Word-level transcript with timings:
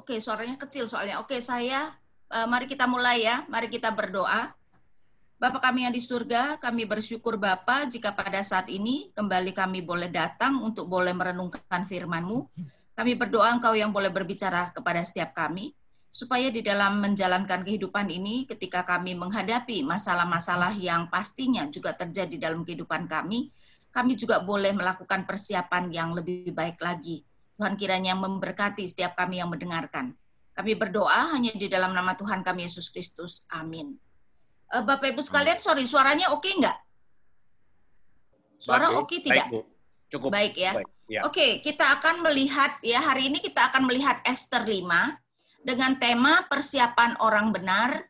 Oke, 0.00 0.16
suaranya 0.16 0.56
kecil 0.56 0.88
soalnya. 0.88 1.20
Oke, 1.20 1.44
saya 1.44 1.92
uh, 2.32 2.48
mari 2.48 2.64
kita 2.64 2.88
mulai 2.88 3.28
ya. 3.28 3.44
Mari 3.52 3.68
kita 3.68 3.92
berdoa. 3.92 4.48
Bapak 5.36 5.60
kami 5.60 5.84
yang 5.84 5.92
di 5.92 6.00
surga, 6.00 6.56
kami 6.56 6.88
bersyukur 6.88 7.36
Bapak 7.36 7.92
jika 7.92 8.16
pada 8.16 8.40
saat 8.40 8.72
ini 8.72 9.12
kembali 9.12 9.52
kami 9.52 9.84
boleh 9.84 10.08
datang 10.08 10.56
untuk 10.64 10.88
boleh 10.88 11.12
merenungkan 11.12 11.84
firman-Mu. 11.84 12.48
Kami 12.96 13.12
berdoa 13.12 13.52
Engkau 13.52 13.76
yang 13.76 13.92
boleh 13.92 14.08
berbicara 14.08 14.72
kepada 14.72 15.04
setiap 15.04 15.36
kami, 15.36 15.72
supaya 16.08 16.48
di 16.48 16.64
dalam 16.64 17.00
menjalankan 17.00 17.60
kehidupan 17.64 18.08
ini 18.08 18.44
ketika 18.44 18.84
kami 18.84 19.16
menghadapi 19.16 19.84
masalah-masalah 19.84 20.76
yang 20.80 21.08
pastinya 21.12 21.64
juga 21.68 21.92
terjadi 21.92 22.50
dalam 22.50 22.64
kehidupan 22.64 23.04
kami, 23.08 23.52
kami 23.92 24.16
juga 24.16 24.40
boleh 24.40 24.72
melakukan 24.72 25.24
persiapan 25.28 25.92
yang 25.92 26.12
lebih 26.12 26.52
baik 26.52 26.80
lagi. 26.80 27.24
Tuhan 27.60 27.76
kiranya 27.76 28.16
memberkati 28.16 28.88
setiap 28.88 29.20
kami 29.20 29.36
yang 29.36 29.52
mendengarkan. 29.52 30.16
Kami 30.56 30.72
berdoa 30.80 31.36
hanya 31.36 31.52
di 31.52 31.68
dalam 31.68 31.92
nama 31.92 32.16
Tuhan 32.16 32.40
kami 32.40 32.64
Yesus 32.64 32.88
Kristus. 32.88 33.44
Amin. 33.52 34.00
Uh, 34.72 34.80
Bapak 34.80 35.12
Ibu 35.12 35.20
sekalian, 35.20 35.60
sorry, 35.60 35.84
suaranya 35.84 36.32
oke 36.32 36.40
okay 36.40 36.56
nggak? 36.56 36.78
Suara 38.56 38.96
oke 38.96 39.12
okay, 39.12 39.20
tidak? 39.20 39.44
Baik, 39.52 39.68
Cukup. 40.08 40.28
Baik 40.32 40.54
ya. 40.56 40.72
Baik, 40.72 40.88
ya. 41.04 41.20
Oke, 41.28 41.36
okay, 41.36 41.50
kita 41.60 41.84
akan 42.00 42.24
melihat 42.24 42.80
ya 42.80 42.96
hari 43.04 43.28
ini 43.28 43.44
kita 43.44 43.60
akan 43.68 43.84
melihat 43.84 44.24
Esther 44.24 44.64
5 44.64 44.80
dengan 45.60 46.00
tema 46.00 46.40
persiapan 46.48 47.20
orang 47.20 47.52
benar 47.52 47.92
eh, 47.92 48.09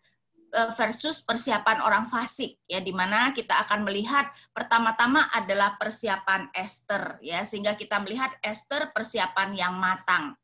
versus 0.75 1.23
persiapan 1.23 1.79
orang 1.83 2.11
fasik 2.11 2.59
ya 2.67 2.83
di 2.83 2.91
mana 2.91 3.31
kita 3.31 3.55
akan 3.67 3.87
melihat 3.87 4.27
pertama-tama 4.51 5.31
adalah 5.35 5.79
persiapan 5.79 6.51
Esther 6.53 7.23
ya 7.23 7.47
sehingga 7.47 7.79
kita 7.79 8.03
melihat 8.03 8.35
Esther 8.43 8.91
persiapan 8.91 9.55
yang 9.55 9.75
matang. 9.79 10.35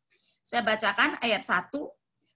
Saya 0.46 0.62
bacakan 0.62 1.18
ayat 1.26 1.42
1. 1.42 1.74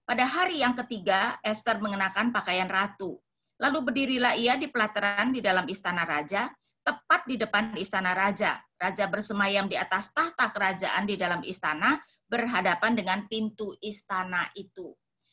Pada 0.03 0.27
hari 0.27 0.59
yang 0.59 0.75
ketiga 0.75 1.39
Esther 1.47 1.79
mengenakan 1.79 2.35
pakaian 2.35 2.67
ratu. 2.67 3.23
Lalu 3.63 3.79
berdirilah 3.87 4.35
ia 4.35 4.59
di 4.59 4.67
pelataran 4.67 5.31
di 5.31 5.39
dalam 5.39 5.69
istana 5.71 6.03
raja, 6.03 6.51
tepat 6.83 7.29
di 7.31 7.39
depan 7.39 7.77
istana 7.79 8.17
raja. 8.17 8.59
Raja 8.75 9.07
bersemayam 9.07 9.71
di 9.71 9.79
atas 9.79 10.11
tahta 10.11 10.51
kerajaan 10.51 11.07
di 11.07 11.15
dalam 11.15 11.45
istana, 11.47 12.01
berhadapan 12.27 12.99
dengan 12.99 13.31
pintu 13.31 13.79
istana 13.79 14.51
itu. 14.59 14.91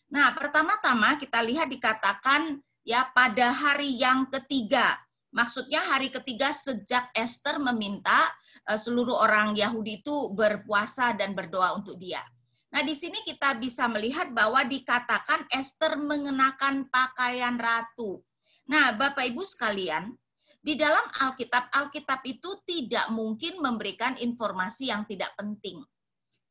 Nah, 0.07 0.31
pertama-tama 0.31 1.19
kita 1.19 1.43
lihat 1.43 1.67
dikatakan 1.67 2.63
ya 2.87 3.07
pada 3.11 3.51
hari 3.51 3.99
yang 3.99 4.31
ketiga. 4.31 4.95
Maksudnya 5.35 5.83
hari 5.83 6.07
ketiga 6.07 6.55
sejak 6.55 7.11
Esther 7.11 7.59
meminta 7.59 8.15
uh, 8.71 8.79
seluruh 8.79 9.19
orang 9.19 9.59
Yahudi 9.59 9.99
itu 9.99 10.31
berpuasa 10.31 11.11
dan 11.11 11.35
berdoa 11.35 11.75
untuk 11.75 11.99
dia. 11.99 12.23
Nah, 12.71 12.83
di 12.83 12.95
sini 12.95 13.19
kita 13.27 13.59
bisa 13.59 13.87
melihat 13.91 14.31
bahwa 14.31 14.63
dikatakan 14.63 15.47
Esther 15.51 15.99
mengenakan 15.99 16.87
pakaian 16.87 17.55
ratu. 17.59 18.23
Nah, 18.67 18.95
Bapak 18.95 19.23
Ibu 19.27 19.43
sekalian, 19.43 20.11
di 20.59 20.75
dalam 20.75 21.03
Alkitab, 21.23 21.71
Alkitab 21.71 22.27
itu 22.27 22.59
tidak 22.67 23.07
mungkin 23.15 23.63
memberikan 23.63 24.19
informasi 24.19 24.91
yang 24.91 25.07
tidak 25.07 25.31
penting. 25.39 25.79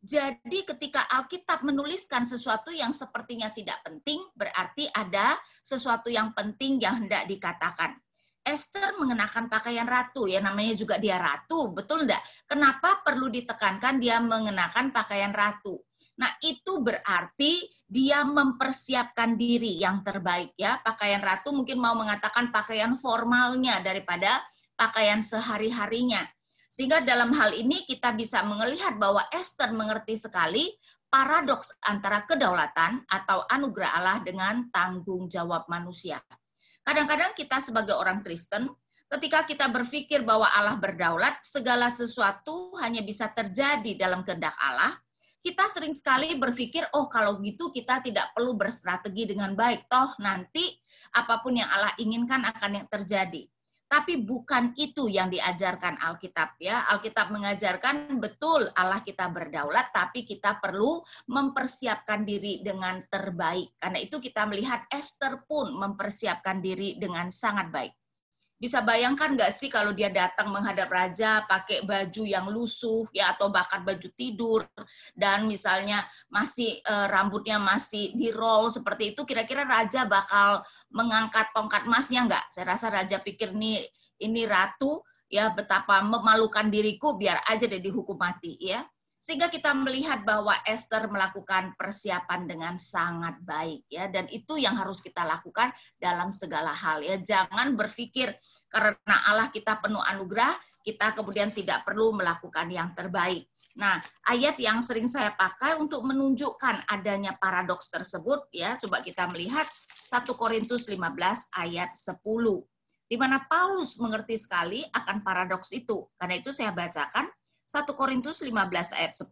Jadi 0.07 0.63
ketika 0.63 1.03
Alkitab 1.19 1.67
menuliskan 1.67 2.23
sesuatu 2.23 2.71
yang 2.71 2.95
sepertinya 2.95 3.51
tidak 3.51 3.83
penting, 3.83 4.23
berarti 4.39 4.87
ada 4.95 5.35
sesuatu 5.67 6.07
yang 6.07 6.31
penting 6.31 6.79
yang 6.79 7.03
hendak 7.03 7.27
dikatakan. 7.27 7.99
Esther 8.47 8.95
mengenakan 9.03 9.51
pakaian 9.51 9.83
ratu, 9.83 10.31
ya 10.31 10.39
namanya 10.39 10.79
juga 10.79 11.03
dia 11.03 11.19
ratu, 11.19 11.75
betul 11.75 12.07
enggak? 12.07 12.23
Kenapa 12.47 13.03
perlu 13.03 13.27
ditekankan 13.27 13.99
dia 13.99 14.23
mengenakan 14.23 14.95
pakaian 14.95 15.35
ratu? 15.35 15.83
Nah, 16.23 16.31
itu 16.39 16.79
berarti 16.79 17.67
dia 17.83 18.23
mempersiapkan 18.23 19.35
diri 19.35 19.83
yang 19.83 20.07
terbaik 20.07 20.55
ya. 20.55 20.79
Pakaian 20.87 21.19
ratu 21.19 21.51
mungkin 21.51 21.83
mau 21.83 21.99
mengatakan 21.99 22.55
pakaian 22.55 22.95
formalnya 22.95 23.83
daripada 23.83 24.39
pakaian 24.79 25.19
sehari-harinya. 25.19 26.23
Sehingga 26.77 27.01
dalam 27.01 27.33
hal 27.33 27.57
ini 27.57 27.89
kita 27.89 28.13
bisa 28.13 28.45
melihat 28.45 29.01
bahwa 29.01 29.25
Esther 29.33 29.73
mengerti 29.73 30.13
sekali 30.13 30.69
paradoks 31.09 31.73
antara 31.89 32.29
kedaulatan 32.29 33.01
atau 33.09 33.49
anugerah 33.49 33.97
Allah 33.97 34.19
dengan 34.21 34.69
tanggung 34.69 35.25
jawab 35.25 35.65
manusia. 35.73 36.21
Kadang-kadang 36.85 37.33
kita 37.33 37.65
sebagai 37.65 37.97
orang 37.97 38.21
Kristen, 38.21 38.69
ketika 39.09 39.49
kita 39.49 39.73
berpikir 39.73 40.21
bahwa 40.21 40.53
Allah 40.53 40.77
berdaulat, 40.77 41.41
segala 41.41 41.89
sesuatu 41.89 42.77
hanya 42.85 43.01
bisa 43.01 43.33
terjadi 43.33 43.97
dalam 43.97 44.21
kehendak 44.21 44.53
Allah, 44.61 44.93
kita 45.41 45.65
sering 45.73 45.97
sekali 45.97 46.37
berpikir, 46.37 46.85
oh 46.93 47.09
kalau 47.09 47.41
gitu 47.41 47.73
kita 47.73 48.05
tidak 48.05 48.37
perlu 48.37 48.53
berstrategi 48.53 49.25
dengan 49.25 49.57
baik. 49.57 49.89
Toh 49.89 50.13
nanti 50.21 50.77
apa 51.17 51.41
pun 51.41 51.57
yang 51.57 51.73
Allah 51.73 51.97
inginkan 51.97 52.45
akan 52.45 52.85
yang 52.85 52.87
terjadi. 52.93 53.49
Tapi 53.87 54.19
bukan 54.19 54.75
itu 54.75 55.07
yang 55.07 55.31
diajarkan 55.31 55.99
Alkitab 56.03 56.59
ya. 56.59 56.87
Alkitab 56.91 57.31
mengajarkan 57.31 58.19
betul 58.19 58.67
Allah 58.75 58.99
kita 59.03 59.31
berdaulat, 59.31 59.95
tapi 59.95 60.27
kita 60.27 60.59
perlu 60.59 61.03
mempersiapkan 61.31 62.27
diri 62.27 62.63
dengan 62.67 62.99
terbaik. 62.99 63.79
Karena 63.79 63.99
itu 64.03 64.19
kita 64.19 64.47
melihat 64.51 64.91
Esther 64.91 65.47
pun 65.47 65.71
mempersiapkan 65.71 66.59
diri 66.59 66.99
dengan 66.99 67.31
sangat 67.31 67.71
baik. 67.71 67.95
Bisa 68.57 68.81
bayangkan 68.81 69.37
nggak 69.37 69.53
sih 69.53 69.69
kalau 69.69 69.93
dia 69.93 70.09
datang 70.09 70.49
menghadap 70.49 70.89
raja 70.89 71.45
pakai 71.45 71.85
baju 71.85 72.25
yang 72.25 72.49
lusuh 72.49 73.05
ya 73.13 73.37
atau 73.37 73.53
bahkan 73.53 73.85
baju 73.85 74.09
tidur 74.17 74.65
dan 75.13 75.45
misalnya 75.45 76.01
masih 76.33 76.81
e, 76.81 76.95
rambutnya 77.13 77.61
masih 77.61 78.17
di 78.17 78.33
roll 78.33 78.73
seperti 78.73 79.13
itu 79.13 79.29
kira-kira 79.29 79.69
raja 79.69 80.09
bakal 80.09 80.65
mengangkat 80.89 81.53
tongkat 81.53 81.85
emasnya 81.85 82.25
nggak? 82.25 82.45
Saya 82.49 82.73
rasa 82.73 82.89
raja 82.89 83.21
pikir 83.21 83.53
nih 83.53 83.85
ini 84.25 84.49
ratu 84.49 85.05
ya 85.29 85.53
betapa 85.53 86.01
memalukan 86.01 86.73
diriku 86.73 87.21
biar 87.21 87.45
aja 87.53 87.69
deh 87.69 87.83
dihukum 87.83 88.17
mati 88.17 88.57
ya. 88.57 88.81
Sehingga 89.17 89.49
kita 89.49 89.73
melihat 89.75 90.23
bahwa 90.23 90.53
Esther 90.69 91.09
melakukan 91.09 91.75
persiapan 91.75 92.47
dengan 92.47 92.75
sangat 92.77 93.41
baik 93.43 93.89
ya 93.91 94.07
dan 94.13 94.29
itu 94.31 94.61
yang 94.61 94.77
harus 94.77 95.01
kita 95.03 95.25
lakukan 95.25 95.73
dalam 95.97 96.31
segala 96.31 96.71
hal 96.71 97.03
ya. 97.03 97.17
Jangan 97.19 97.75
berpikir 97.75 98.31
karena 98.69 99.17
Allah 99.27 99.49
kita 99.51 99.81
penuh 99.81 100.05
anugerah, 100.05 100.53
kita 100.85 101.17
kemudian 101.17 101.51
tidak 101.51 101.83
perlu 101.83 102.15
melakukan 102.15 102.69
yang 102.71 102.93
terbaik. 102.93 103.49
Nah, 103.77 104.01
ayat 104.25 104.57
yang 104.57 104.81
sering 104.81 105.05
saya 105.05 105.37
pakai 105.37 105.77
untuk 105.77 106.01
menunjukkan 106.09 106.89
adanya 106.89 107.37
paradoks 107.37 107.93
tersebut 107.93 108.49
ya, 108.49 108.81
coba 108.81 109.05
kita 109.05 109.29
melihat 109.29 109.69
1 109.93 110.33
Korintus 110.33 110.89
15 110.89 110.97
ayat 111.53 111.93
10 111.93 112.25
di 113.07 113.17
mana 113.21 113.39
Paulus 113.47 114.01
mengerti 114.03 114.35
sekali 114.35 114.83
akan 114.83 115.23
paradoks 115.23 115.71
itu. 115.71 116.09
Karena 116.19 116.35
itu 116.41 116.51
saya 116.51 116.75
bacakan 116.75 117.29
1 117.67 117.99
Korintus 117.99 118.47
15 118.47 118.95
ayat 118.95 119.13
10. 119.13 119.27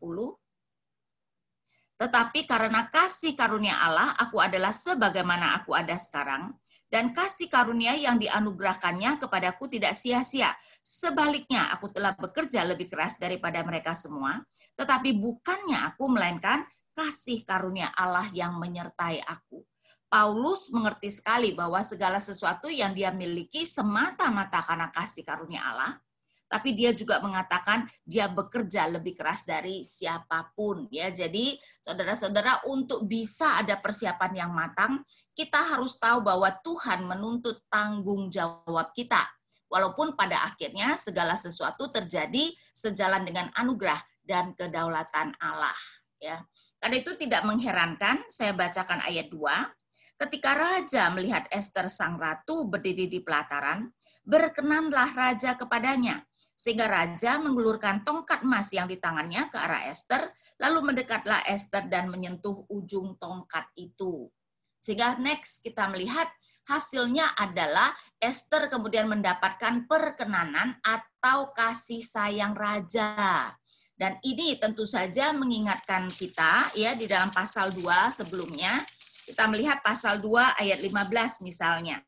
Tetapi 1.95 2.41
karena 2.51 2.91
kasih 2.91 3.39
karunia 3.39 3.79
Allah, 3.79 4.11
aku 4.19 4.43
adalah 4.43 4.75
sebagaimana 4.75 5.55
aku 5.63 5.79
ada 5.79 5.95
sekarang. 5.95 6.51
Dan 6.91 7.15
kasih 7.15 7.47
karunia 7.47 7.95
yang 7.95 8.19
dianugerahkannya 8.19 9.23
kepadaku 9.23 9.71
tidak 9.71 9.95
sia-sia. 9.95 10.51
Sebaliknya, 10.83 11.71
aku 11.75 11.91
telah 11.91 12.15
bekerja 12.15 12.67
lebih 12.67 12.91
keras 12.91 13.19
daripada 13.23 13.63
mereka 13.63 13.95
semua. 13.95 14.43
Tetapi 14.75 15.15
bukannya 15.15 15.95
aku, 15.95 16.11
melainkan 16.11 16.67
kasih 16.95 17.43
karunia 17.47 17.91
Allah 17.95 18.27
yang 18.31 18.59
menyertai 18.59 19.23
aku. 19.27 19.63
Paulus 20.07 20.71
mengerti 20.71 21.11
sekali 21.11 21.51
bahwa 21.51 21.83
segala 21.83 22.23
sesuatu 22.23 22.71
yang 22.71 22.95
dia 22.95 23.11
miliki 23.11 23.67
semata-mata 23.67 24.63
karena 24.63 24.87
kasih 24.95 25.27
karunia 25.27 25.67
Allah, 25.67 25.99
tapi 26.55 26.71
dia 26.79 26.95
juga 26.95 27.19
mengatakan 27.19 27.83
dia 28.07 28.31
bekerja 28.31 28.87
lebih 28.87 29.19
keras 29.19 29.43
dari 29.43 29.83
siapa 29.83 30.55
pun 30.55 30.87
ya. 30.87 31.11
Jadi 31.11 31.59
saudara-saudara 31.83 32.71
untuk 32.71 33.11
bisa 33.11 33.59
ada 33.59 33.75
persiapan 33.83 34.47
yang 34.47 34.55
matang, 34.55 35.03
kita 35.35 35.59
harus 35.75 35.99
tahu 35.99 36.23
bahwa 36.23 36.55
Tuhan 36.63 37.11
menuntut 37.11 37.67
tanggung 37.67 38.31
jawab 38.31 38.95
kita. 38.95 39.27
Walaupun 39.67 40.15
pada 40.15 40.47
akhirnya 40.47 40.95
segala 40.95 41.35
sesuatu 41.35 41.91
terjadi 41.91 42.55
sejalan 42.71 43.27
dengan 43.27 43.51
anugerah 43.59 43.99
dan 44.23 44.55
kedaulatan 44.55 45.35
Allah 45.43 45.75
ya. 46.23 46.39
Karena 46.79 47.03
itu 47.03 47.19
tidak 47.19 47.43
mengherankan 47.43 48.23
saya 48.31 48.55
bacakan 48.55 49.03
ayat 49.03 49.27
2 49.27 49.43
Ketika 50.15 50.55
raja 50.55 51.11
melihat 51.11 51.43
Esther 51.51 51.91
sang 51.91 52.15
ratu 52.23 52.71
berdiri 52.71 53.11
di 53.11 53.19
pelataran, 53.19 53.91
berkenanlah 54.23 55.11
raja 55.11 55.59
kepadanya 55.59 56.23
sehingga 56.55 56.87
raja 56.87 57.37
mengulurkan 57.43 58.07
tongkat 58.07 58.47
emas 58.47 58.71
yang 58.71 58.87
di 58.87 58.97
tangannya 58.97 59.51
ke 59.51 59.59
arah 59.59 59.91
Esther, 59.91 60.31
lalu 60.63 60.95
mendekatlah 60.95 61.43
Esther 61.51 61.91
dan 61.91 62.09
menyentuh 62.09 62.65
ujung 62.71 63.19
tongkat 63.19 63.67
itu. 63.75 64.31
Sehingga 64.79 65.19
next 65.19 65.67
kita 65.67 65.91
melihat 65.91 66.31
hasilnya 66.71 67.27
adalah 67.37 67.93
Esther 68.23 68.73
kemudian 68.73 69.11
mendapatkan 69.11 69.85
perkenanan 69.85 70.79
atau 70.81 71.53
kasih 71.53 72.01
sayang 72.01 72.57
raja. 72.57 73.53
Dan 73.95 74.19
ini 74.27 74.59
tentu 74.59 74.87
saja 74.91 75.31
mengingatkan 75.31 76.11
kita 76.11 76.75
ya 76.75 76.99
di 76.99 77.07
dalam 77.07 77.31
pasal 77.31 77.71
2 77.71 78.11
sebelumnya 78.11 78.83
kita 79.25 79.49
melihat 79.49 79.81
pasal 79.81 80.21
2 80.21 80.61
ayat 80.61 80.79
15 80.83 81.47
misalnya. 81.47 82.03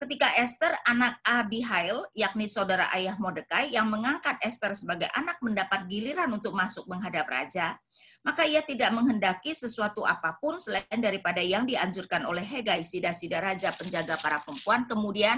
Ketika 0.00 0.32
Esther 0.40 0.72
anak 0.88 1.20
Abihail, 1.28 2.00
yakni 2.16 2.48
saudara 2.48 2.88
ayah 2.96 3.20
Mordekai 3.20 3.68
yang 3.68 3.92
mengangkat 3.92 4.32
Esther 4.40 4.72
sebagai 4.72 5.04
anak 5.12 5.36
mendapat 5.44 5.84
giliran 5.92 6.32
untuk 6.32 6.56
masuk 6.56 6.88
menghadap 6.88 7.28
raja, 7.28 7.76
maka 8.24 8.48
ia 8.48 8.64
tidak 8.64 8.96
menghendaki 8.96 9.52
sesuatu 9.52 10.08
apa 10.08 10.40
pun 10.40 10.56
selain 10.56 11.04
daripada 11.04 11.44
yang 11.44 11.68
dianjurkan 11.68 12.24
oleh 12.24 12.40
Hegai, 12.40 12.80
sida-sida 12.80 13.44
raja 13.44 13.76
penjaga 13.76 14.16
para 14.24 14.40
perempuan. 14.40 14.88
Kemudian, 14.88 15.36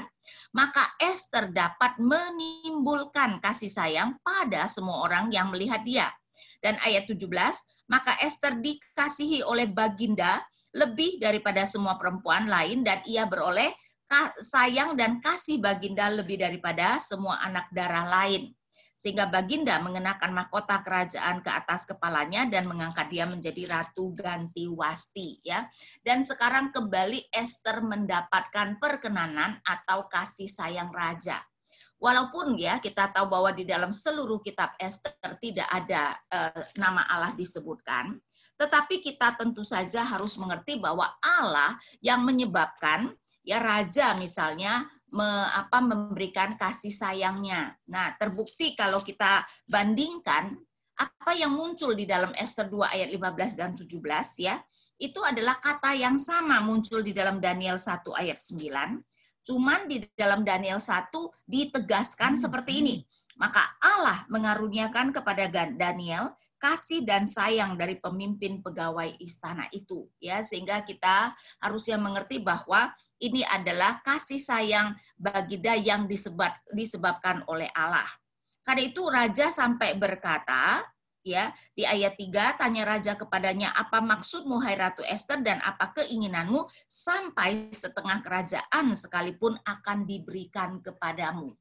maka 0.54 0.94
Esther 1.02 1.50
dapat 1.50 1.98
menimbulkan 1.98 3.42
kasih 3.42 3.66
sayang 3.66 4.14
pada 4.22 4.70
semua 4.70 5.02
orang 5.02 5.26
yang 5.34 5.50
melihat 5.50 5.82
dia. 5.82 6.06
Dan 6.62 6.78
ayat 6.86 7.10
17, 7.10 7.18
maka 7.90 8.14
Esther 8.22 8.62
dikasihi 8.62 9.42
oleh 9.42 9.66
Baginda 9.66 10.38
lebih 10.70 11.18
daripada 11.18 11.66
semua 11.66 11.98
perempuan 11.98 12.46
lain 12.46 12.86
dan 12.86 13.02
ia 13.10 13.26
beroleh 13.26 13.74
sayang 14.40 14.94
dan 14.94 15.18
kasih 15.18 15.58
Baginda 15.58 16.08
lebih 16.12 16.40
daripada 16.40 16.96
semua 17.00 17.40
anak 17.42 17.68
darah 17.72 18.08
lain. 18.08 18.52
Sehingga 18.92 19.26
Baginda 19.26 19.82
mengenakan 19.82 20.30
mahkota 20.30 20.78
kerajaan 20.84 21.42
ke 21.42 21.50
atas 21.50 21.90
kepalanya 21.90 22.46
dan 22.46 22.70
mengangkat 22.70 23.10
dia 23.10 23.26
menjadi 23.26 23.66
ratu 23.66 24.14
ganti 24.14 24.70
wasti 24.70 25.42
ya. 25.42 25.66
Dan 26.06 26.22
sekarang 26.22 26.70
kembali 26.70 27.32
Esther 27.34 27.82
mendapatkan 27.82 28.78
perkenanan 28.78 29.58
atau 29.66 30.06
kasih 30.06 30.46
sayang 30.46 30.94
raja. 30.94 31.42
Walaupun 32.02 32.58
ya 32.58 32.78
kita 32.82 33.10
tahu 33.14 33.30
bahwa 33.30 33.50
di 33.54 33.62
dalam 33.62 33.94
seluruh 33.94 34.42
kitab 34.42 34.74
Esther 34.78 35.38
tidak 35.38 35.66
ada 35.70 36.10
uh, 36.34 36.62
nama 36.74 37.06
Allah 37.06 37.30
disebutkan, 37.34 38.18
tetapi 38.58 38.98
kita 38.98 39.38
tentu 39.38 39.62
saja 39.62 40.02
harus 40.02 40.34
mengerti 40.34 40.82
bahwa 40.82 41.06
Allah 41.22 41.78
yang 42.02 42.26
menyebabkan 42.26 43.14
ya 43.42 43.58
raja 43.58 44.14
misalnya 44.18 44.86
me, 45.12 45.28
apa 45.52 45.78
memberikan 45.84 46.54
kasih 46.56 46.90
sayangnya. 46.90 47.76
Nah, 47.86 48.16
terbukti 48.16 48.72
kalau 48.72 49.04
kita 49.04 49.44
bandingkan 49.68 50.56
apa 50.96 51.32
yang 51.36 51.52
muncul 51.52 51.92
di 51.92 52.08
dalam 52.08 52.32
Esther 52.38 52.68
2 52.70 52.94
ayat 52.94 53.08
15 53.12 53.58
dan 53.58 53.70
17 53.76 54.40
ya, 54.40 54.56
itu 55.02 55.20
adalah 55.20 55.58
kata 55.58 55.98
yang 55.98 56.16
sama 56.16 56.62
muncul 56.62 57.02
di 57.02 57.10
dalam 57.10 57.42
Daniel 57.42 57.76
1 57.76 58.06
ayat 58.14 58.38
9. 58.38 59.02
Cuman 59.42 59.90
di 59.90 60.06
dalam 60.14 60.46
Daniel 60.46 60.78
1 60.78 61.10
ditegaskan 61.50 62.38
seperti 62.38 62.78
ini. 62.78 62.96
Maka 63.34 63.58
Allah 63.82 64.22
mengaruniakan 64.30 65.10
kepada 65.10 65.50
Daniel 65.74 66.30
kasih 66.62 67.02
dan 67.02 67.26
sayang 67.26 67.74
dari 67.74 67.98
pemimpin 67.98 68.62
pegawai 68.62 69.18
istana 69.18 69.66
itu 69.74 70.06
ya 70.22 70.46
sehingga 70.46 70.86
kita 70.86 71.34
harusnya 71.58 71.98
mengerti 71.98 72.38
bahwa 72.38 72.94
ini 73.18 73.42
adalah 73.42 73.98
kasih 74.06 74.38
sayang 74.38 74.94
bagi 75.18 75.58
dia 75.58 75.74
yang 75.74 76.06
disebab, 76.06 76.54
disebabkan 76.70 77.42
oleh 77.50 77.66
Allah. 77.74 78.06
Karena 78.62 78.82
itu 78.86 79.02
raja 79.10 79.50
sampai 79.50 79.98
berkata 79.98 80.86
ya 81.22 81.50
di 81.74 81.86
ayat 81.86 82.18
3 82.18 82.58
tanya 82.58 82.82
raja 82.82 83.14
kepadanya 83.14 83.70
apa 83.74 84.02
maksudmu 84.02 84.58
hai 84.62 84.74
ratu 84.74 85.02
Esther 85.06 85.42
dan 85.42 85.58
apa 85.62 85.94
keinginanmu 85.94 86.66
sampai 86.86 87.70
setengah 87.70 88.22
kerajaan 88.22 88.94
sekalipun 88.94 89.54
akan 89.66 90.06
diberikan 90.06 90.82
kepadamu. 90.82 91.54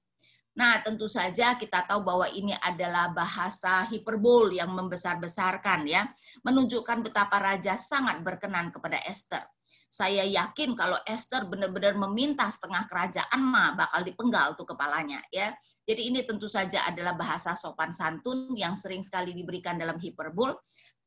Nah, 0.52 0.84
tentu 0.84 1.08
saja 1.08 1.56
kita 1.56 1.88
tahu 1.88 2.04
bahwa 2.04 2.28
ini 2.28 2.52
adalah 2.60 3.16
bahasa 3.16 3.88
hiperbol 3.88 4.52
yang 4.52 4.76
membesar-besarkan 4.76 5.88
ya, 5.88 6.04
menunjukkan 6.44 7.08
betapa 7.08 7.40
raja 7.40 7.80
sangat 7.80 8.20
berkenan 8.20 8.68
kepada 8.68 9.00
Esther. 9.08 9.48
Saya 9.92 10.24
yakin 10.24 10.76
kalau 10.76 10.96
Esther 11.08 11.48
benar-benar 11.48 11.96
meminta 12.00 12.48
setengah 12.48 12.88
kerajaan 12.88 13.42
mah 13.44 13.76
bakal 13.76 14.04
dipenggal 14.04 14.56
tuh 14.56 14.64
kepalanya 14.64 15.20
ya. 15.32 15.52
Jadi 15.84 16.12
ini 16.12 16.24
tentu 16.24 16.48
saja 16.48 16.88
adalah 16.88 17.16
bahasa 17.16 17.56
sopan 17.56 17.92
santun 17.92 18.52
yang 18.56 18.76
sering 18.76 19.04
sekali 19.04 19.36
diberikan 19.36 19.76
dalam 19.76 20.00
hiperbol, 20.00 20.56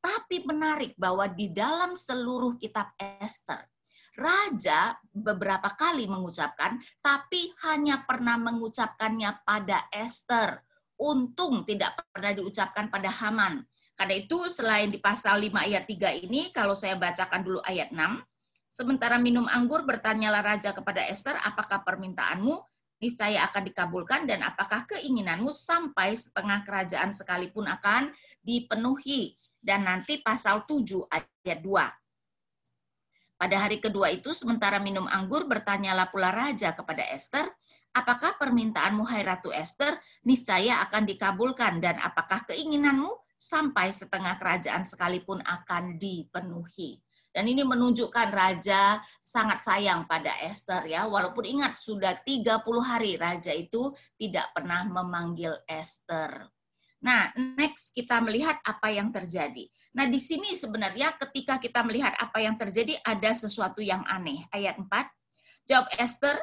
tapi 0.00 0.44
menarik 0.44 0.92
bahwa 1.00 1.24
di 1.28 1.48
dalam 1.52 1.96
seluruh 1.96 2.60
kitab 2.60 2.92
Esther 3.00 3.73
Raja 4.14 4.94
beberapa 5.10 5.74
kali 5.74 6.06
mengucapkan, 6.06 6.78
tapi 7.02 7.50
hanya 7.66 8.06
pernah 8.06 8.38
mengucapkannya 8.38 9.42
pada 9.42 9.90
Esther. 9.90 10.62
Untung 11.02 11.66
tidak 11.66 11.98
pernah 12.14 12.30
diucapkan 12.30 12.86
pada 12.86 13.10
Haman. 13.10 13.66
Karena 13.98 14.14
itu 14.14 14.46
selain 14.46 14.90
di 14.90 15.02
pasal 15.02 15.42
5 15.42 15.66
ayat 15.66 15.84
3 15.86 16.26
ini, 16.26 16.54
kalau 16.54 16.78
saya 16.78 16.94
bacakan 16.94 17.42
dulu 17.42 17.58
ayat 17.66 17.90
6, 17.90 18.22
sementara 18.70 19.18
minum 19.18 19.46
anggur 19.50 19.82
bertanyalah 19.82 20.42
raja 20.42 20.70
kepada 20.70 21.02
Esther, 21.10 21.34
apakah 21.42 21.82
permintaanmu 21.82 22.54
niscaya 23.02 23.42
akan 23.50 23.66
dikabulkan 23.66 24.24
dan 24.30 24.46
apakah 24.46 24.86
keinginanmu 24.86 25.50
sampai 25.50 26.14
setengah 26.14 26.62
kerajaan 26.62 27.10
sekalipun 27.10 27.66
akan 27.66 28.14
dipenuhi. 28.40 29.34
Dan 29.58 29.88
nanti 29.88 30.22
pasal 30.22 30.62
7 30.68 31.10
ayat 31.10 31.58
2. 31.58 32.03
Pada 33.44 33.60
hari 33.60 33.76
kedua 33.76 34.08
itu, 34.08 34.32
sementara 34.32 34.80
minum 34.80 35.04
anggur, 35.04 35.44
bertanyalah 35.44 36.08
pula 36.08 36.32
raja 36.32 36.72
kepada 36.72 37.04
Esther, 37.12 37.44
apakah 37.92 38.40
permintaanmu, 38.40 39.04
hai 39.04 39.20
Ratu 39.20 39.52
Esther, 39.52 39.92
niscaya 40.24 40.80
akan 40.88 41.04
dikabulkan, 41.04 41.76
dan 41.76 42.00
apakah 42.00 42.40
keinginanmu 42.48 43.12
sampai 43.36 43.92
setengah 43.92 44.40
kerajaan 44.40 44.88
sekalipun 44.88 45.44
akan 45.44 46.00
dipenuhi. 46.00 47.04
Dan 47.36 47.44
ini 47.44 47.68
menunjukkan 47.68 48.32
raja 48.32 49.04
sangat 49.20 49.60
sayang 49.60 50.08
pada 50.08 50.32
Esther 50.40 50.88
ya. 50.88 51.04
Walaupun 51.04 51.44
ingat 51.44 51.76
sudah 51.76 52.16
30 52.24 52.48
hari 52.80 53.20
raja 53.20 53.52
itu 53.52 53.92
tidak 54.16 54.56
pernah 54.56 54.88
memanggil 54.88 55.52
Esther. 55.68 56.48
Nah, 57.04 57.28
next 57.36 57.92
kita 57.92 58.16
melihat 58.24 58.56
apa 58.64 58.88
yang 58.88 59.12
terjadi. 59.12 59.68
Nah, 59.92 60.08
di 60.08 60.16
sini 60.16 60.56
sebenarnya 60.56 61.12
ketika 61.20 61.60
kita 61.60 61.84
melihat 61.84 62.16
apa 62.16 62.40
yang 62.40 62.56
terjadi 62.56 62.96
ada 63.04 63.36
sesuatu 63.36 63.84
yang 63.84 64.00
aneh. 64.08 64.40
Ayat 64.48 64.80
4, 64.80 64.88
jawab 65.68 65.84
Esther, 66.00 66.40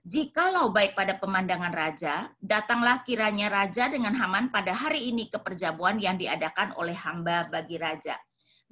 Jikalau 0.00 0.72
baik 0.72 0.96
pada 0.96 1.12
pemandangan 1.20 1.76
raja, 1.76 2.32
datanglah 2.40 3.04
kiranya 3.04 3.52
raja 3.52 3.92
dengan 3.92 4.16
Haman 4.16 4.48
pada 4.48 4.72
hari 4.72 5.12
ini 5.12 5.28
ke 5.28 5.36
perjamuan 5.36 6.00
yang 6.00 6.16
diadakan 6.16 6.72
oleh 6.80 6.96
hamba 6.96 7.52
bagi 7.52 7.76
raja. 7.76 8.16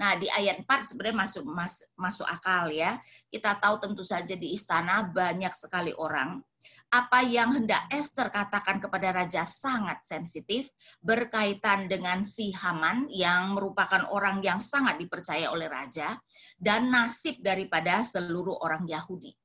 Nah, 0.01 0.17
di 0.17 0.25
ayat 0.25 0.65
4 0.65 0.89
sebenarnya 0.89 1.29
masuk 1.29 1.45
mas, 1.45 1.85
masuk 2.01 2.25
akal 2.25 2.73
ya. 2.73 2.97
Kita 3.29 3.61
tahu 3.61 3.77
tentu 3.77 4.01
saja 4.09 4.33
di 4.33 4.57
istana 4.57 5.05
banyak 5.05 5.53
sekali 5.53 5.93
orang 6.01 6.41
apa 6.89 7.21
yang 7.21 7.53
hendak 7.53 7.85
Esther 7.93 8.33
katakan 8.33 8.81
kepada 8.81 9.13
raja 9.13 9.45
sangat 9.45 10.01
sensitif 10.09 10.73
berkaitan 11.05 11.85
dengan 11.85 12.25
si 12.25 12.49
Haman 12.57 13.13
yang 13.13 13.53
merupakan 13.53 14.09
orang 14.09 14.41
yang 14.41 14.57
sangat 14.57 14.97
dipercaya 14.97 15.53
oleh 15.53 15.69
raja 15.69 16.17
dan 16.57 16.89
nasib 16.89 17.45
daripada 17.45 18.01
seluruh 18.01 18.65
orang 18.65 18.89
Yahudi. 18.89 19.37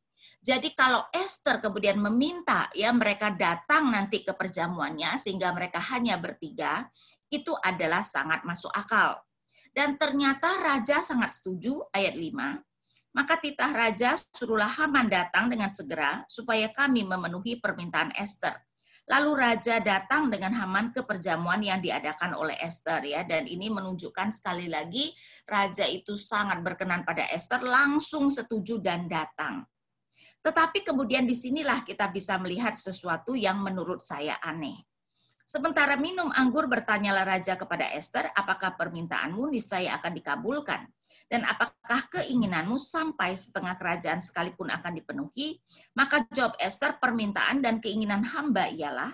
Jadi 0.43 0.75
kalau 0.75 1.07
Esther 1.11 1.63
kemudian 1.63 1.99
meminta 2.03 2.67
ya 2.75 2.91
mereka 2.91 3.31
datang 3.31 3.91
nanti 3.91 4.27
ke 4.27 4.35
perjamuannya 4.35 5.15
sehingga 5.15 5.55
mereka 5.55 5.79
hanya 5.95 6.19
bertiga, 6.19 6.83
itu 7.31 7.55
adalah 7.63 8.03
sangat 8.03 8.43
masuk 8.43 8.71
akal. 8.75 9.19
Dan 9.71 9.95
ternyata 9.95 10.47
raja 10.59 10.99
sangat 10.99 11.31
setuju 11.39 11.79
ayat 11.95 12.15
5 12.15 12.72
maka 13.13 13.37
titah 13.37 13.69
raja 13.69 14.17
suruhlah 14.33 14.69
Haman 14.69 15.05
datang 15.05 15.47
dengan 15.47 15.69
segera 15.69 16.25
supaya 16.25 16.69
kami 16.73 17.05
memenuhi 17.05 17.61
permintaan 17.61 18.09
Esther. 18.17 18.57
Lalu 19.03 19.31
raja 19.35 19.83
datang 19.83 20.31
dengan 20.31 20.55
Haman 20.55 20.95
ke 20.95 21.03
perjamuan 21.03 21.59
yang 21.59 21.83
diadakan 21.83 22.33
oleh 22.33 22.55
Esther 22.63 23.03
ya 23.03 23.21
dan 23.27 23.45
ini 23.45 23.69
menunjukkan 23.69 24.31
sekali 24.31 24.71
lagi 24.71 25.11
raja 25.43 25.83
itu 25.85 26.15
sangat 26.15 26.63
berkenan 26.63 27.03
pada 27.03 27.27
Esther 27.29 27.61
langsung 27.61 28.31
setuju 28.31 28.79
dan 28.79 29.05
datang. 29.05 29.67
Tetapi 30.43 30.87
kemudian 30.87 31.27
di 31.27 31.35
sinilah 31.35 31.83
kita 31.83 32.11
bisa 32.11 32.39
melihat 32.39 32.75
sesuatu 32.75 33.35
yang 33.35 33.59
menurut 33.59 33.99
saya 33.99 34.39
aneh. 34.43 34.75
Sementara 35.43 35.99
minum 35.99 36.31
anggur 36.31 36.71
bertanyalah 36.71 37.27
raja 37.27 37.59
kepada 37.59 37.91
Esther, 37.91 38.31
apakah 38.31 38.79
permintaanmu 38.79 39.51
niscaya 39.51 39.99
akan 39.99 40.15
dikabulkan? 40.15 40.87
Dan 41.33 41.49
apakah 41.49 42.05
keinginanmu 42.13 42.77
sampai 42.77 43.33
setengah 43.33 43.73
kerajaan 43.81 44.21
sekalipun 44.21 44.69
akan 44.69 44.93
dipenuhi? 44.93 45.57
Maka 45.97 46.29
jawab 46.29 46.53
Esther, 46.61 47.01
permintaan 47.01 47.57
dan 47.57 47.81
keinginan 47.81 48.21
hamba 48.21 48.69
ialah, 48.69 49.09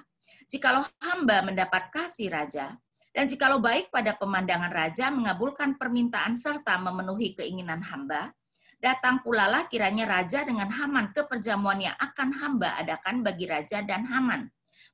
jikalau 0.52 0.84
hamba 1.00 1.48
mendapat 1.48 1.88
kasih 1.96 2.28
raja, 2.28 2.76
dan 3.16 3.24
jikalau 3.24 3.64
baik 3.64 3.88
pada 3.88 4.20
pemandangan 4.20 4.68
raja 4.68 5.16
mengabulkan 5.16 5.80
permintaan 5.80 6.36
serta 6.36 6.76
memenuhi 6.84 7.40
keinginan 7.40 7.80
hamba, 7.88 8.36
datang 8.84 9.24
pula 9.24 9.48
lah 9.48 9.72
kiranya 9.72 10.04
raja 10.04 10.44
dengan 10.44 10.68
Haman 10.68 11.16
ke 11.16 11.24
perjamuan 11.24 11.80
yang 11.80 11.96
akan 12.04 12.36
hamba 12.36 12.84
adakan 12.84 13.24
bagi 13.24 13.48
raja 13.48 13.80
dan 13.88 14.04
Haman. 14.04 14.44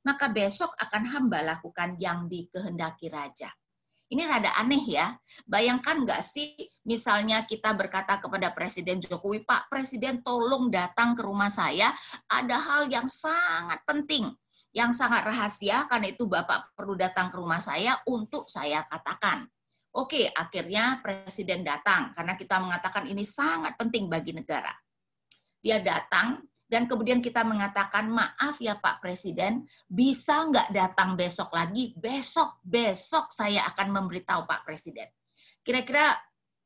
Maka 0.06 0.30
besok 0.30 0.70
akan 0.78 1.02
hamba 1.10 1.42
lakukan 1.42 1.98
yang 1.98 2.30
dikehendaki 2.30 3.10
raja. 3.10 3.50
Ini 4.06 4.22
rada 4.22 4.54
aneh 4.62 4.84
ya. 4.86 5.18
Bayangkan 5.50 6.06
nggak 6.06 6.22
sih 6.22 6.54
misalnya 6.86 7.42
kita 7.42 7.74
berkata 7.74 8.22
kepada 8.22 8.54
Presiden 8.54 9.02
Jokowi, 9.02 9.42
Pak 9.42 9.66
Presiden 9.66 10.22
tolong 10.22 10.70
datang 10.70 11.18
ke 11.18 11.26
rumah 11.26 11.50
saya, 11.50 11.90
ada 12.30 12.54
hal 12.54 12.86
yang 12.86 13.10
sangat 13.10 13.82
penting, 13.82 14.30
yang 14.70 14.94
sangat 14.94 15.26
rahasia, 15.26 15.90
karena 15.90 16.14
itu 16.14 16.30
Bapak 16.30 16.78
perlu 16.78 16.94
datang 16.94 17.34
ke 17.34 17.36
rumah 17.40 17.58
saya 17.58 17.98
untuk 18.06 18.46
saya 18.46 18.86
katakan. 18.86 19.42
Oke, 19.96 20.30
akhirnya 20.30 21.02
Presiden 21.02 21.66
datang, 21.66 22.14
karena 22.14 22.38
kita 22.38 22.62
mengatakan 22.62 23.10
ini 23.10 23.26
sangat 23.26 23.74
penting 23.74 24.06
bagi 24.06 24.30
negara. 24.30 24.70
Dia 25.58 25.82
datang, 25.82 26.46
dan 26.66 26.90
kemudian 26.90 27.22
kita 27.22 27.46
mengatakan 27.46 28.10
maaf 28.10 28.58
ya 28.58 28.74
Pak 28.74 28.98
Presiden, 28.98 29.62
bisa 29.86 30.46
nggak 30.50 30.74
datang 30.74 31.14
besok 31.14 31.54
lagi? 31.54 31.94
Besok, 31.94 32.58
besok 32.66 33.30
saya 33.30 33.62
akan 33.70 33.94
memberitahu 33.94 34.44
Pak 34.50 34.66
Presiden. 34.66 35.06
Kira-kira 35.62 36.14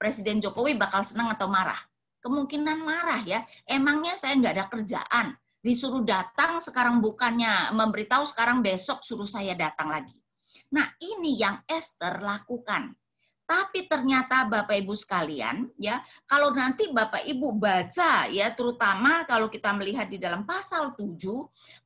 Presiden 0.01 0.41
Jokowi 0.41 0.81
bakal 0.81 1.05
senang 1.05 1.29
atau 1.29 1.53
marah? 1.53 1.77
Kemungkinan 2.21 2.81
marah 2.81 3.21
ya. 3.25 3.45
Emangnya 3.69 4.17
saya 4.17 4.37
nggak 4.41 4.55
ada 4.57 4.67
kerjaan, 4.73 5.27
disuruh 5.61 6.05
datang 6.05 6.61
sekarang 6.61 7.05
bukannya 7.05 7.77
memberitahu 7.77 8.25
sekarang 8.25 8.65
besok 8.65 9.05
suruh 9.05 9.29
saya 9.29 9.53
datang 9.53 9.93
lagi. 9.93 10.17
Nah 10.73 10.89
ini 11.01 11.37
yang 11.37 11.61
Esther 11.69 12.25
lakukan. 12.25 12.97
Tapi 13.51 13.91
ternyata 13.91 14.47
Bapak 14.47 14.79
Ibu 14.79 14.95
sekalian, 14.95 15.67
ya, 15.75 15.99
kalau 16.23 16.55
nanti 16.55 16.87
Bapak 16.95 17.27
Ibu 17.27 17.59
baca 17.59 18.31
ya, 18.31 18.47
terutama 18.55 19.27
kalau 19.27 19.51
kita 19.51 19.75
melihat 19.75 20.07
di 20.07 20.23
dalam 20.23 20.47
pasal 20.47 20.95
7, 20.95 21.19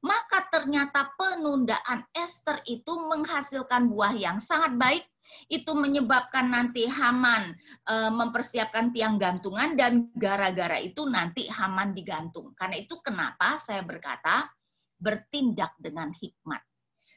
maka 0.04 0.44
ternyata 0.52 1.08
penundaan 1.16 2.04
Esther 2.12 2.60
itu 2.68 2.92
menghasilkan 3.08 3.88
buah 3.88 4.12
yang 4.12 4.36
sangat 4.44 4.76
baik. 4.76 5.08
Itu 5.48 5.72
menyebabkan 5.72 6.52
nanti 6.52 6.84
Haman 6.84 7.56
e, 7.88 7.94
mempersiapkan 8.12 8.92
tiang 8.92 9.16
gantungan 9.16 9.72
dan 9.72 10.12
gara-gara 10.12 10.76
itu 10.76 11.08
nanti 11.08 11.48
Haman 11.48 11.96
digantung. 11.96 12.52
Karena 12.52 12.76
itu 12.76 13.00
kenapa 13.00 13.56
saya 13.56 13.80
berkata 13.80 14.52
bertindak 15.00 15.72
dengan 15.80 16.12
hikmat 16.12 16.60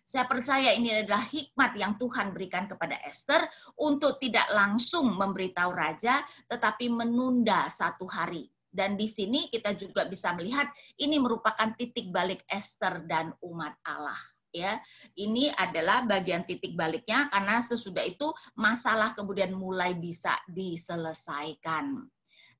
saya 0.07 0.23
percaya 0.23 0.71
ini 0.71 1.03
adalah 1.03 1.19
hikmat 1.19 1.75
yang 1.75 1.99
Tuhan 1.99 2.31
berikan 2.31 2.63
kepada 2.63 2.95
Esther 3.03 3.43
untuk 3.75 4.15
tidak 4.23 4.47
langsung 4.55 5.11
memberitahu 5.19 5.75
raja, 5.75 6.23
tetapi 6.47 6.87
menunda 6.87 7.67
satu 7.67 8.07
hari. 8.07 8.47
Dan 8.71 8.95
di 8.95 9.03
sini 9.03 9.51
kita 9.51 9.75
juga 9.75 10.07
bisa 10.07 10.31
melihat 10.31 10.71
ini 10.95 11.19
merupakan 11.19 11.75
titik 11.75 12.07
balik 12.07 12.39
Esther 12.47 13.03
dan 13.03 13.35
umat 13.43 13.75
Allah. 13.83 14.15
Ya, 14.55 14.79
ini 15.19 15.51
adalah 15.51 16.07
bagian 16.07 16.47
titik 16.47 16.71
baliknya 16.79 17.27
karena 17.27 17.59
sesudah 17.59 18.07
itu 18.07 18.31
masalah 18.55 19.11
kemudian 19.11 19.51
mulai 19.51 19.91
bisa 19.91 20.39
diselesaikan. 20.47 22.07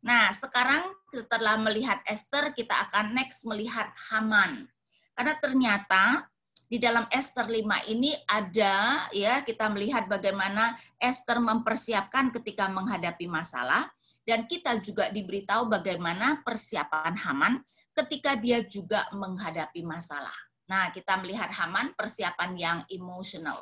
Nah, 0.04 0.36
sekarang 0.36 0.84
setelah 1.16 1.56
melihat 1.63 2.04
Esther, 2.12 2.51
kita 2.51 2.75
akan 2.92 3.16
next 3.16 3.48
melihat 3.48 3.88
Haman. 4.12 4.68
Karena 5.16 5.34
ternyata 5.39 6.27
di 6.68 6.78
dalam 6.84 7.08
Esther 7.08 7.48
5 7.48 7.64
ini 7.88 8.12
ada 8.28 9.08
ya 9.16 9.40
kita 9.48 9.72
melihat 9.72 10.12
bagaimana 10.12 10.76
Esther 11.00 11.40
mempersiapkan 11.40 12.36
ketika 12.36 12.68
menghadapi 12.68 13.24
masalah 13.32 13.88
dan 14.28 14.44
kita 14.44 14.84
juga 14.84 15.08
diberitahu 15.08 15.72
bagaimana 15.72 16.44
persiapan 16.44 17.16
Haman 17.16 17.64
ketika 17.96 18.36
dia 18.36 18.60
juga 18.68 19.08
menghadapi 19.16 19.82
masalah. 19.88 20.36
Nah, 20.68 20.92
kita 20.92 21.16
melihat 21.24 21.48
Haman 21.48 21.96
persiapan 21.96 22.52
yang 22.60 22.80
emosional. 22.92 23.56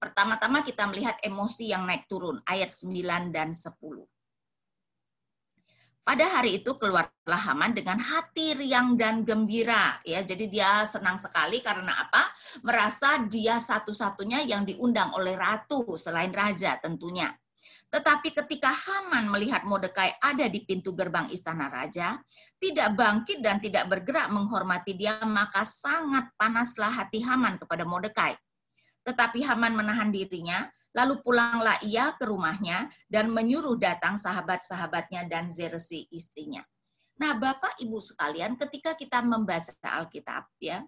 Pertama-tama 0.00 0.64
kita 0.64 0.88
melihat 0.88 1.20
emosi 1.20 1.68
yang 1.76 1.84
naik 1.84 2.08
turun 2.08 2.40
ayat 2.48 2.72
9 2.72 3.28
dan 3.28 3.52
10. 3.52 3.76
Pada 6.08 6.24
hari 6.24 6.64
itu 6.64 6.72
keluarlah 6.80 7.42
Haman 7.52 7.76
dengan 7.76 8.00
hati 8.00 8.56
riang 8.56 8.96
dan 8.96 9.28
gembira. 9.28 10.00
Ya, 10.08 10.24
jadi 10.24 10.48
dia 10.48 10.70
senang 10.88 11.20
sekali 11.20 11.60
karena 11.60 12.08
apa? 12.08 12.24
Merasa 12.64 13.28
dia 13.28 13.60
satu-satunya 13.60 14.48
yang 14.48 14.64
diundang 14.64 15.12
oleh 15.12 15.36
ratu 15.36 16.00
selain 16.00 16.32
raja 16.32 16.80
tentunya. 16.80 17.28
Tetapi 17.92 18.32
ketika 18.32 18.72
Haman 18.72 19.28
melihat 19.28 19.68
Mordekai 19.68 20.16
ada 20.24 20.48
di 20.48 20.64
pintu 20.64 20.96
gerbang 20.96 21.28
istana 21.28 21.68
raja, 21.68 22.16
tidak 22.56 22.96
bangkit 22.96 23.44
dan 23.44 23.60
tidak 23.60 23.84
bergerak 23.92 24.32
menghormati 24.32 24.96
dia, 24.96 25.20
maka 25.28 25.60
sangat 25.60 26.32
panaslah 26.40 27.04
hati 27.04 27.20
Haman 27.20 27.60
kepada 27.60 27.84
Mordekai. 27.84 28.32
Tetapi 29.04 29.44
Haman 29.44 29.74
menahan 29.76 30.10
dirinya 30.10 30.68
Lalu 30.96 31.20
pulanglah 31.20 31.76
ia 31.84 32.16
ke 32.16 32.24
rumahnya 32.24 32.88
dan 33.06 33.28
menyuruh 33.28 33.76
datang 33.76 34.16
sahabat-sahabatnya 34.16 35.28
dan 35.28 35.52
Zersi 35.52 36.08
istrinya. 36.08 36.64
Nah, 37.18 37.38
Bapak 37.38 37.78
Ibu 37.82 37.98
sekalian, 38.02 38.58
ketika 38.58 38.98
kita 38.98 39.22
membaca 39.22 39.74
Alkitab 39.84 40.50
ya, 40.62 40.80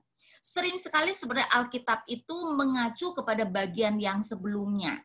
sering 0.42 0.78
sekali 0.82 1.14
sebenarnya 1.14 1.50
Alkitab 1.62 2.06
itu 2.10 2.36
mengacu 2.54 3.12
kepada 3.12 3.44
bagian 3.44 4.02
yang 4.02 4.18
sebelumnya. 4.24 4.98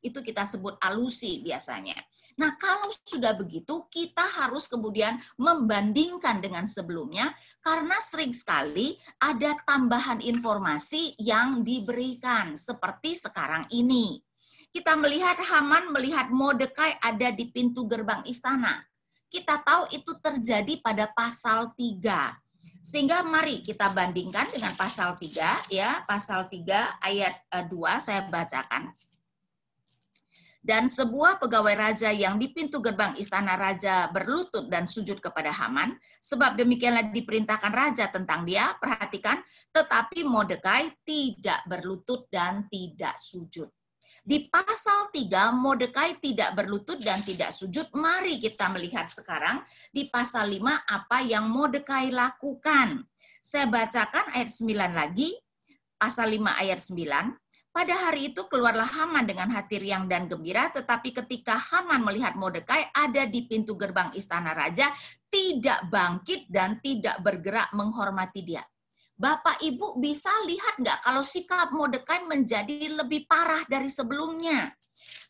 Itu 0.00 0.24
kita 0.24 0.48
sebut 0.48 0.80
alusi 0.80 1.44
biasanya. 1.44 1.96
Nah, 2.40 2.56
kalau 2.56 2.88
sudah 3.04 3.36
begitu, 3.36 3.84
kita 3.92 4.24
harus 4.40 4.64
kemudian 4.64 5.20
membandingkan 5.36 6.40
dengan 6.40 6.64
sebelumnya, 6.64 7.28
karena 7.60 8.00
sering 8.00 8.32
sekali 8.32 8.96
ada 9.20 9.52
tambahan 9.68 10.24
informasi 10.24 11.20
yang 11.20 11.60
diberikan, 11.60 12.56
seperti 12.56 13.20
sekarang 13.20 13.68
ini 13.68 14.24
kita 14.70 14.94
melihat 14.94 15.34
Haman 15.34 15.90
melihat 15.90 16.30
Mordekai 16.30 16.94
ada 17.02 17.34
di 17.34 17.50
pintu 17.50 17.90
gerbang 17.90 18.22
istana. 18.22 18.78
Kita 19.26 19.58
tahu 19.66 19.90
itu 19.94 20.14
terjadi 20.22 20.78
pada 20.78 21.10
pasal 21.10 21.74
3. 21.74 22.38
Sehingga 22.80 23.26
mari 23.26 23.66
kita 23.66 23.90
bandingkan 23.90 24.46
dengan 24.54 24.70
pasal 24.78 25.18
3 25.18 25.74
ya, 25.74 26.06
pasal 26.06 26.46
3 26.46 27.02
ayat 27.02 27.34
2 27.50 27.66
eh, 27.66 27.98
saya 27.98 28.20
bacakan. 28.30 28.94
Dan 30.60 30.92
sebuah 30.92 31.40
pegawai 31.40 31.72
raja 31.72 32.12
yang 32.12 32.36
di 32.36 32.52
pintu 32.52 32.84
gerbang 32.84 33.16
istana 33.16 33.56
raja 33.56 34.12
berlutut 34.12 34.68
dan 34.68 34.84
sujud 34.84 35.16
kepada 35.16 35.48
Haman, 35.48 35.96
sebab 36.20 36.60
demikianlah 36.60 37.08
diperintahkan 37.08 37.72
raja 37.72 38.12
tentang 38.12 38.44
dia, 38.44 38.76
perhatikan, 38.76 39.40
tetapi 39.72 40.20
Mordekai 40.20 41.00
tidak 41.00 41.64
berlutut 41.64 42.28
dan 42.28 42.68
tidak 42.68 43.16
sujud. 43.16 43.72
Di 44.20 44.52
pasal 44.52 45.08
3, 45.08 45.48
Mordekai 45.56 46.20
tidak 46.20 46.52
berlutut 46.52 47.00
dan 47.00 47.24
tidak 47.24 47.56
sujud. 47.56 47.88
Mari 47.96 48.36
kita 48.36 48.68
melihat 48.68 49.08
sekarang 49.08 49.64
di 49.88 50.12
pasal 50.12 50.52
5 50.52 50.60
apa 50.92 51.24
yang 51.24 51.48
Mordekai 51.48 52.12
lakukan. 52.12 53.00
Saya 53.40 53.64
bacakan 53.72 54.36
ayat 54.36 54.52
9 54.52 54.92
lagi, 54.92 55.32
pasal 55.96 56.36
5 56.36 56.52
ayat 56.52 56.76
9. 56.76 57.32
Pada 57.70 57.94
hari 57.94 58.34
itu 58.34 58.50
keluarlah 58.50 58.86
Haman 58.86 59.30
dengan 59.30 59.46
hati 59.54 59.78
riang 59.78 60.10
dan 60.10 60.26
gembira, 60.26 60.74
tetapi 60.74 61.14
ketika 61.14 61.54
Haman 61.54 62.02
melihat 62.02 62.34
Mordekai 62.34 62.90
ada 62.90 63.22
di 63.30 63.46
pintu 63.46 63.78
gerbang 63.78 64.10
istana 64.18 64.50
raja, 64.50 64.90
tidak 65.30 65.86
bangkit 65.86 66.50
dan 66.50 66.82
tidak 66.82 67.22
bergerak 67.22 67.70
menghormati 67.70 68.42
dia. 68.42 68.62
Bapak 69.14 69.62
Ibu 69.62 70.00
bisa 70.02 70.32
lihat 70.50 70.82
nggak 70.82 70.98
kalau 71.04 71.22
sikap 71.22 71.70
Mordekai 71.70 72.26
menjadi 72.26 72.90
lebih 73.04 73.30
parah 73.30 73.62
dari 73.70 73.86
sebelumnya. 73.86 74.72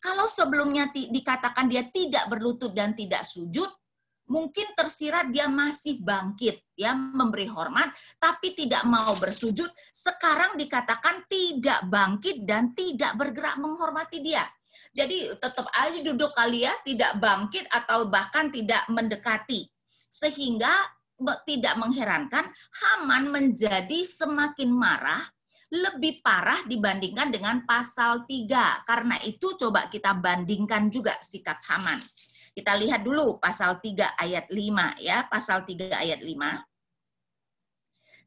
Kalau 0.01 0.25
sebelumnya 0.25 0.89
dikatakan 0.95 1.69
dia 1.69 1.85
tidak 1.93 2.25
berlutut 2.33 2.73
dan 2.73 2.97
tidak 2.97 3.21
sujud, 3.21 3.69
mungkin 4.31 4.71
tersirat 4.79 5.35
dia 5.35 5.51
masih 5.51 5.99
bangkit, 6.01 6.63
ya 6.79 6.95
memberi 6.95 7.51
hormat, 7.51 7.91
tapi 8.23 8.55
tidak 8.55 8.87
mau 8.87 9.13
bersujud. 9.19 9.69
Sekarang 9.91 10.55
dikatakan 10.55 11.27
tidak 11.27 11.83
bangkit 11.91 12.47
dan 12.47 12.71
tidak 12.79 13.19
bergerak 13.19 13.59
menghormati 13.59 14.23
dia. 14.23 14.47
Jadi 14.95 15.35
tetap 15.35 15.67
aja 15.75 15.99
duduk 16.03 16.31
kali 16.39 16.63
ya, 16.63 16.73
tidak 16.87 17.19
bangkit 17.19 17.67
atau 17.75 18.07
bahkan 18.07 18.55
tidak 18.55 18.87
mendekati. 18.87 19.67
Sehingga 20.11 20.71
tidak 21.45 21.75
mengherankan 21.77 22.49
Haman 22.51 23.29
menjadi 23.29 24.01
semakin 24.03 24.73
marah 24.73 25.21
lebih 25.71 26.19
parah 26.27 26.59
dibandingkan 26.67 27.31
dengan 27.31 27.63
pasal 27.63 28.27
3. 28.27 28.83
Karena 28.83 29.15
itu 29.23 29.55
coba 29.55 29.87
kita 29.87 30.19
bandingkan 30.19 30.91
juga 30.91 31.15
sikap 31.23 31.63
Haman. 31.71 31.99
Kita 32.61 32.77
lihat 32.77 33.01
dulu 33.01 33.41
pasal 33.41 33.81
3 33.81 34.21
ayat 34.21 34.53
5 34.53 35.01
ya, 35.01 35.25
pasal 35.33 35.65
3 35.65 35.97
ayat 35.97 36.21
5. 36.21 36.61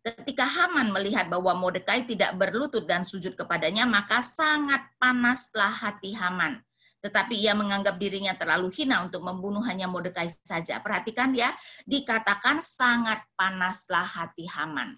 Ketika 0.01 0.41
Haman 0.49 0.89
melihat 0.89 1.29
bahwa 1.29 1.53
Mordekai 1.53 2.09
tidak 2.09 2.33
berlutut 2.33 2.89
dan 2.89 3.05
sujud 3.05 3.37
kepadanya, 3.37 3.85
maka 3.85 4.25
sangat 4.25 4.81
panaslah 4.97 5.69
hati 5.69 6.17
Haman 6.17 6.65
tetapi 7.03 7.35
ia 7.35 7.51
menganggap 7.51 7.99
dirinya 7.99 8.31
terlalu 8.31 8.71
hina 8.71 9.03
untuk 9.03 9.27
membunuh 9.27 9.59
hanya 9.67 9.91
Mordekai 9.91 10.31
saja. 10.31 10.79
Perhatikan 10.79 11.35
ya, 11.35 11.51
dikatakan 11.83 12.63
sangat 12.63 13.19
panaslah 13.35 14.07
hati 14.07 14.47
Haman. 14.47 14.95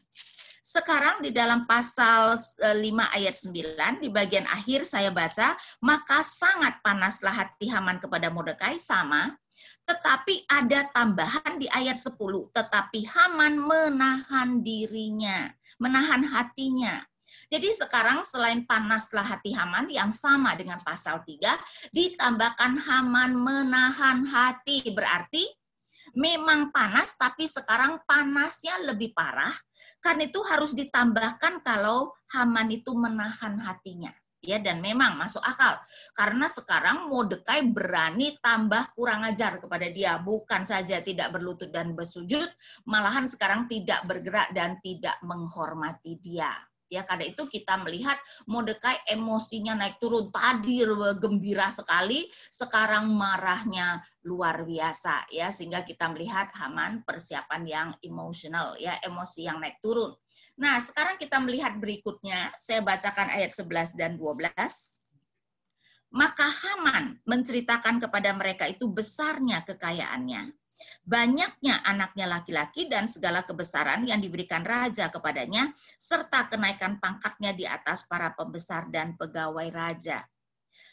Sekarang 0.66 1.22
di 1.22 1.30
dalam 1.30 1.70
pasal 1.70 2.34
5 2.42 2.74
eh, 2.74 3.10
ayat 3.22 3.38
9 3.38 4.02
di 4.02 4.10
bagian 4.10 4.50
akhir 4.50 4.82
saya 4.82 5.14
baca, 5.14 5.54
maka 5.86 6.26
sangat 6.26 6.82
panaslah 6.82 7.38
hati 7.38 7.70
Haman 7.70 8.02
kepada 8.02 8.34
Mordekai 8.34 8.82
sama, 8.82 9.30
tetapi 9.86 10.50
ada 10.50 10.90
tambahan 10.90 11.62
di 11.62 11.70
ayat 11.70 12.02
10, 12.02 12.18
tetapi 12.50 13.06
Haman 13.06 13.62
menahan 13.62 14.66
dirinya, 14.66 15.54
menahan 15.78 16.26
hatinya. 16.26 16.98
Jadi 17.46 17.70
sekarang 17.70 18.26
selain 18.26 18.66
panaslah 18.66 19.22
hati 19.22 19.54
Haman 19.54 19.94
yang 19.94 20.10
sama 20.10 20.58
dengan 20.58 20.82
pasal 20.82 21.22
3, 21.30 21.46
ditambahkan 21.94 22.74
Haman 22.82 23.38
menahan 23.38 24.26
hati. 24.26 24.82
Berarti 24.90 25.46
memang 26.18 26.74
panas, 26.74 27.14
tapi 27.22 27.46
sekarang 27.46 28.02
panasnya 28.10 28.82
lebih 28.90 29.14
parah 29.14 29.54
kan 30.06 30.22
itu 30.22 30.38
harus 30.46 30.78
ditambahkan 30.78 31.66
kalau 31.66 32.14
Haman 32.30 32.70
itu 32.70 32.94
menahan 32.94 33.58
hatinya. 33.58 34.14
Ya, 34.46 34.62
dan 34.62 34.78
memang 34.78 35.18
masuk 35.18 35.42
akal. 35.42 35.82
Karena 36.14 36.46
sekarang 36.46 37.10
Mordekai 37.10 37.66
berani 37.66 38.38
tambah 38.38 38.94
kurang 38.94 39.26
ajar 39.26 39.58
kepada 39.58 39.90
dia. 39.90 40.22
Bukan 40.22 40.62
saja 40.62 41.02
tidak 41.02 41.34
berlutut 41.34 41.74
dan 41.74 41.98
bersujud, 41.98 42.46
malahan 42.86 43.26
sekarang 43.26 43.66
tidak 43.66 44.06
bergerak 44.06 44.54
dan 44.54 44.78
tidak 44.86 45.18
menghormati 45.26 46.22
dia. 46.22 46.54
Ya, 46.86 47.02
karena 47.02 47.26
itu 47.34 47.50
kita 47.50 47.82
melihat 47.82 48.14
Mordekai 48.46 49.10
emosinya 49.10 49.74
naik 49.74 49.98
turun. 49.98 50.30
Tadi 50.30 50.86
gembira 51.18 51.74
sekali, 51.74 52.30
sekarang 52.54 53.10
marahnya 53.10 54.06
luar 54.26 54.66
biasa 54.66 55.30
ya 55.34 55.50
sehingga 55.50 55.82
kita 55.82 56.10
melihat 56.14 56.54
Haman 56.54 57.02
persiapan 57.02 57.62
yang 57.66 57.90
emosional 58.06 58.78
ya, 58.78 58.98
emosi 59.02 59.50
yang 59.50 59.58
naik 59.58 59.82
turun. 59.82 60.14
Nah, 60.56 60.80
sekarang 60.80 61.20
kita 61.20 61.42
melihat 61.44 61.76
berikutnya, 61.76 62.54
saya 62.62 62.80
bacakan 62.80 63.28
ayat 63.34 63.52
11 63.52 63.98
dan 64.00 64.16
12. 64.16 65.02
Maka 66.16 66.48
Haman 66.48 67.20
menceritakan 67.28 68.00
kepada 68.00 68.32
mereka 68.32 68.64
itu 68.72 68.88
besarnya 68.88 69.68
kekayaannya 69.68 70.56
banyaknya 71.06 71.86
anaknya 71.86 72.26
laki-laki 72.26 72.90
dan 72.90 73.06
segala 73.06 73.46
kebesaran 73.46 74.04
yang 74.04 74.20
diberikan 74.20 74.66
raja 74.66 75.08
kepadanya, 75.14 75.72
serta 75.96 76.50
kenaikan 76.50 76.98
pangkatnya 76.98 77.54
di 77.54 77.66
atas 77.70 78.10
para 78.10 78.34
pembesar 78.34 78.90
dan 78.90 79.14
pegawai 79.16 79.70
raja. 79.72 80.26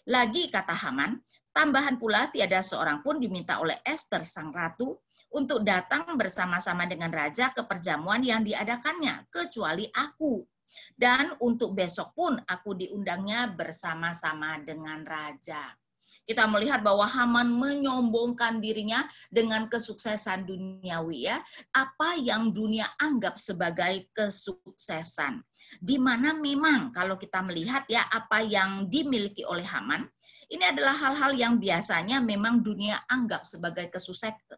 Lagi 0.06 0.50
kata 0.50 0.74
Haman, 0.74 1.18
tambahan 1.54 1.96
pula 1.96 2.28
tiada 2.28 2.60
seorang 2.60 3.00
pun 3.00 3.22
diminta 3.22 3.62
oleh 3.62 3.78
Esther 3.86 4.26
sang 4.26 4.50
ratu 4.50 4.98
untuk 5.32 5.64
datang 5.64 6.04
bersama-sama 6.18 6.84
dengan 6.84 7.08
raja 7.08 7.54
ke 7.54 7.64
perjamuan 7.64 8.20
yang 8.20 8.44
diadakannya, 8.44 9.30
kecuali 9.32 9.88
aku. 9.88 10.44
Dan 10.92 11.36
untuk 11.40 11.76
besok 11.76 12.16
pun 12.16 12.40
aku 12.48 12.72
diundangnya 12.76 13.48
bersama-sama 13.52 14.56
dengan 14.64 15.04
raja 15.04 15.81
kita 16.22 16.46
melihat 16.46 16.80
bahwa 16.80 17.04
Haman 17.04 17.50
menyombongkan 17.50 18.62
dirinya 18.62 19.02
dengan 19.28 19.66
kesuksesan 19.66 20.46
duniawi 20.46 21.28
ya. 21.28 21.42
Apa 21.74 22.18
yang 22.18 22.54
dunia 22.54 22.86
anggap 22.98 23.36
sebagai 23.36 24.06
kesuksesan. 24.14 25.42
Di 25.82 25.98
mana 25.98 26.36
memang 26.36 26.94
kalau 26.94 27.18
kita 27.18 27.42
melihat 27.42 27.82
ya 27.90 28.06
apa 28.06 28.44
yang 28.44 28.86
dimiliki 28.86 29.42
oleh 29.42 29.66
Haman, 29.66 30.06
ini 30.52 30.68
adalah 30.68 30.92
hal-hal 30.92 31.32
yang 31.32 31.56
biasanya 31.56 32.20
memang 32.20 32.60
dunia 32.60 33.00
anggap 33.08 33.40
sebagai 33.40 33.88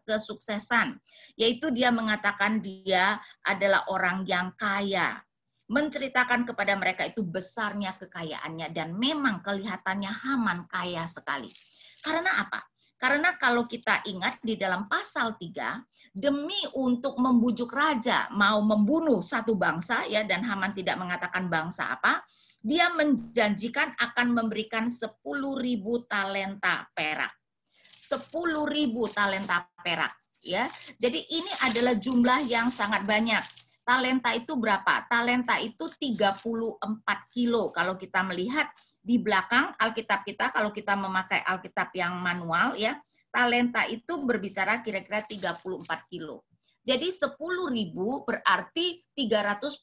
kesuksesan, 0.03 0.99
yaitu 1.39 1.71
dia 1.71 1.87
mengatakan 1.87 2.59
dia 2.59 3.15
adalah 3.39 3.87
orang 3.87 4.27
yang 4.27 4.51
kaya, 4.59 5.23
menceritakan 5.65 6.45
kepada 6.45 6.77
mereka 6.77 7.09
itu 7.09 7.25
besarnya 7.25 7.97
kekayaannya 7.97 8.69
dan 8.69 8.93
memang 8.93 9.41
kelihatannya 9.41 10.11
Haman 10.13 10.69
kaya 10.69 11.05
sekali. 11.09 11.49
Karena 12.05 12.45
apa? 12.45 12.61
Karena 12.95 13.35
kalau 13.35 13.67
kita 13.67 14.07
ingat 14.07 14.39
di 14.39 14.55
dalam 14.55 14.87
pasal 14.87 15.35
3, 15.35 16.15
demi 16.15 16.57
untuk 16.79 17.19
membujuk 17.19 17.67
raja 17.73 18.31
mau 18.31 18.63
membunuh 18.63 19.19
satu 19.19 19.57
bangsa 19.59 20.07
ya 20.07 20.23
dan 20.23 20.45
Haman 20.45 20.71
tidak 20.71 20.95
mengatakan 20.95 21.51
bangsa 21.51 21.91
apa, 21.91 22.23
dia 22.65 22.89
menjanjikan 22.95 23.93
akan 23.99 24.27
memberikan 24.31 24.87
10.000 24.87 25.21
talenta 26.07 26.87
perak. 26.95 27.33
10.000 27.83 28.31
talenta 29.11 29.65
perak 29.81 30.13
ya. 30.45 30.69
Jadi 30.95 31.25
ini 31.29 31.51
adalah 31.67 31.97
jumlah 31.97 32.47
yang 32.47 32.69
sangat 32.71 33.03
banyak 33.03 33.64
talenta 33.85 34.33
itu 34.33 34.57
berapa? 34.57 35.05
Talenta 35.07 35.61
itu 35.61 35.85
34 35.87 36.41
kilo. 37.31 37.69
Kalau 37.69 37.95
kita 37.95 38.25
melihat 38.25 38.67
di 38.99 39.21
belakang 39.21 39.77
Alkitab 39.77 40.25
kita, 40.25 40.49
kalau 40.49 40.73
kita 40.73 40.97
memakai 40.97 41.45
Alkitab 41.45 41.93
yang 41.93 42.17
manual 42.17 42.73
ya, 42.75 42.97
talenta 43.29 43.85
itu 43.85 44.25
berbicara 44.25 44.81
kira-kira 44.81 45.21
34 45.21 46.09
kilo. 46.09 46.41
Jadi 46.85 47.09
10 47.09 47.37
ribu 47.69 48.25
berarti 48.25 49.01
340 49.13 49.81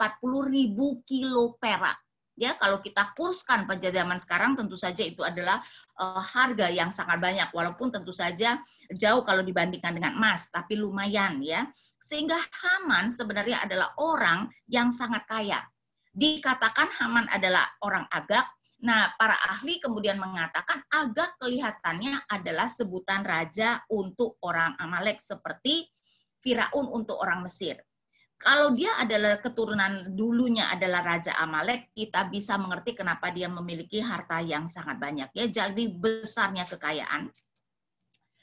ribu 0.51 1.03
kilo 1.07 1.55
perak. 1.59 1.99
Ya, 2.33 2.57
kalau 2.57 2.81
kita 2.81 3.13
kurskan 3.13 3.69
pada 3.69 3.93
zaman 3.93 4.17
sekarang 4.17 4.57
tentu 4.57 4.73
saja 4.73 5.05
itu 5.05 5.21
adalah 5.21 5.61
uh, 6.01 6.21
harga 6.21 6.73
yang 6.73 6.89
sangat 6.89 7.21
banyak 7.21 7.45
walaupun 7.53 7.93
tentu 7.93 8.09
saja 8.09 8.57
jauh 8.89 9.21
kalau 9.21 9.45
dibandingkan 9.45 9.93
dengan 9.93 10.17
emas, 10.17 10.49
tapi 10.49 10.81
lumayan 10.81 11.45
ya. 11.45 11.69
Sehingga 12.01 12.35
Haman 12.35 13.13
sebenarnya 13.13 13.63
adalah 13.63 13.93
orang 14.01 14.49
yang 14.65 14.89
sangat 14.89 15.29
kaya. 15.29 15.61
Dikatakan 16.13 16.89
Haman 16.99 17.29
adalah 17.29 17.69
orang 17.85 18.09
agak, 18.09 18.49
Nah, 18.83 19.15
para 19.15 19.39
ahli 19.47 19.79
kemudian 19.79 20.19
mengatakan 20.19 20.83
agak 20.91 21.39
kelihatannya 21.39 22.27
adalah 22.27 22.67
sebutan 22.67 23.23
raja 23.23 23.79
untuk 23.87 24.43
orang 24.43 24.75
Amalek 24.75 25.23
seperti 25.23 25.87
Firaun 26.43 26.91
untuk 26.91 27.23
orang 27.23 27.47
Mesir. 27.47 27.79
Kalau 28.43 28.75
dia 28.75 28.91
adalah 28.99 29.39
keturunan 29.39 30.03
dulunya 30.19 30.67
adalah 30.67 31.15
Raja 31.15 31.39
Amalek, 31.39 31.95
kita 31.95 32.27
bisa 32.27 32.59
mengerti 32.59 32.99
kenapa 32.99 33.31
dia 33.31 33.47
memiliki 33.47 34.03
harta 34.03 34.43
yang 34.43 34.67
sangat 34.67 34.99
banyak. 34.99 35.31
Ya, 35.31 35.47
jadi 35.47 35.85
besarnya 35.95 36.67
kekayaan 36.67 37.31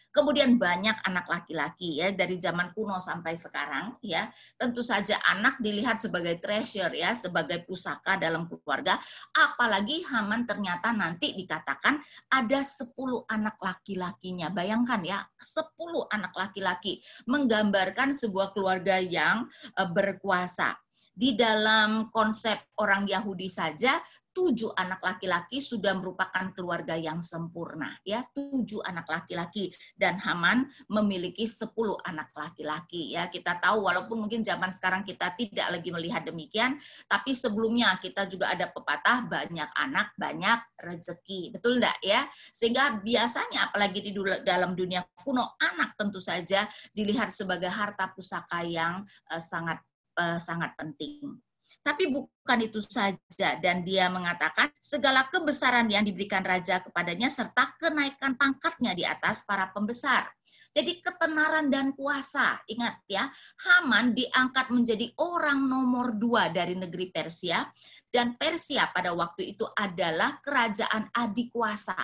Kemudian 0.09 0.57
banyak 0.57 1.05
anak 1.05 1.29
laki-laki 1.29 2.01
ya 2.01 2.09
dari 2.09 2.41
zaman 2.41 2.73
kuno 2.73 2.97
sampai 2.97 3.37
sekarang 3.37 3.93
ya. 4.01 4.25
Tentu 4.57 4.81
saja 4.81 5.21
anak 5.29 5.61
dilihat 5.61 6.01
sebagai 6.01 6.41
treasure 6.41 6.89
ya, 6.97 7.13
sebagai 7.13 7.61
pusaka 7.69 8.17
dalam 8.17 8.49
keluarga. 8.49 8.97
Apalagi 9.37 10.01
Haman 10.09 10.49
ternyata 10.49 10.89
nanti 10.97 11.37
dikatakan 11.37 12.01
ada 12.33 12.59
10 12.59 12.97
anak 13.29 13.61
laki-lakinya. 13.61 14.49
Bayangkan 14.49 15.05
ya, 15.05 15.21
10 15.37 15.69
anak 16.09 16.33
laki-laki 16.33 17.05
menggambarkan 17.29 18.17
sebuah 18.17 18.57
keluarga 18.57 18.97
yang 18.97 19.45
eh, 19.77 19.89
berkuasa 19.89 20.73
di 21.19 21.35
dalam 21.35 22.07
konsep 22.15 22.55
orang 22.79 23.03
Yahudi 23.03 23.51
saja 23.51 23.99
tujuh 24.39 24.71
anak 24.79 25.03
laki-laki 25.03 25.59
sudah 25.59 25.91
merupakan 25.99 26.55
keluarga 26.55 26.95
yang 26.95 27.19
sempurna 27.19 27.91
ya. 28.07 28.23
Tujuh 28.31 28.79
anak 28.87 29.11
laki-laki 29.11 29.75
dan 29.99 30.15
Haman 30.15 30.63
memiliki 30.87 31.43
sepuluh 31.43 31.99
anak 32.07 32.31
laki-laki 32.31 33.11
ya. 33.19 33.27
Kita 33.27 33.59
tahu 33.59 33.83
walaupun 33.91 34.23
mungkin 34.23 34.39
zaman 34.39 34.71
sekarang 34.71 35.03
kita 35.03 35.35
tidak 35.35 35.67
lagi 35.75 35.91
melihat 35.91 36.23
demikian 36.23 36.79
tapi 37.11 37.35
sebelumnya 37.35 37.99
kita 37.99 38.31
juga 38.31 38.55
ada 38.55 38.71
pepatah 38.71 39.27
banyak 39.27 39.69
anak 39.75 40.15
banyak 40.15 40.59
rezeki. 40.79 41.51
Betul 41.51 41.83
enggak 41.83 41.99
ya? 41.99 42.23
Sehingga 42.55 43.03
biasanya 43.03 43.67
apalagi 43.67 43.99
di 43.99 44.15
dalam 44.47 44.71
dunia 44.71 45.03
kuno 45.19 45.59
anak 45.59 45.99
tentu 45.99 46.23
saja 46.23 46.63
dilihat 46.95 47.35
sebagai 47.35 47.67
harta 47.67 48.07
pusaka 48.15 48.63
yang 48.63 49.03
uh, 49.35 49.41
sangat 49.43 49.83
uh, 50.15 50.39
sangat 50.39 50.71
penting 50.79 51.43
tapi 51.83 52.11
bukan 52.11 52.59
itu 52.61 52.79
saja. 52.83 53.49
Dan 53.59 53.81
dia 53.87 54.07
mengatakan 54.11 54.69
segala 54.79 55.25
kebesaran 55.27 55.87
yang 55.89 56.05
diberikan 56.05 56.43
raja 56.43 56.83
kepadanya 56.83 57.31
serta 57.31 57.75
kenaikan 57.79 58.35
pangkatnya 58.35 58.93
di 58.93 59.03
atas 59.03 59.43
para 59.47 59.71
pembesar. 59.73 60.27
Jadi 60.69 61.01
ketenaran 61.01 61.73
dan 61.73 61.97
kuasa, 61.97 62.61
ingat 62.69 63.01
ya, 63.09 63.25
Haman 63.65 64.13
diangkat 64.13 64.69
menjadi 64.69 65.09
orang 65.17 65.65
nomor 65.65 66.13
dua 66.13 66.53
dari 66.53 66.77
negeri 66.77 67.09
Persia, 67.09 67.65
dan 68.13 68.37
Persia 68.37 68.85
pada 68.93 69.09
waktu 69.17 69.57
itu 69.57 69.65
adalah 69.73 70.37
kerajaan 70.37 71.09
adik 71.09 71.49
kuasa 71.49 71.97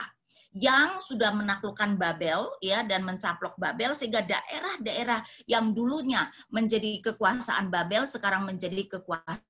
yang 0.55 1.03
sudah 1.03 1.35
menaklukkan 1.35 1.99
Babel 1.99 2.47
ya 2.63 2.81
dan 2.88 3.03
mencaplok 3.03 3.59
Babel 3.59 3.91
sehingga 3.91 4.23
daerah-daerah 4.23 5.19
yang 5.51 5.75
dulunya 5.75 6.31
menjadi 6.47 7.03
kekuasaan 7.03 7.67
Babel 7.67 8.07
sekarang 8.07 8.47
menjadi 8.47 8.88
kekuasaan 8.88 9.43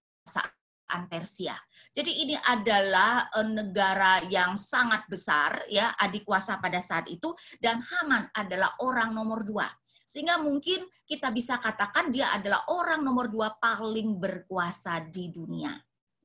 kerajaan 0.86 1.10
Persia. 1.10 1.56
Jadi 1.90 2.12
ini 2.24 2.36
adalah 2.38 3.28
eh, 3.34 3.50
negara 3.50 4.22
yang 4.30 4.54
sangat 4.54 5.10
besar 5.10 5.66
ya 5.68 5.92
adik 5.98 6.24
kuasa 6.24 6.62
pada 6.62 6.80
saat 6.80 7.10
itu 7.10 7.34
dan 7.58 7.82
Haman 7.82 8.30
adalah 8.38 8.78
orang 8.86 9.12
nomor 9.12 9.42
dua. 9.42 9.68
Sehingga 10.06 10.38
mungkin 10.38 10.86
kita 11.10 11.34
bisa 11.34 11.58
katakan 11.58 12.14
dia 12.14 12.30
adalah 12.30 12.70
orang 12.70 13.02
nomor 13.02 13.26
dua 13.26 13.58
paling 13.58 14.22
berkuasa 14.22 15.02
di 15.10 15.34
dunia. 15.34 15.74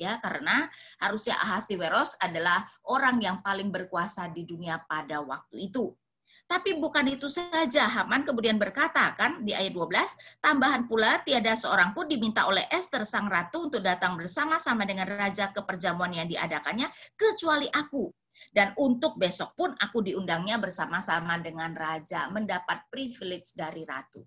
Ya, 0.00 0.16
karena 0.16 0.64
harusnya 0.96 1.36
Ahasiweros 1.44 2.16
adalah 2.24 2.64
orang 2.88 3.20
yang 3.20 3.44
paling 3.44 3.68
berkuasa 3.68 4.32
di 4.32 4.48
dunia 4.48 4.80
pada 4.88 5.20
waktu 5.20 5.68
itu. 5.68 5.92
Tapi 6.50 6.74
bukan 6.82 7.06
itu 7.06 7.30
saja, 7.30 7.86
Haman 7.86 8.26
kemudian 8.26 8.58
berkata 8.58 9.14
kan 9.14 9.38
di 9.46 9.54
ayat 9.54 9.70
12, 9.70 10.42
tambahan 10.42 10.90
pula 10.90 11.22
tiada 11.22 11.54
seorang 11.54 11.94
pun 11.94 12.10
diminta 12.10 12.50
oleh 12.50 12.66
Esther 12.74 13.06
sang 13.06 13.30
ratu 13.30 13.70
untuk 13.70 13.78
datang 13.86 14.18
bersama-sama 14.18 14.82
dengan 14.82 15.06
raja 15.06 15.54
ke 15.54 15.62
perjamuan 15.62 16.10
yang 16.10 16.26
diadakannya 16.26 16.90
kecuali 17.14 17.70
aku. 17.70 18.10
Dan 18.50 18.74
untuk 18.82 19.14
besok 19.14 19.54
pun 19.54 19.70
aku 19.78 20.02
diundangnya 20.02 20.58
bersama-sama 20.58 21.38
dengan 21.38 21.70
raja, 21.70 22.26
mendapat 22.34 22.82
privilege 22.90 23.54
dari 23.54 23.86
ratu 23.86 24.26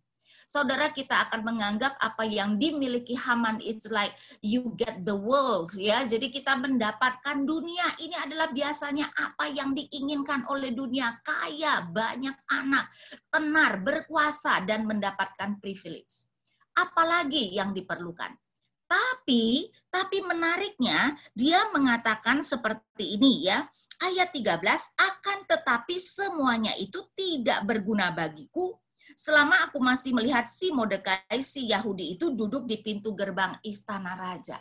saudara 0.54 0.94
kita 0.94 1.26
akan 1.26 1.42
menganggap 1.42 1.98
apa 1.98 2.30
yang 2.30 2.62
dimiliki 2.62 3.18
Haman 3.18 3.58
is 3.58 3.90
like 3.90 4.14
you 4.46 4.70
get 4.78 5.02
the 5.02 5.18
world 5.18 5.74
ya. 5.74 6.06
Jadi 6.06 6.30
kita 6.30 6.62
mendapatkan 6.62 7.42
dunia 7.42 7.98
ini 7.98 8.14
adalah 8.22 8.54
biasanya 8.54 9.10
apa 9.18 9.50
yang 9.50 9.74
diinginkan 9.74 10.46
oleh 10.54 10.70
dunia, 10.70 11.10
kaya, 11.26 11.90
banyak 11.90 12.38
anak, 12.54 12.86
tenar, 13.34 13.82
berkuasa 13.82 14.62
dan 14.70 14.86
mendapatkan 14.86 15.58
privilege. 15.58 16.30
Apalagi 16.78 17.58
yang 17.58 17.74
diperlukan? 17.74 18.38
Tapi, 18.86 19.74
tapi 19.90 20.22
menariknya 20.22 21.18
dia 21.34 21.66
mengatakan 21.74 22.46
seperti 22.46 23.18
ini 23.18 23.50
ya. 23.50 23.66
Ayat 24.06 24.30
13, 24.36 24.62
akan 25.00 25.38
tetapi 25.50 25.96
semuanya 25.98 26.78
itu 26.78 27.02
tidak 27.18 27.66
berguna 27.66 28.14
bagiku 28.14 28.84
selama 29.16 29.70
aku 29.70 29.80
masih 29.80 30.14
melihat 30.14 30.46
si 30.46 30.70
Mordekai, 30.74 31.40
si 31.42 31.70
Yahudi 31.70 32.18
itu 32.18 32.34
duduk 32.34 32.66
di 32.68 32.82
pintu 32.82 33.14
gerbang 33.14 33.54
istana 33.64 34.18
raja. 34.18 34.60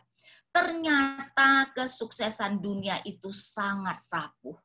Ternyata 0.53 1.73
kesuksesan 1.73 2.61
dunia 2.61 3.01
itu 3.09 3.33
sangat 3.33 4.05
rapuh. 4.13 4.57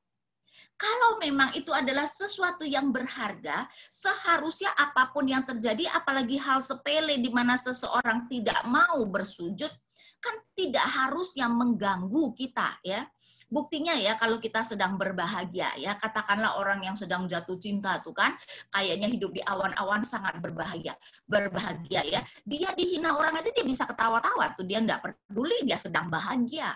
Kalau 0.78 1.18
memang 1.18 1.58
itu 1.58 1.74
adalah 1.74 2.06
sesuatu 2.06 2.62
yang 2.62 2.94
berharga, 2.94 3.66
seharusnya 3.90 4.70
apa 4.78 5.10
pun 5.10 5.26
yang 5.26 5.42
terjadi, 5.42 5.90
apalagi 5.90 6.38
hal 6.38 6.62
sepele 6.62 7.18
di 7.18 7.34
mana 7.34 7.58
seseorang 7.58 8.30
tidak 8.30 8.62
mau 8.70 9.02
bersujud, 9.10 9.74
kan 10.22 10.36
tidak 10.54 10.86
harus 10.86 11.34
yang 11.34 11.58
mengganggu 11.58 12.30
kita 12.38 12.78
ya. 12.86 13.10
Buktinya 13.48 13.96
ya 13.96 14.20
kalau 14.20 14.44
kita 14.44 14.60
sedang 14.60 15.00
berbahagia 15.00 15.72
ya, 15.80 15.96
katakanlah 15.96 16.60
orang 16.60 16.84
yang 16.84 16.96
sedang 17.00 17.26
jatuh 17.32 17.56
cinta 17.56 17.96
tuh 18.04 18.12
kan, 18.12 18.36
kayaknya 18.76 19.08
hidup 19.08 19.32
di 19.32 19.40
awan-awan 19.40 20.04
sangat 20.04 20.40
berbahagia, 20.44 21.00
berbahagia 21.24 22.04
ya. 22.04 22.22
Dia 22.44 22.76
dihina 22.76 23.16
orang 23.16 23.40
aja 23.40 23.48
dia 23.56 23.64
bisa 23.64 23.88
ketawa-tawa 23.88 24.52
tuh, 24.56 24.68
dia 24.68 24.84
nggak 24.84 25.00
peduli 25.00 25.64
dia 25.64 25.80
sedang 25.80 26.12
bahagia 26.12 26.76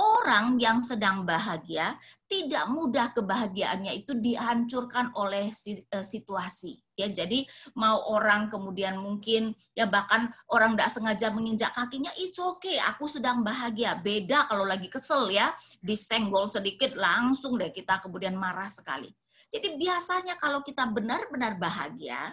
orang 0.00 0.56
yang 0.56 0.80
sedang 0.80 1.28
bahagia 1.28 1.92
tidak 2.24 2.64
mudah 2.72 3.12
kebahagiaannya 3.12 4.00
itu 4.00 4.16
dihancurkan 4.16 5.12
oleh 5.12 5.52
eh, 5.52 6.04
situasi. 6.04 6.80
Ya 6.96 7.08
jadi 7.08 7.44
mau 7.76 8.00
orang 8.12 8.48
kemudian 8.52 9.00
mungkin 9.00 9.56
ya 9.72 9.88
bahkan 9.88 10.32
orang 10.52 10.76
tidak 10.76 10.90
sengaja 10.92 11.28
menginjak 11.32 11.72
kakinya 11.72 12.12
it's 12.16 12.40
okay 12.40 12.80
aku 12.80 13.04
sedang 13.04 13.44
bahagia. 13.44 14.00
Beda 14.00 14.48
kalau 14.48 14.64
lagi 14.64 14.88
kesel 14.88 15.28
ya. 15.28 15.52
Disenggol 15.80 16.48
sedikit 16.48 16.96
langsung 16.96 17.60
deh 17.60 17.72
kita 17.72 18.00
kemudian 18.00 18.36
marah 18.36 18.68
sekali. 18.72 19.08
Jadi 19.50 19.76
biasanya 19.76 20.38
kalau 20.40 20.64
kita 20.64 20.88
benar-benar 20.88 21.58
bahagia 21.60 22.32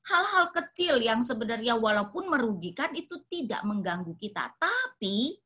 hal-hal 0.00 0.48
kecil 0.50 0.96
yang 1.00 1.20
sebenarnya 1.20 1.76
walaupun 1.76 2.28
merugikan 2.28 2.90
itu 2.96 3.20
tidak 3.28 3.60
mengganggu 3.62 4.16
kita. 4.16 4.48
Tapi 4.56 5.36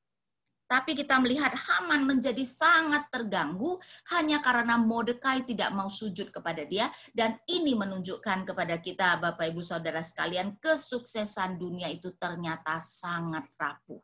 tapi 0.75 0.99
kita 0.99 1.23
melihat 1.23 1.55
Haman 1.55 2.03
menjadi 2.03 2.43
sangat 2.43 3.07
terganggu 3.15 3.79
hanya 4.11 4.43
karena 4.43 4.75
Mordekai 4.75 5.47
tidak 5.47 5.71
mau 5.71 5.87
sujud 5.87 6.35
kepada 6.35 6.67
dia. 6.67 6.91
Dan 7.15 7.39
ini 7.47 7.79
menunjukkan 7.79 8.43
kepada 8.43 8.83
kita 8.83 9.23
Bapak 9.23 9.55
Ibu 9.55 9.63
Saudara 9.63 10.03
sekalian, 10.03 10.59
kesuksesan 10.59 11.63
dunia 11.63 11.87
itu 11.87 12.11
ternyata 12.19 12.83
sangat 12.83 13.47
rapuh. 13.55 14.03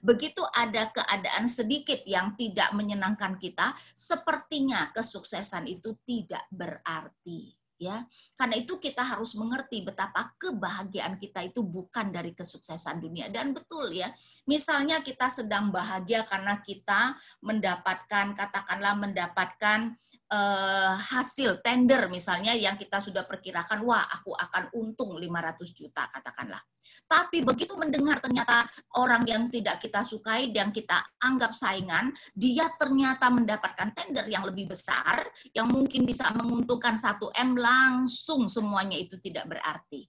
Begitu 0.00 0.40
ada 0.56 0.88
keadaan 0.88 1.44
sedikit 1.44 2.00
yang 2.08 2.40
tidak 2.40 2.72
menyenangkan 2.72 3.36
kita, 3.36 3.76
sepertinya 3.92 4.88
kesuksesan 4.96 5.68
itu 5.68 5.92
tidak 6.08 6.48
berarti 6.48 7.61
ya. 7.82 8.06
Karena 8.38 8.54
itu 8.62 8.78
kita 8.78 9.02
harus 9.02 9.34
mengerti 9.34 9.82
betapa 9.82 10.30
kebahagiaan 10.38 11.18
kita 11.18 11.42
itu 11.42 11.66
bukan 11.66 12.14
dari 12.14 12.30
kesuksesan 12.30 13.02
dunia 13.02 13.26
dan 13.34 13.50
betul 13.50 13.90
ya. 13.90 14.14
Misalnya 14.46 15.02
kita 15.02 15.26
sedang 15.26 15.74
bahagia 15.74 16.22
karena 16.22 16.62
kita 16.62 17.18
mendapatkan 17.42 18.38
katakanlah 18.38 18.94
mendapatkan 18.94 19.98
uh, 20.32 20.96
hasil 20.96 21.60
tender 21.60 22.08
misalnya 22.08 22.56
yang 22.56 22.80
kita 22.80 22.98
sudah 22.98 23.28
perkirakan 23.28 23.84
wah 23.84 24.08
aku 24.08 24.32
akan 24.32 24.72
untung 24.72 25.14
500 25.20 25.76
juta 25.76 26.08
katakanlah. 26.08 26.60
Tapi 27.08 27.44
begitu 27.44 27.76
mendengar 27.76 28.20
ternyata 28.20 28.64
orang 28.96 29.28
yang 29.28 29.52
tidak 29.52 29.84
kita 29.84 30.00
sukai, 30.00 30.48
yang 30.48 30.72
kita 30.72 30.96
anggap 31.20 31.52
saingan, 31.52 32.12
dia 32.32 32.68
ternyata 32.80 33.28
mendapatkan 33.28 33.92
tender 33.92 34.24
yang 34.28 34.44
lebih 34.44 34.72
besar, 34.72 35.20
yang 35.52 35.68
mungkin 35.68 36.08
bisa 36.08 36.32
menguntungkan 36.32 36.96
1M 36.96 37.56
langsung 37.56 38.48
semuanya 38.48 38.96
itu 38.96 39.20
tidak 39.20 39.48
berarti. 39.52 40.08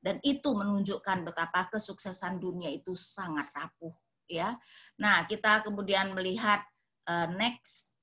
Dan 0.00 0.16
itu 0.24 0.56
menunjukkan 0.56 1.28
betapa 1.28 1.68
kesuksesan 1.68 2.40
dunia 2.40 2.72
itu 2.72 2.96
sangat 2.96 3.52
rapuh. 3.52 3.92
ya. 4.30 4.56
Nah, 4.96 5.26
kita 5.28 5.60
kemudian 5.60 6.14
melihat 6.16 6.64
uh, 7.10 7.28
next 7.36 7.99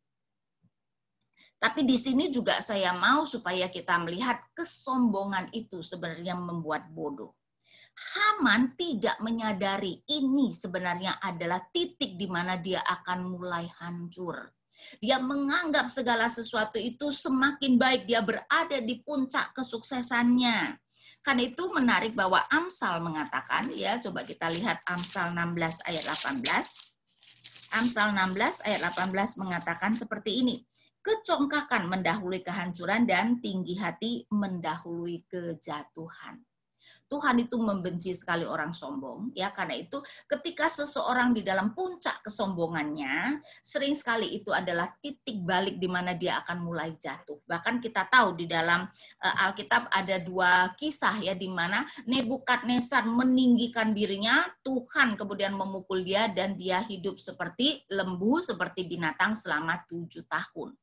tapi 1.58 1.90
di 1.90 1.98
sini 1.98 2.30
juga 2.30 2.62
saya 2.62 2.94
mau 2.94 3.26
supaya 3.26 3.66
kita 3.66 3.98
melihat 4.06 4.38
kesombongan 4.54 5.50
itu 5.58 5.82
sebenarnya 5.82 6.38
membuat 6.38 6.86
bodoh. 6.94 7.34
Haman 7.98 8.78
tidak 8.78 9.18
menyadari 9.26 10.06
ini 10.06 10.54
sebenarnya 10.54 11.18
adalah 11.18 11.58
titik 11.74 12.14
di 12.14 12.30
mana 12.30 12.54
dia 12.62 12.86
akan 12.86 13.26
mulai 13.26 13.66
hancur. 13.82 14.54
Dia 15.02 15.18
menganggap 15.18 15.90
segala 15.90 16.30
sesuatu 16.30 16.78
itu 16.78 17.10
semakin 17.10 17.82
baik, 17.82 18.06
dia 18.06 18.22
berada 18.22 18.78
di 18.78 19.02
puncak 19.02 19.58
kesuksesannya. 19.58 20.78
Karena 21.26 21.44
itu 21.44 21.74
menarik 21.74 22.14
bahwa 22.14 22.40
Amsal 22.54 23.02
mengatakan, 23.02 23.74
ya 23.74 23.98
coba 23.98 24.22
kita 24.22 24.48
lihat 24.54 24.78
Amsal 24.86 25.34
16 25.34 25.90
ayat 25.90 26.06
18. 26.06 26.46
Amsal 27.82 28.14
16 28.14 28.62
ayat 28.70 28.82
18 28.94 29.42
mengatakan 29.42 29.98
seperti 29.98 30.46
ini. 30.46 30.62
Kecongkakan 31.08 31.88
mendahului 31.88 32.44
kehancuran 32.44 33.08
dan 33.08 33.40
tinggi 33.40 33.80
hati 33.80 34.28
mendahului 34.28 35.24
kejatuhan. 35.32 36.44
Tuhan 37.08 37.40
itu 37.40 37.56
membenci 37.56 38.12
sekali 38.12 38.44
orang 38.44 38.76
sombong 38.76 39.32
ya 39.32 39.56
karena 39.56 39.80
itu 39.80 40.04
ketika 40.28 40.68
seseorang 40.68 41.32
di 41.32 41.40
dalam 41.40 41.72
puncak 41.72 42.20
kesombongannya 42.20 43.40
sering 43.64 43.96
sekali 43.96 44.36
itu 44.36 44.52
adalah 44.52 44.92
titik 45.00 45.40
balik 45.48 45.80
di 45.80 45.88
mana 45.88 46.12
dia 46.12 46.44
akan 46.44 46.68
mulai 46.68 46.92
jatuh 47.00 47.40
bahkan 47.48 47.80
kita 47.80 48.04
tahu 48.12 48.44
di 48.44 48.46
dalam 48.52 48.84
uh, 49.24 49.36
Alkitab 49.48 49.88
ada 49.88 50.20
dua 50.20 50.76
kisah 50.76 51.16
ya 51.24 51.32
di 51.32 51.48
mana 51.48 51.88
Nebukadnezar 52.04 53.08
meninggikan 53.08 53.96
dirinya 53.96 54.44
Tuhan 54.68 55.16
kemudian 55.16 55.56
memukul 55.56 56.04
dia 56.04 56.28
dan 56.28 56.60
dia 56.60 56.84
hidup 56.84 57.16
seperti 57.16 57.88
lembu 57.88 58.44
seperti 58.44 58.84
binatang 58.84 59.32
selama 59.32 59.80
tujuh 59.88 60.28
tahun 60.28 60.76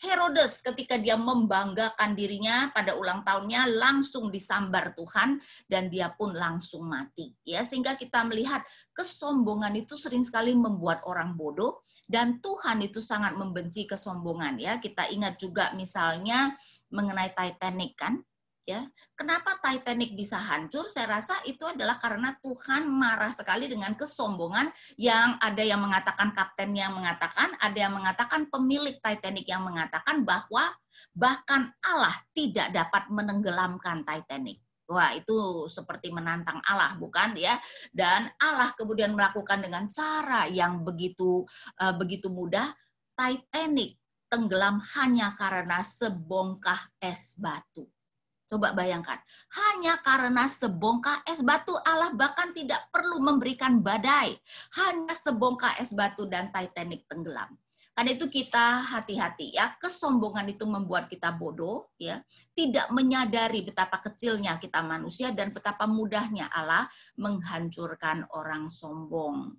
Herodes 0.00 0.64
ketika 0.64 0.96
dia 0.96 1.20
membanggakan 1.20 2.16
dirinya 2.16 2.72
pada 2.72 2.96
ulang 2.96 3.20
tahunnya 3.20 3.68
langsung 3.76 4.32
disambar 4.32 4.96
Tuhan 4.96 5.36
dan 5.68 5.92
dia 5.92 6.08
pun 6.16 6.32
langsung 6.32 6.88
mati. 6.88 7.36
Ya, 7.44 7.60
sehingga 7.60 8.00
kita 8.00 8.24
melihat 8.24 8.64
kesombongan 8.96 9.76
itu 9.76 10.00
sering 10.00 10.24
sekali 10.24 10.56
membuat 10.56 11.04
orang 11.04 11.36
bodoh 11.36 11.84
dan 12.08 12.40
Tuhan 12.40 12.80
itu 12.80 12.96
sangat 12.96 13.36
membenci 13.36 13.84
kesombongan 13.84 14.56
ya. 14.56 14.80
Kita 14.80 15.04
ingat 15.12 15.36
juga 15.36 15.76
misalnya 15.76 16.56
mengenai 16.88 17.36
Titanic 17.36 18.00
kan, 18.00 18.24
ya. 18.70 18.80
Kenapa 19.18 19.58
Titanic 19.58 20.14
bisa 20.14 20.38
hancur? 20.38 20.86
Saya 20.86 21.18
rasa 21.18 21.34
itu 21.44 21.66
adalah 21.66 21.98
karena 21.98 22.30
Tuhan 22.38 22.86
marah 22.86 23.34
sekali 23.34 23.66
dengan 23.66 23.98
kesombongan 23.98 24.70
yang 24.94 25.34
ada 25.42 25.62
yang 25.66 25.82
mengatakan 25.82 26.30
kapten 26.30 26.70
yang 26.78 26.94
mengatakan, 26.94 27.50
ada 27.58 27.78
yang 27.78 27.90
mengatakan 27.90 28.46
pemilik 28.46 28.94
Titanic 29.02 29.46
yang 29.50 29.66
mengatakan 29.66 30.22
bahwa 30.22 30.70
bahkan 31.10 31.74
Allah 31.82 32.14
tidak 32.30 32.70
dapat 32.70 33.10
menenggelamkan 33.10 34.06
Titanic. 34.06 34.62
Wah, 34.90 35.14
itu 35.14 35.70
seperti 35.70 36.10
menantang 36.10 36.58
Allah, 36.66 36.98
bukan 36.98 37.38
ya? 37.38 37.54
Dan 37.94 38.26
Allah 38.42 38.74
kemudian 38.74 39.14
melakukan 39.14 39.62
dengan 39.62 39.86
cara 39.86 40.50
yang 40.50 40.82
begitu 40.82 41.46
uh, 41.78 41.94
begitu 41.94 42.26
mudah. 42.26 42.74
Titanic 43.14 44.00
tenggelam 44.26 44.82
hanya 44.96 45.34
karena 45.38 45.82
sebongkah 45.84 46.78
es 47.02 47.36
batu 47.36 47.84
Coba 48.50 48.74
bayangkan, 48.74 49.14
hanya 49.54 49.94
karena 50.02 50.50
sebongkah 50.50 51.22
es 51.30 51.38
batu 51.46 51.70
Allah 51.86 52.10
bahkan 52.18 52.50
tidak 52.50 52.82
perlu 52.90 53.22
memberikan 53.22 53.78
badai. 53.78 54.34
Hanya 54.74 55.14
sebongkah 55.14 55.78
es 55.78 55.94
batu 55.94 56.26
dan 56.26 56.50
Titanic 56.50 57.06
tenggelam. 57.06 57.54
Karena 57.94 58.10
itu 58.10 58.26
kita 58.26 58.90
hati-hati 58.90 59.54
ya, 59.54 59.78
kesombongan 59.78 60.50
itu 60.50 60.66
membuat 60.66 61.06
kita 61.06 61.30
bodoh 61.38 61.94
ya, 61.94 62.18
tidak 62.58 62.90
menyadari 62.90 63.62
betapa 63.62 64.02
kecilnya 64.02 64.58
kita 64.58 64.82
manusia 64.82 65.30
dan 65.30 65.54
betapa 65.54 65.86
mudahnya 65.86 66.50
Allah 66.50 66.90
menghancurkan 67.22 68.26
orang 68.34 68.66
sombong. 68.66 69.54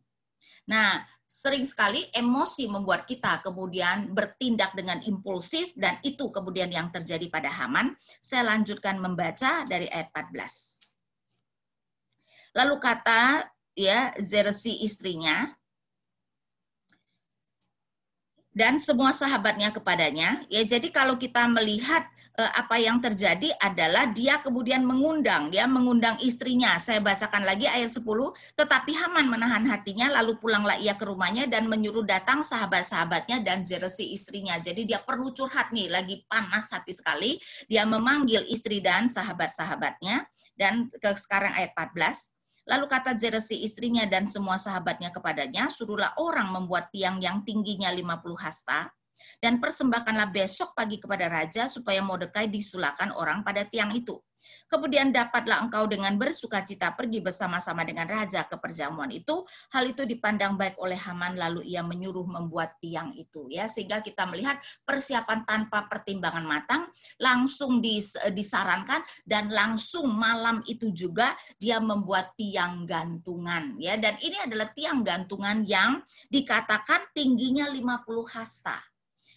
Nah, 0.69 1.01
sering 1.25 1.63
sekali 1.63 2.03
emosi 2.11 2.67
membuat 2.67 3.07
kita 3.07 3.39
kemudian 3.39 4.11
bertindak 4.11 4.75
dengan 4.75 4.99
impulsif 5.07 5.71
dan 5.79 5.95
itu 6.03 6.27
kemudian 6.27 6.67
yang 6.67 6.91
terjadi 6.91 7.31
pada 7.31 7.47
Haman. 7.47 7.95
Saya 8.19 8.51
lanjutkan 8.51 8.99
membaca 8.99 9.63
dari 9.63 9.87
ayat 9.87 10.11
14. 10.11 10.91
Lalu 12.51 12.75
kata 12.83 13.47
ya 13.79 14.11
Zersi 14.19 14.83
istrinya 14.83 15.55
dan 18.51 18.75
semua 18.75 19.15
sahabatnya 19.15 19.71
kepadanya. 19.71 20.43
Ya, 20.51 20.67
jadi 20.67 20.91
kalau 20.91 21.15
kita 21.15 21.47
melihat 21.47 22.03
apa 22.39 22.79
yang 22.79 23.03
terjadi 23.03 23.51
adalah 23.59 24.09
dia 24.15 24.39
kemudian 24.39 24.87
mengundang, 24.87 25.51
dia 25.51 25.67
mengundang 25.67 26.15
istrinya. 26.23 26.79
Saya 26.79 27.03
bacakan 27.03 27.43
lagi 27.43 27.67
ayat 27.67 27.91
10, 27.91 28.07
tetapi 28.55 28.91
Haman 28.95 29.27
menahan 29.27 29.67
hatinya, 29.67 30.07
lalu 30.21 30.39
pulanglah 30.39 30.79
ia 30.79 30.95
ke 30.95 31.03
rumahnya 31.03 31.45
dan 31.51 31.67
menyuruh 31.67 32.07
datang 32.07 32.41
sahabat-sahabatnya 32.41 33.43
dan 33.43 33.67
Jeresi 33.67 34.15
istrinya. 34.15 34.55
Jadi 34.57 34.87
dia 34.87 35.03
perlu 35.03 35.35
curhat 35.35 35.75
nih, 35.75 35.91
lagi 35.91 36.23
panas 36.25 36.71
hati 36.71 36.95
sekali. 36.95 37.35
Dia 37.67 37.83
memanggil 37.83 38.47
istri 38.47 38.79
dan 38.79 39.11
sahabat-sahabatnya. 39.11 40.23
Dan 40.55 40.87
ke 40.87 41.11
sekarang 41.17 41.51
ayat 41.51 41.75
14, 41.75 42.31
Lalu 42.69 42.85
kata 42.85 43.17
Jeresi 43.17 43.65
istrinya 43.65 44.05
dan 44.05 44.29
semua 44.29 44.61
sahabatnya 44.61 45.09
kepadanya, 45.09 45.73
suruhlah 45.73 46.13
orang 46.21 46.53
membuat 46.53 46.93
tiang 46.93 47.17
yang 47.17 47.41
tingginya 47.41 47.89
50 47.89 48.37
hasta, 48.37 48.93
dan 49.41 49.57
persembahkanlah 49.57 50.29
besok 50.29 50.77
pagi 50.77 51.01
kepada 51.01 51.25
raja 51.25 51.65
supaya 51.65 51.99
Mordekai 52.05 52.47
disulakan 52.47 53.11
orang 53.17 53.41
pada 53.41 53.65
tiang 53.65 53.89
itu. 53.97 54.21
Kemudian 54.71 55.11
dapatlah 55.11 55.67
engkau 55.67 55.83
dengan 55.83 56.15
bersuka 56.15 56.63
cita 56.63 56.95
pergi 56.95 57.19
bersama-sama 57.19 57.83
dengan 57.83 58.07
raja 58.07 58.47
ke 58.47 58.55
perjamuan 58.55 59.11
itu. 59.11 59.43
Hal 59.75 59.91
itu 59.91 60.07
dipandang 60.07 60.55
baik 60.55 60.79
oleh 60.79 60.95
Haman 60.95 61.35
lalu 61.35 61.67
ia 61.67 61.83
menyuruh 61.83 62.23
membuat 62.23 62.79
tiang 62.79 63.11
itu 63.11 63.51
ya 63.51 63.67
sehingga 63.67 63.99
kita 63.99 64.23
melihat 64.31 64.55
persiapan 64.87 65.43
tanpa 65.43 65.91
pertimbangan 65.91 66.47
matang 66.47 66.87
langsung 67.19 67.83
dis, 67.83 68.15
disarankan 68.31 69.03
dan 69.27 69.51
langsung 69.51 70.07
malam 70.07 70.63
itu 70.63 70.87
juga 70.95 71.35
dia 71.59 71.83
membuat 71.83 72.31
tiang 72.39 72.87
gantungan 72.87 73.75
ya 73.75 73.99
dan 73.99 74.15
ini 74.23 74.39
adalah 74.39 74.71
tiang 74.71 75.03
gantungan 75.03 75.67
yang 75.67 75.99
dikatakan 76.31 77.11
tingginya 77.11 77.67
50 77.67 78.07
hasta 78.31 78.90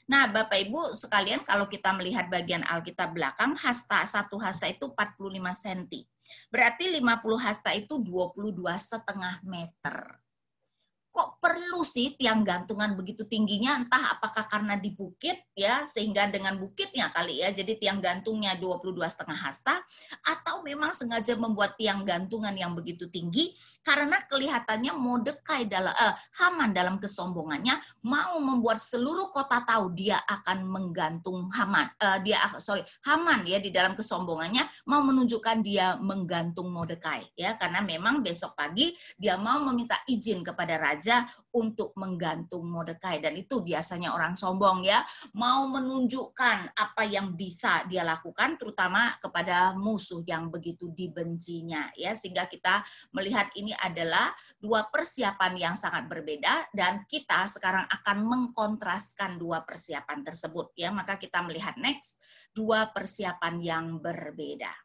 Nah, 0.05 0.29
Bapak 0.29 0.61
Ibu 0.69 0.93
sekalian 0.93 1.41
kalau 1.49 1.65
kita 1.65 1.97
melihat 1.97 2.29
bagian 2.29 2.61
Alkitab 2.69 3.17
belakang, 3.17 3.57
hasta 3.57 4.05
satu 4.05 4.37
hasta 4.37 4.69
itu 4.69 4.93
45 4.93 5.33
cm. 5.65 6.05
Berarti 6.53 6.85
50 7.01 7.41
hasta 7.41 7.71
itu 7.73 8.01
22 8.01 8.61
setengah 8.77 9.41
meter 9.45 10.24
kok 11.15 11.39
perlu 11.39 11.87
sih 11.87 12.19
tiang 12.19 12.43
gantungan 12.43 12.99
begitu 12.99 13.23
tingginya? 13.23 13.79
Entah 13.79 14.19
apakah 14.19 14.51
karena 14.51 14.75
di 14.75 14.91
bukit 14.91 15.39
ya 15.55 15.87
sehingga 15.87 16.27
dengan 16.27 16.59
bukitnya 16.59 17.15
kali 17.15 17.39
ya 17.39 17.55
jadi 17.55 17.79
tiang 17.79 18.03
gantungnya 18.03 18.59
22 18.59 18.99
setengah 19.07 19.39
hasta 19.39 19.79
atau 20.27 20.67
memang 20.67 20.91
sengaja 20.91 21.39
membuat 21.39 21.79
tiang 21.79 22.03
gantungan 22.03 22.51
yang 22.59 22.75
begitu 22.75 23.07
tinggi 23.07 23.55
karena 23.87 24.19
kelihatannya 24.27 24.91
Mordekai 24.99 25.71
dalam 25.71 25.95
eh, 25.95 26.15
Haman 26.43 26.75
dalam 26.75 26.99
kesombongannya 26.99 27.79
mau 28.03 28.43
membuat 28.43 28.83
seluruh 28.83 29.31
kota 29.31 29.63
tahu 29.63 29.95
dia 29.95 30.19
akan 30.27 30.67
menggantung 30.67 31.47
Haman 31.55 31.87
eh, 32.03 32.19
dia 32.27 32.43
ah, 32.43 32.59
sorry 32.59 32.83
Haman 33.07 33.47
ya 33.47 33.63
di 33.63 33.71
dalam 33.71 33.95
kesombongannya 33.95 34.67
mau 34.91 35.05
menunjukkan 35.05 35.61
dia 35.61 35.95
menggantung 36.01 36.73
Mordekai 36.73 37.37
ya. 37.37 37.55
Karena 37.61 37.85
memang 37.85 38.25
besok 38.25 38.57
pagi 38.57 38.91
dia 39.21 39.37
mau 39.37 39.61
meminta 39.61 40.01
izin 40.09 40.41
kepada 40.41 40.81
raja 40.81 41.04
raja 41.05 41.29
untuk 41.53 41.93
menggantung 42.01 42.65
Mordekai 42.65 43.21
dan 43.21 43.37
itu 43.37 43.61
biasanya 43.61 44.17
orang 44.17 44.33
sombong 44.33 44.89
ya. 44.89 45.05
Mau 45.37 45.69
menunjukkan 45.69 46.73
apa 46.73 47.05
yang 47.05 47.37
bisa 47.37 47.85
dia 47.85 48.01
lakukan 48.09 48.57
terutama 48.57 49.13
kepada 49.21 49.77
musuh 49.77 50.25
yang 50.25 50.49
begitu 50.49 50.89
dibencinya 50.97 51.93
ya. 51.95 52.17
Sehingga 52.17 52.49
kita 52.49 52.81
melihat 53.13 53.53
ini 53.61 53.77
adalah 53.77 54.33
dua 54.57 54.89
persiapan 54.89 55.53
yang 55.61 55.75
sangat 55.77 56.09
berbeda 56.09 56.73
dan 56.73 57.05
kita 57.05 57.45
sekarang 57.53 57.85
akan 57.93 58.25
mengkontraskan 58.25 59.37
dua 59.37 59.61
persiapan 59.61 60.25
tersebut 60.25 60.73
ya. 60.73 60.89
Maka 60.89 61.21
kita 61.21 61.45
melihat 61.45 61.77
next 61.77 62.17
dua 62.57 62.89
persiapan 62.89 63.61
yang 63.61 63.87
berbeda 64.01 64.84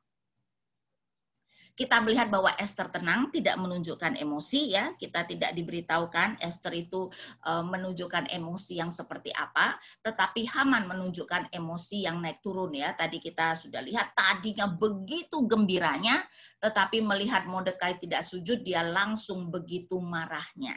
kita 1.80 2.04
melihat 2.04 2.28
bahwa 2.28 2.52
Esther 2.60 2.92
tenang, 2.92 3.32
tidak 3.32 3.56
menunjukkan 3.56 4.20
emosi 4.20 4.76
ya. 4.76 4.92
Kita 5.00 5.24
tidak 5.24 5.56
diberitahukan 5.56 6.44
Esther 6.44 6.76
itu 6.76 7.08
uh, 7.48 7.64
menunjukkan 7.64 8.28
emosi 8.36 8.84
yang 8.84 8.92
seperti 8.92 9.32
apa, 9.32 9.80
tetapi 10.04 10.44
Haman 10.44 10.92
menunjukkan 10.92 11.56
emosi 11.56 12.04
yang 12.04 12.20
naik 12.20 12.44
turun 12.44 12.76
ya. 12.76 12.92
Tadi 12.92 13.24
kita 13.24 13.56
sudah 13.56 13.80
lihat 13.80 14.12
tadinya 14.12 14.68
begitu 14.68 15.48
gembiranya, 15.48 16.20
tetapi 16.60 17.00
melihat 17.00 17.48
Mordekai 17.48 17.96
tidak 17.96 18.28
sujud, 18.28 18.60
dia 18.60 18.84
langsung 18.84 19.48
begitu 19.48 20.04
marahnya. 20.04 20.76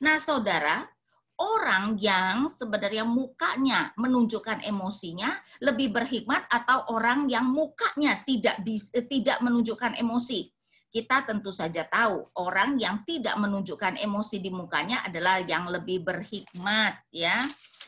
Nah, 0.00 0.16
saudara, 0.16 0.88
orang 1.40 1.98
yang 1.98 2.46
sebenarnya 2.46 3.02
mukanya 3.02 3.90
menunjukkan 3.98 4.62
emosinya 4.62 5.34
lebih 5.62 5.90
berhikmat 5.90 6.46
atau 6.46 6.86
orang 6.94 7.26
yang 7.26 7.50
mukanya 7.50 8.22
tidak 8.22 8.62
bisa, 8.62 9.02
tidak 9.06 9.42
menunjukkan 9.42 9.98
emosi. 9.98 10.50
Kita 10.94 11.26
tentu 11.26 11.50
saja 11.50 11.82
tahu 11.90 12.22
orang 12.38 12.78
yang 12.78 13.02
tidak 13.02 13.34
menunjukkan 13.34 13.98
emosi 13.98 14.38
di 14.38 14.54
mukanya 14.54 15.02
adalah 15.02 15.42
yang 15.42 15.66
lebih 15.66 16.06
berhikmat 16.06 16.94
ya 17.10 17.34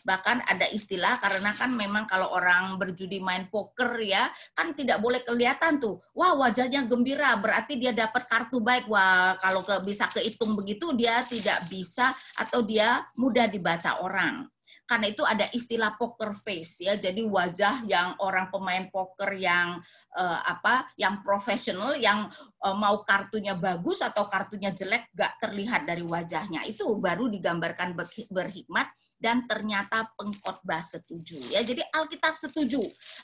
bahkan 0.06 0.38
ada 0.46 0.70
istilah 0.70 1.18
karena 1.18 1.50
kan 1.58 1.74
memang 1.74 2.06
kalau 2.06 2.30
orang 2.30 2.78
berjudi 2.78 3.18
main 3.18 3.50
poker 3.50 3.98
ya 3.98 4.30
kan 4.54 4.70
tidak 4.78 5.02
boleh 5.02 5.26
kelihatan 5.26 5.82
tuh. 5.82 5.98
Wah 6.14 6.38
wajahnya 6.38 6.86
gembira 6.86 7.34
berarti 7.42 7.74
dia 7.74 7.90
dapat 7.90 8.30
kartu 8.30 8.62
baik. 8.62 8.86
Wah 8.86 9.34
kalau 9.42 9.66
ke, 9.66 9.74
bisa 9.82 10.06
kehitung 10.14 10.54
begitu 10.54 10.94
dia 10.94 11.26
tidak 11.26 11.66
bisa 11.66 12.14
atau 12.38 12.62
dia 12.62 13.02
mudah 13.18 13.50
dibaca 13.50 13.98
orang. 13.98 14.46
Karena 14.86 15.10
itu 15.10 15.26
ada 15.26 15.50
istilah 15.50 15.98
poker 15.98 16.30
face 16.30 16.86
ya. 16.86 16.94
Jadi 16.94 17.26
wajah 17.26 17.82
yang 17.90 18.14
orang 18.22 18.54
pemain 18.54 18.86
poker 18.86 19.34
yang 19.34 19.82
uh, 20.14 20.40
apa 20.46 20.86
yang 20.94 21.26
profesional 21.26 21.98
yang 21.98 22.30
uh, 22.62 22.76
mau 22.78 23.02
kartunya 23.02 23.58
bagus 23.58 24.06
atau 24.06 24.30
kartunya 24.30 24.70
jelek 24.70 25.10
gak 25.10 25.42
terlihat 25.42 25.90
dari 25.90 26.06
wajahnya. 26.06 26.62
Itu 26.70 27.02
baru 27.02 27.26
digambarkan 27.26 27.98
berhikmat 28.30 28.86
dan 29.16 29.48
ternyata 29.48 30.09
pengkhotbah 30.16 30.81
setuju 30.81 31.37
ya. 31.52 31.61
Jadi 31.61 31.85
Alkitab 31.85 32.37
setuju 32.37 32.81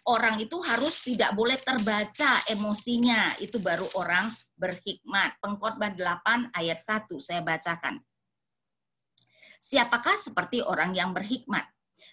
orang 0.09 0.41
itu 0.41 0.61
harus 0.65 1.05
tidak 1.05 1.33
boleh 1.33 1.57
terbaca 1.61 2.41
emosinya. 2.49 3.37
Itu 3.41 3.61
baru 3.61 3.89
orang 3.97 4.29
berhikmat. 4.57 5.41
Pengkhotbah 5.41 5.93
8 5.93 6.53
ayat 6.57 6.81
1 6.81 7.09
saya 7.21 7.41
bacakan. 7.45 8.01
Siapakah 9.63 10.19
seperti 10.19 10.59
orang 10.59 10.91
yang 10.93 11.15
berhikmat 11.15 11.72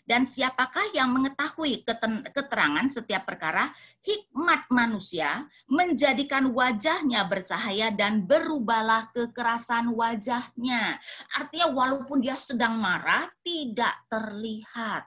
dan 0.10 0.26
siapakah 0.26 0.90
yang 0.98 1.14
mengetahui 1.14 1.86
keterangan 2.34 2.90
setiap 2.90 3.30
perkara? 3.30 3.70
Hikmat 4.02 4.74
manusia 4.74 5.46
menjadikan 5.70 6.50
wajahnya 6.50 7.30
bercahaya 7.30 7.94
dan 7.94 8.26
berubahlah 8.26 9.14
kekerasan 9.14 9.94
wajahnya. 9.94 10.98
Artinya 11.38 11.70
walaupun 11.70 12.26
dia 12.26 12.34
sedang 12.34 12.82
marah, 12.82 13.30
tidak 13.46 13.94
terlihat. 14.10 15.06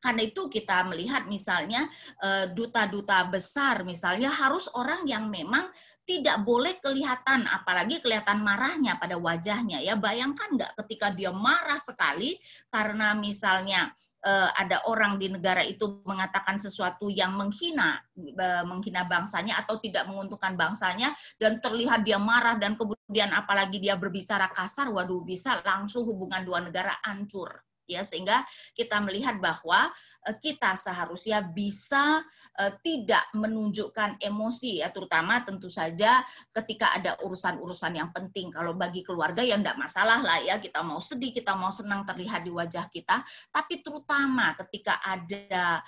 Karena 0.00 0.24
itu 0.24 0.48
kita 0.48 0.82
melihat 0.88 1.28
misalnya 1.28 1.86
eh, 2.24 2.48
duta-duta 2.50 3.28
besar 3.28 3.84
misalnya 3.86 4.32
harus 4.32 4.66
orang 4.74 5.06
yang 5.06 5.28
memang 5.28 5.68
tidak 6.02 6.42
boleh 6.42 6.82
kelihatan, 6.82 7.46
apalagi 7.46 8.02
kelihatan 8.02 8.42
marahnya 8.42 8.98
pada 8.98 9.14
wajahnya. 9.14 9.78
Ya 9.78 9.94
bayangkan 9.94 10.50
nggak 10.56 10.74
ketika 10.82 11.14
dia 11.14 11.30
marah 11.30 11.78
sekali 11.78 12.34
karena 12.74 13.14
misalnya 13.14 13.94
uh, 14.22 14.50
ada 14.56 14.82
orang 14.88 15.18
di 15.18 15.28
negara 15.28 15.62
itu 15.66 16.02
mengatakan 16.06 16.56
sesuatu 16.56 17.10
yang 17.10 17.34
menghina 17.34 17.98
uh, 18.16 18.64
menghina 18.66 19.06
bangsanya 19.06 19.58
atau 19.62 19.78
tidak 19.82 20.06
menguntungkan 20.06 20.54
bangsanya 20.54 21.12
dan 21.38 21.58
terlihat 21.58 22.06
dia 22.06 22.18
marah 22.18 22.56
dan 22.56 22.78
kemudian 22.78 23.30
apalagi 23.34 23.82
dia 23.82 23.98
berbicara 23.98 24.48
kasar 24.50 24.90
waduh 24.90 25.22
bisa 25.22 25.58
langsung 25.66 26.06
hubungan 26.06 26.42
dua 26.46 26.62
negara 26.62 26.94
hancur 27.02 27.62
ya 27.86 28.06
sehingga 28.06 28.42
kita 28.72 29.02
melihat 29.02 29.38
bahwa 29.42 29.90
uh, 30.28 30.36
kita 30.38 30.74
seharusnya 30.78 31.42
bisa 31.42 32.22
uh, 32.58 32.72
tidak 32.80 33.22
menunjukkan 33.34 34.22
emosi 34.22 34.82
ya 34.82 34.88
terutama 34.94 35.42
tentu 35.42 35.66
saja 35.66 36.22
ketika 36.54 36.94
ada 36.94 37.18
urusan-urusan 37.22 37.98
yang 37.98 38.10
penting. 38.14 38.50
Kalau 38.54 38.74
bagi 38.76 39.02
keluarga 39.02 39.42
ya 39.42 39.58
enggak 39.58 39.78
masalah 39.78 40.22
lah 40.22 40.38
ya 40.42 40.58
kita 40.62 40.80
mau 40.80 41.02
sedih 41.02 41.34
kita 41.34 41.54
mau 41.58 41.70
senang 41.70 42.06
terlihat 42.06 42.46
di 42.46 42.52
wajah 42.54 42.86
kita. 42.88 43.20
Tapi 43.50 43.82
terutama 43.82 44.54
ketika 44.58 44.98
ada 45.02 45.82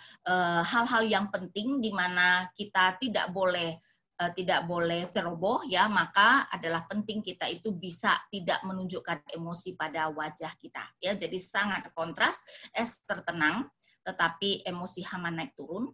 hal-hal 0.65 1.05
uh, 1.05 1.09
yang 1.09 1.27
penting 1.31 1.79
di 1.79 1.91
mana 1.95 2.49
kita 2.53 2.97
tidak 3.01 3.31
boleh 3.31 3.77
uh, 4.21 4.31
tidak 4.35 4.67
boleh 4.69 5.09
ceroboh 5.11 5.67
ya 5.67 5.91
maka 5.91 6.47
adalah 6.55 6.87
penting 6.87 7.25
kita 7.25 7.51
itu 7.51 7.75
bisa 7.75 8.15
tidak 8.31 8.63
menunjukkan 8.63 9.27
emosi 9.35 9.75
pada 9.75 10.11
wajah 10.13 10.53
kita 10.61 10.85
ya. 11.03 11.15
Jadi 11.17 11.39
sangat 11.41 11.91
kontras 11.95 12.43
Esther 12.71 13.27
tenang 13.27 13.67
tetapi 14.05 14.63
emosi 14.69 15.01
Haman 15.09 15.41
naik 15.41 15.57
turun. 15.57 15.89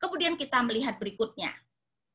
Kemudian 0.00 0.40
kita 0.40 0.64
melihat 0.64 0.96
berikutnya 0.96 1.52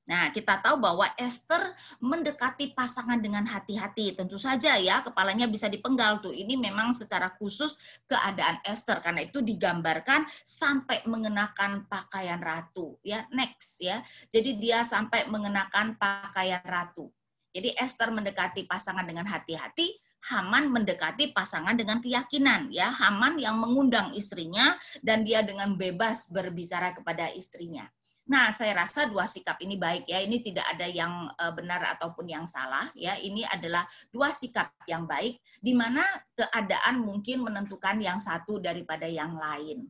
Nah, 0.06 0.30
kita 0.30 0.62
tahu 0.62 0.78
bahwa 0.78 1.10
Esther 1.18 1.74
mendekati 1.98 2.78
pasangan 2.78 3.18
dengan 3.18 3.42
hati-hati. 3.42 4.14
Tentu 4.14 4.38
saja 4.38 4.78
ya, 4.78 5.02
kepalanya 5.02 5.50
bisa 5.50 5.66
dipenggal 5.66 6.22
tuh. 6.22 6.30
Ini 6.30 6.54
memang 6.62 6.94
secara 6.94 7.34
khusus 7.42 7.78
keadaan 8.06 8.62
Esther 8.62 9.02
karena 9.02 9.26
itu 9.26 9.42
digambarkan 9.42 10.30
sampai 10.46 11.02
mengenakan 11.10 11.90
pakaian 11.90 12.38
ratu. 12.38 13.02
Ya, 13.02 13.26
next 13.34 13.82
ya. 13.82 14.06
Jadi 14.30 14.62
dia 14.62 14.86
sampai 14.86 15.26
mengenakan 15.26 15.98
pakaian 15.98 16.62
ratu. 16.62 17.10
Jadi 17.50 17.74
Esther 17.74 18.14
mendekati 18.14 18.70
pasangan 18.70 19.08
dengan 19.10 19.26
hati-hati, 19.26 19.90
Haman 20.26 20.74
mendekati 20.74 21.38
pasangan 21.38 21.78
dengan 21.78 22.02
keyakinan 22.02 22.74
ya 22.74 22.90
Haman 22.90 23.38
yang 23.38 23.62
mengundang 23.62 24.10
istrinya 24.18 24.74
dan 25.06 25.22
dia 25.22 25.46
dengan 25.46 25.78
bebas 25.78 26.34
berbicara 26.34 26.98
kepada 26.98 27.30
istrinya 27.30 27.86
Nah, 28.26 28.50
saya 28.50 28.74
rasa 28.74 29.06
dua 29.06 29.30
sikap 29.30 29.62
ini 29.62 29.78
baik 29.78 30.10
ya. 30.10 30.18
Ini 30.18 30.42
tidak 30.42 30.66
ada 30.66 30.90
yang 30.90 31.30
eh, 31.30 31.54
benar 31.54 31.86
ataupun 31.98 32.26
yang 32.26 32.50
salah 32.50 32.90
ya. 32.98 33.14
Ini 33.22 33.46
adalah 33.46 33.86
dua 34.10 34.34
sikap 34.34 34.74
yang 34.90 35.06
baik 35.06 35.38
di 35.62 35.78
mana 35.78 36.02
keadaan 36.34 37.06
mungkin 37.06 37.46
menentukan 37.46 38.02
yang 38.02 38.18
satu 38.18 38.58
daripada 38.58 39.06
yang 39.06 39.38
lain. 39.38 39.86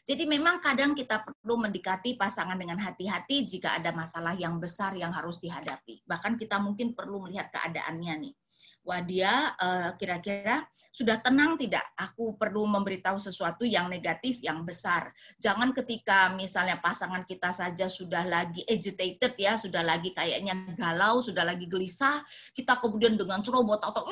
Jadi 0.00 0.24
memang 0.24 0.62
kadang 0.64 0.96
kita 0.96 1.22
perlu 1.22 1.60
mendekati 1.60 2.16
pasangan 2.16 2.56
dengan 2.56 2.80
hati-hati 2.80 3.44
jika 3.44 3.76
ada 3.76 3.92
masalah 3.92 4.32
yang 4.32 4.56
besar 4.56 4.96
yang 4.96 5.12
harus 5.12 5.42
dihadapi. 5.42 6.06
Bahkan 6.06 6.40
kita 6.40 6.56
mungkin 6.62 6.96
perlu 6.96 7.26
melihat 7.26 7.52
keadaannya 7.52 8.14
nih 8.26 8.34
wah 8.84 9.00
dia 9.04 9.54
uh, 9.60 9.92
kira-kira 9.96 10.64
sudah 10.90 11.20
tenang 11.20 11.54
tidak? 11.60 11.84
Aku 11.96 12.34
perlu 12.34 12.64
memberitahu 12.66 13.20
sesuatu 13.20 13.68
yang 13.68 13.92
negatif, 13.92 14.40
yang 14.40 14.64
besar. 14.64 15.12
Jangan 15.36 15.70
ketika 15.76 16.32
misalnya 16.32 16.80
pasangan 16.80 17.22
kita 17.28 17.52
saja 17.52 17.86
sudah 17.86 18.24
lagi 18.24 18.64
agitated 18.66 19.36
ya, 19.36 19.54
sudah 19.54 19.84
lagi 19.84 20.10
kayaknya 20.16 20.56
galau, 20.74 21.20
sudah 21.20 21.44
lagi 21.44 21.68
gelisah, 21.68 22.24
kita 22.56 22.80
kemudian 22.80 23.14
dengan 23.14 23.44
ceroboh 23.44 23.78
atau 23.78 24.04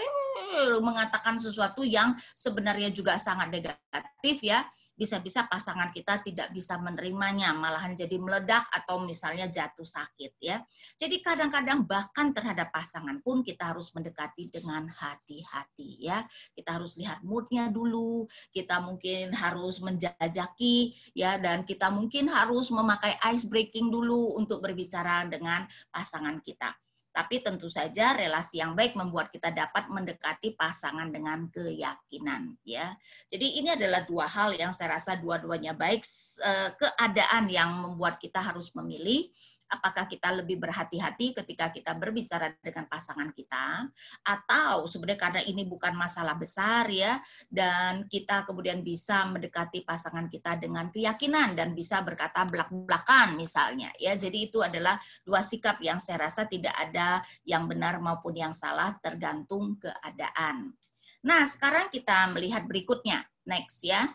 mengatakan 0.80 1.36
sesuatu 1.38 1.82
yang 1.84 2.14
sebenarnya 2.34 2.90
juga 2.90 3.18
sangat 3.20 3.52
negatif 3.52 4.42
ya 4.42 4.64
bisa-bisa 4.98 5.46
pasangan 5.46 5.94
kita 5.94 6.18
tidak 6.26 6.50
bisa 6.50 6.74
menerimanya, 6.82 7.54
malahan 7.54 7.94
jadi 7.94 8.18
meledak 8.18 8.66
atau 8.74 8.98
misalnya 8.98 9.46
jatuh 9.46 9.86
sakit 9.86 10.34
ya. 10.42 10.58
Jadi 10.98 11.22
kadang-kadang 11.22 11.86
bahkan 11.86 12.34
terhadap 12.34 12.74
pasangan 12.74 13.22
pun 13.22 13.46
kita 13.46 13.70
harus 13.70 13.94
mendekati 13.94 14.50
dengan 14.50 14.90
hati-hati 14.90 16.02
ya. 16.02 16.26
Kita 16.50 16.82
harus 16.82 16.98
lihat 16.98 17.22
moodnya 17.22 17.70
dulu, 17.70 18.26
kita 18.50 18.82
mungkin 18.82 19.30
harus 19.38 19.78
menjajaki 19.78 20.92
ya 21.14 21.38
dan 21.38 21.62
kita 21.62 21.94
mungkin 21.94 22.26
harus 22.26 22.74
memakai 22.74 23.14
ice 23.30 23.46
breaking 23.46 23.94
dulu 23.94 24.34
untuk 24.34 24.58
berbicara 24.58 25.22
dengan 25.30 25.62
pasangan 25.94 26.42
kita. 26.42 26.74
Tapi 27.18 27.42
tentu 27.42 27.66
saja 27.66 28.14
relasi 28.14 28.62
yang 28.62 28.78
baik 28.78 28.94
membuat 28.94 29.34
kita 29.34 29.50
dapat 29.50 29.90
mendekati 29.90 30.54
pasangan 30.54 31.10
dengan 31.10 31.50
keyakinan 31.50 32.54
ya. 32.62 32.94
Jadi 33.26 33.58
ini 33.58 33.74
adalah 33.74 34.06
dua 34.06 34.30
hal 34.30 34.54
yang 34.54 34.70
saya 34.70 34.94
rasa 34.94 35.18
dua-duanya 35.18 35.74
baik 35.74 36.06
eh, 36.46 36.70
keadaan 36.78 37.50
yang 37.50 37.74
membuat 37.74 38.22
kita 38.22 38.38
harus 38.38 38.70
memilih 38.78 39.26
apakah 39.68 40.08
kita 40.08 40.32
lebih 40.32 40.58
berhati-hati 40.58 41.36
ketika 41.44 41.70
kita 41.70 41.92
berbicara 41.94 42.52
dengan 42.60 42.88
pasangan 42.88 43.30
kita 43.32 43.86
atau 44.24 44.88
sebenarnya 44.88 45.20
karena 45.20 45.40
ini 45.44 45.68
bukan 45.68 45.94
masalah 45.94 46.34
besar 46.34 46.88
ya 46.88 47.20
dan 47.52 48.08
kita 48.08 48.48
kemudian 48.48 48.80
bisa 48.80 49.28
mendekati 49.28 49.84
pasangan 49.84 50.26
kita 50.28 50.56
dengan 50.56 50.88
keyakinan 50.88 51.54
dan 51.54 51.76
bisa 51.76 52.00
berkata 52.00 52.48
belak-belakan 52.48 53.36
misalnya 53.36 53.92
ya 54.00 54.16
jadi 54.16 54.48
itu 54.48 54.64
adalah 54.64 54.96
dua 55.22 55.44
sikap 55.44 55.78
yang 55.84 56.00
saya 56.00 56.28
rasa 56.28 56.48
tidak 56.48 56.74
ada 56.74 57.20
yang 57.44 57.68
benar 57.68 58.00
maupun 58.00 58.34
yang 58.34 58.56
salah 58.56 58.96
tergantung 58.98 59.78
keadaan. 59.78 60.72
Nah, 61.24 61.42
sekarang 61.44 61.90
kita 61.90 62.30
melihat 62.30 62.64
berikutnya. 62.64 63.26
Next 63.48 63.82
ya. 63.82 64.06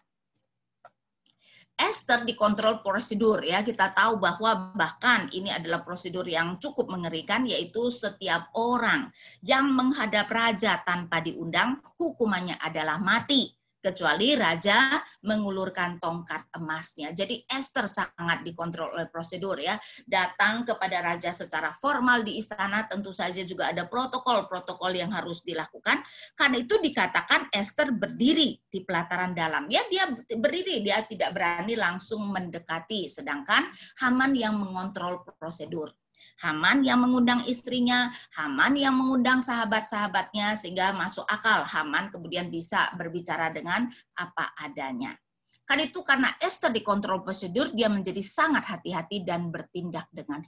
Esther 1.73 2.21
dikontrol 2.27 2.85
prosedur 2.85 3.41
ya. 3.41 3.65
Kita 3.65 3.91
tahu 3.91 4.21
bahwa 4.21 4.73
bahkan 4.77 5.29
ini 5.33 5.49
adalah 5.49 5.81
prosedur 5.81 6.25
yang 6.29 6.61
cukup 6.61 6.89
mengerikan 6.89 7.49
yaitu 7.49 7.89
setiap 7.89 8.53
orang 8.53 9.09
yang 9.41 9.73
menghadap 9.73 10.29
raja 10.29 10.81
tanpa 10.85 11.19
diundang 11.25 11.81
hukumannya 11.97 12.61
adalah 12.61 13.01
mati 13.01 13.62
kecuali 13.83 14.39
raja 14.39 14.95
mengulurkan 15.27 15.99
tongkat 15.99 16.47
emasnya. 16.55 17.11
Jadi 17.11 17.43
Esther 17.51 17.83
sangat 17.83 18.47
dikontrol 18.47 18.95
oleh 18.95 19.11
prosedur 19.11 19.59
ya. 19.59 19.75
Datang 20.07 20.63
kepada 20.63 21.03
raja 21.03 21.35
secara 21.35 21.75
formal 21.75 22.23
di 22.23 22.39
istana 22.39 22.87
tentu 22.87 23.11
saja 23.11 23.43
juga 23.43 23.75
ada 23.75 23.83
protokol-protokol 23.91 24.95
yang 24.95 25.11
harus 25.11 25.43
dilakukan. 25.43 25.99
Karena 26.39 26.63
itu 26.63 26.79
dikatakan 26.79 27.51
Esther 27.51 27.91
berdiri 27.91 28.55
di 28.63 28.79
pelataran 28.87 29.35
dalam. 29.35 29.67
Ya 29.67 29.83
dia 29.91 30.07
berdiri, 30.31 30.79
dia 30.79 31.03
tidak 31.03 31.35
berani 31.35 31.75
langsung 31.75 32.31
mendekati 32.31 33.11
sedangkan 33.11 33.67
Haman 33.99 34.31
yang 34.31 34.55
mengontrol 34.55 35.27
prosedur. 35.35 35.91
Haman 36.41 36.81
yang 36.81 37.03
mengundang 37.03 37.45
istrinya, 37.45 38.09
Haman 38.33 38.73
yang 38.79 38.97
mengundang 38.97 39.43
sahabat-sahabatnya 39.43 40.57
sehingga 40.57 40.95
masuk 40.97 41.27
akal 41.29 41.67
Haman 41.67 42.09
kemudian 42.09 42.49
bisa 42.49 42.89
berbicara 42.97 43.53
dengan 43.53 43.91
apa 44.17 44.55
adanya. 44.57 45.13
Kan 45.63 45.79
itu 45.79 46.03
karena 46.03 46.27
Esther 46.43 46.73
dikontrol 46.73 47.23
prosedur, 47.23 47.71
dia 47.71 47.87
menjadi 47.87 48.19
sangat 48.19 48.67
hati-hati 48.67 49.23
dan 49.23 49.47
bertindak 49.47 50.11
dengan 50.11 50.43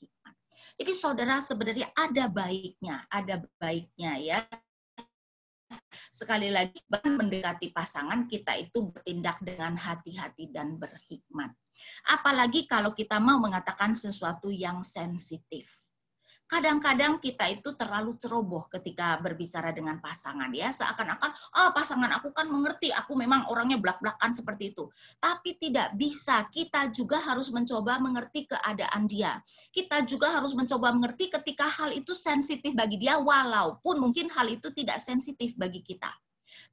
hikmat. 0.00 0.34
Jadi 0.76 0.92
saudara 0.96 1.40
sebenarnya 1.44 1.92
ada 1.92 2.24
baiknya, 2.28 3.04
ada 3.12 3.44
baiknya 3.60 4.12
ya 4.20 4.40
sekali 6.12 6.48
lagi 6.48 6.78
mendekati 6.90 7.70
pasangan 7.70 8.26
kita 8.26 8.56
itu 8.56 8.90
bertindak 8.90 9.40
dengan 9.42 9.76
hati-hati 9.76 10.50
dan 10.50 10.78
berhikmat. 10.80 11.52
Apalagi 12.08 12.64
kalau 12.64 12.96
kita 12.96 13.20
mau 13.20 13.36
mengatakan 13.36 13.92
sesuatu 13.92 14.48
yang 14.48 14.80
sensitif 14.80 15.85
kadang-kadang 16.46 17.18
kita 17.18 17.50
itu 17.50 17.74
terlalu 17.74 18.14
ceroboh 18.16 18.70
ketika 18.70 19.18
berbicara 19.18 19.74
dengan 19.74 19.98
pasangan 19.98 20.48
ya. 20.54 20.70
Seakan-akan 20.70 21.30
oh 21.30 21.70
pasangan 21.74 22.10
aku 22.14 22.30
kan 22.30 22.46
mengerti 22.46 22.94
aku 22.94 23.18
memang 23.18 23.50
orangnya 23.50 23.78
belak-belakan 23.82 24.30
seperti 24.30 24.72
itu. 24.74 24.86
Tapi 25.18 25.58
tidak 25.58 25.98
bisa. 25.98 26.46
Kita 26.50 26.88
juga 26.94 27.18
harus 27.18 27.50
mencoba 27.50 27.98
mengerti 27.98 28.46
keadaan 28.46 29.10
dia. 29.10 29.42
Kita 29.74 30.06
juga 30.06 30.30
harus 30.38 30.54
mencoba 30.54 30.94
mengerti 30.94 31.28
ketika 31.28 31.66
hal 31.66 31.90
itu 31.90 32.14
sensitif 32.14 32.72
bagi 32.72 32.96
dia 32.96 33.18
walaupun 33.18 33.98
mungkin 33.98 34.30
hal 34.30 34.46
itu 34.46 34.70
tidak 34.70 35.02
sensitif 35.02 35.58
bagi 35.58 35.82
kita 35.82 36.08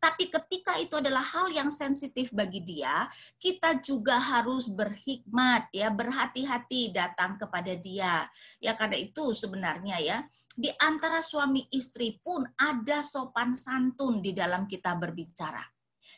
tapi 0.04 0.28
ketika 0.28 0.76
itu 0.84 1.00
adalah 1.00 1.24
hal 1.24 1.48
yang 1.48 1.72
sensitif 1.72 2.28
bagi 2.36 2.60
dia, 2.60 3.08
kita 3.40 3.80
juga 3.80 4.20
harus 4.20 4.68
berhikmat 4.68 5.72
ya, 5.72 5.88
berhati-hati 5.88 6.92
datang 6.92 7.40
kepada 7.40 7.72
dia. 7.80 8.28
Ya 8.60 8.76
karena 8.76 9.00
itu 9.00 9.32
sebenarnya 9.32 10.04
ya, 10.04 10.18
di 10.52 10.68
antara 10.84 11.24
suami 11.24 11.72
istri 11.72 12.20
pun 12.20 12.44
ada 12.60 13.00
sopan 13.00 13.56
santun 13.56 14.20
di 14.20 14.36
dalam 14.36 14.68
kita 14.68 14.92
berbicara 15.00 15.73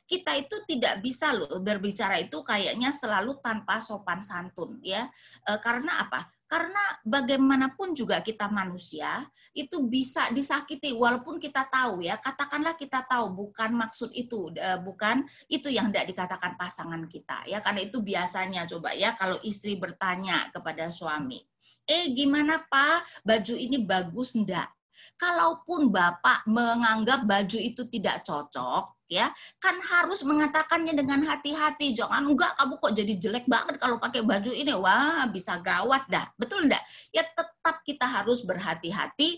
kita 0.05 0.37
itu 0.37 0.55
tidak 0.69 1.01
bisa 1.01 1.33
loh 1.33 1.59
berbicara 1.59 2.21
itu 2.21 2.41
kayaknya 2.45 2.93
selalu 2.93 3.41
tanpa 3.41 3.81
sopan 3.81 4.21
santun 4.21 4.77
ya 4.85 5.09
e, 5.45 5.51
karena 5.59 6.05
apa 6.05 6.29
karena 6.45 6.83
bagaimanapun 7.01 7.97
juga 7.97 8.21
kita 8.21 8.45
manusia 8.53 9.25
itu 9.57 9.89
bisa 9.89 10.29
disakiti 10.29 10.93
walaupun 10.93 11.41
kita 11.41 11.65
tahu 11.65 12.05
ya, 12.05 12.21
katakanlah 12.21 12.77
kita 12.77 13.01
tahu 13.09 13.33
bukan 13.33 13.73
maksud 13.73 14.13
itu 14.13 14.53
eh, 14.53 14.77
bukan 14.77 15.25
itu 15.49 15.73
yang 15.73 15.89
tidak 15.89 16.13
dikatakan 16.13 16.53
pasangan 16.53 17.09
kita 17.09 17.49
ya. 17.49 17.65
Karena 17.65 17.81
itu 17.81 17.97
biasanya 18.05 18.69
coba 18.69 18.93
ya 18.93 19.17
kalau 19.17 19.41
istri 19.41 19.73
bertanya 19.81 20.53
kepada 20.53 20.93
suami, 20.93 21.41
"Eh 21.89 22.13
gimana 22.13 22.61
Pak? 22.69 23.25
Baju 23.25 23.53
ini 23.57 23.81
bagus 23.81 24.37
enggak?" 24.37 24.69
Kalaupun 25.17 25.89
Bapak 25.89 26.45
menganggap 26.45 27.25
baju 27.25 27.57
itu 27.57 27.87
tidak 27.89 28.21
cocok, 28.21 28.94
ya 29.05 29.29
kan 29.61 29.77
harus 29.77 30.25
mengatakannya 30.25 30.93
dengan 30.97 31.21
hati-hati. 31.25 31.93
Jangan 31.93 32.25
enggak 32.25 32.57
kamu 32.57 32.73
kok 32.81 32.93
jadi 32.97 33.13
jelek 33.21 33.45
banget 33.45 33.75
kalau 33.77 34.01
pakai 34.01 34.25
baju 34.25 34.51
ini. 34.51 34.73
Wah 34.73 35.29
bisa 35.29 35.61
gawat 35.61 36.09
dah. 36.09 36.25
Betul 36.37 36.67
enggak 36.69 36.83
ya 37.13 37.23
tetap 37.23 37.85
kita 37.85 38.05
harus 38.05 38.43
berhati-hati 38.43 39.29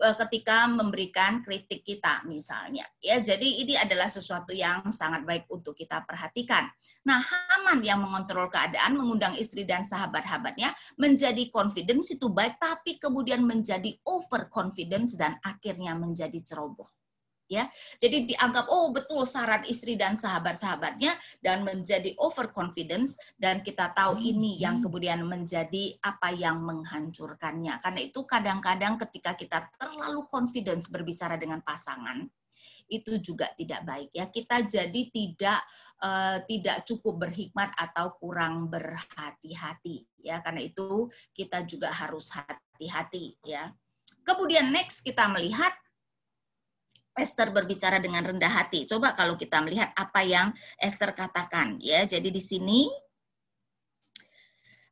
eh, 0.00 0.16
ketika 0.26 0.68
memberikan 0.68 1.40
kritik 1.40 1.82
kita 1.82 2.22
misalnya. 2.28 2.84
Ya 3.00 3.18
jadi 3.20 3.64
ini 3.64 3.74
adalah 3.80 4.06
sesuatu 4.06 4.52
yang 4.52 4.92
sangat 4.92 5.24
baik 5.24 5.48
untuk 5.48 5.72
kita 5.74 6.04
perhatikan. 6.04 6.68
Nah 7.08 7.20
Haman 7.20 7.80
yang 7.80 8.04
mengontrol 8.04 8.52
keadaan 8.52 8.96
mengundang 9.00 9.34
istri 9.40 9.64
dan 9.64 9.82
sahabat-sahabatnya 9.84 10.72
menjadi 11.00 11.48
confidence 11.48 12.12
itu 12.12 12.28
baik 12.28 12.60
tapi 12.60 13.00
kemudian 13.00 13.40
menjadi 13.44 13.96
over 14.04 14.52
confidence 14.52 15.16
dan 15.16 15.40
akhirnya 15.40 15.96
menjadi 15.96 16.36
ceroboh 16.44 16.88
ya. 17.48 17.68
Jadi 18.00 18.34
dianggap 18.34 18.68
oh 18.68 18.90
betul 18.90 19.22
saran 19.28 19.62
istri 19.68 19.94
dan 19.94 20.16
sahabat-sahabatnya 20.16 21.14
dan 21.44 21.62
menjadi 21.62 22.16
overconfidence 22.20 23.16
dan 23.36 23.60
kita 23.60 23.92
tahu 23.92 24.16
ini 24.20 24.56
yang 24.60 24.80
kemudian 24.80 25.24
menjadi 25.24 25.96
apa 26.04 26.32
yang 26.32 26.64
menghancurkannya. 26.64 27.80
Karena 27.80 28.00
itu 28.00 28.24
kadang-kadang 28.24 28.96
ketika 29.08 29.36
kita 29.36 29.58
terlalu 29.76 30.24
confidence 30.28 30.88
berbicara 30.88 31.36
dengan 31.36 31.60
pasangan 31.60 32.24
itu 32.88 33.16
juga 33.20 33.48
tidak 33.56 33.80
baik 33.84 34.10
ya. 34.12 34.28
Kita 34.28 34.60
jadi 34.64 35.02
tidak 35.08 35.60
uh, 36.04 36.38
tidak 36.44 36.84
cukup 36.84 37.28
berhikmat 37.28 37.72
atau 37.76 38.12
kurang 38.20 38.68
berhati-hati 38.68 40.04
ya. 40.20 40.40
Karena 40.44 40.64
itu 40.64 41.08
kita 41.32 41.64
juga 41.64 41.88
harus 41.88 42.28
hati-hati 42.32 43.40
ya. 43.44 43.72
Kemudian 44.24 44.72
next 44.72 45.04
kita 45.04 45.28
melihat 45.28 45.72
Esther 47.14 47.54
berbicara 47.54 48.02
dengan 48.02 48.26
rendah 48.26 48.50
hati. 48.50 48.84
Coba 48.90 49.14
kalau 49.14 49.38
kita 49.38 49.62
melihat 49.62 49.94
apa 49.94 50.26
yang 50.26 50.50
Esther 50.82 51.14
katakan 51.14 51.78
ya. 51.78 52.02
Jadi 52.02 52.34
di 52.34 52.42
sini 52.42 52.90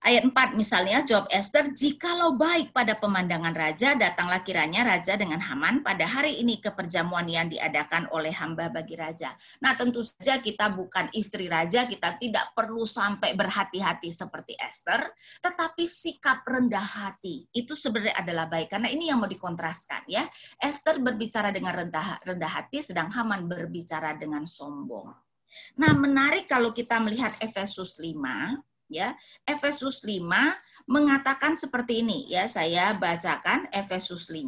Ayat 0.03 0.27
4 0.27 0.59
misalnya, 0.59 1.07
jawab 1.07 1.31
Esther, 1.31 1.71
jikalau 1.71 2.35
baik 2.35 2.75
pada 2.75 2.99
pemandangan 2.99 3.55
raja, 3.55 3.95
datanglah 3.95 4.43
kiranya 4.43 4.83
raja 4.83 5.15
dengan 5.15 5.39
Haman 5.39 5.87
pada 5.87 6.03
hari 6.11 6.43
ini 6.43 6.59
ke 6.59 6.75
perjamuan 6.75 7.23
yang 7.31 7.47
diadakan 7.47 8.11
oleh 8.11 8.35
hamba 8.35 8.67
bagi 8.67 8.99
raja. 8.99 9.31
Nah 9.63 9.79
tentu 9.79 10.03
saja 10.03 10.43
kita 10.43 10.75
bukan 10.75 11.07
istri 11.15 11.47
raja, 11.47 11.87
kita 11.87 12.19
tidak 12.19 12.51
perlu 12.51 12.83
sampai 12.83 13.39
berhati-hati 13.39 14.11
seperti 14.11 14.59
Esther, 14.59 15.07
tetapi 15.39 15.87
sikap 15.87 16.43
rendah 16.51 16.83
hati 16.83 17.47
itu 17.55 17.79
sebenarnya 17.79 18.19
adalah 18.19 18.51
baik, 18.51 18.75
karena 18.75 18.91
ini 18.91 19.07
yang 19.07 19.23
mau 19.23 19.31
dikontraskan 19.31 20.03
ya. 20.11 20.27
Esther 20.59 20.99
berbicara 20.99 21.55
dengan 21.55 21.79
rendah, 21.79 22.19
rendah 22.27 22.51
hati, 22.51 22.83
sedang 22.83 23.07
Haman 23.07 23.47
berbicara 23.47 24.19
dengan 24.19 24.51
sombong. 24.51 25.15
Nah 25.79 25.93
menarik 25.95 26.51
kalau 26.51 26.75
kita 26.75 26.99
melihat 26.99 27.39
Efesus 27.39 28.03
5, 28.03 28.72
ya. 28.93 29.17
Efesus 29.49 30.05
5 30.05 30.21
mengatakan 30.87 31.57
seperti 31.57 32.05
ini 32.05 32.29
ya, 32.29 32.45
saya 32.45 32.93
bacakan 33.01 33.73
Efesus 33.73 34.29
5. 34.29 34.47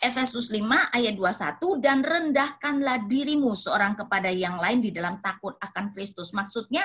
Efesus 0.00 0.48
5 0.48 0.64
ayat 0.96 1.12
21 1.12 1.84
dan 1.84 2.00
rendahkanlah 2.00 3.04
dirimu 3.04 3.52
seorang 3.52 3.92
kepada 4.00 4.32
yang 4.32 4.56
lain 4.56 4.80
di 4.80 4.88
dalam 4.96 5.20
takut 5.20 5.60
akan 5.60 5.92
Kristus. 5.92 6.32
Maksudnya 6.32 6.80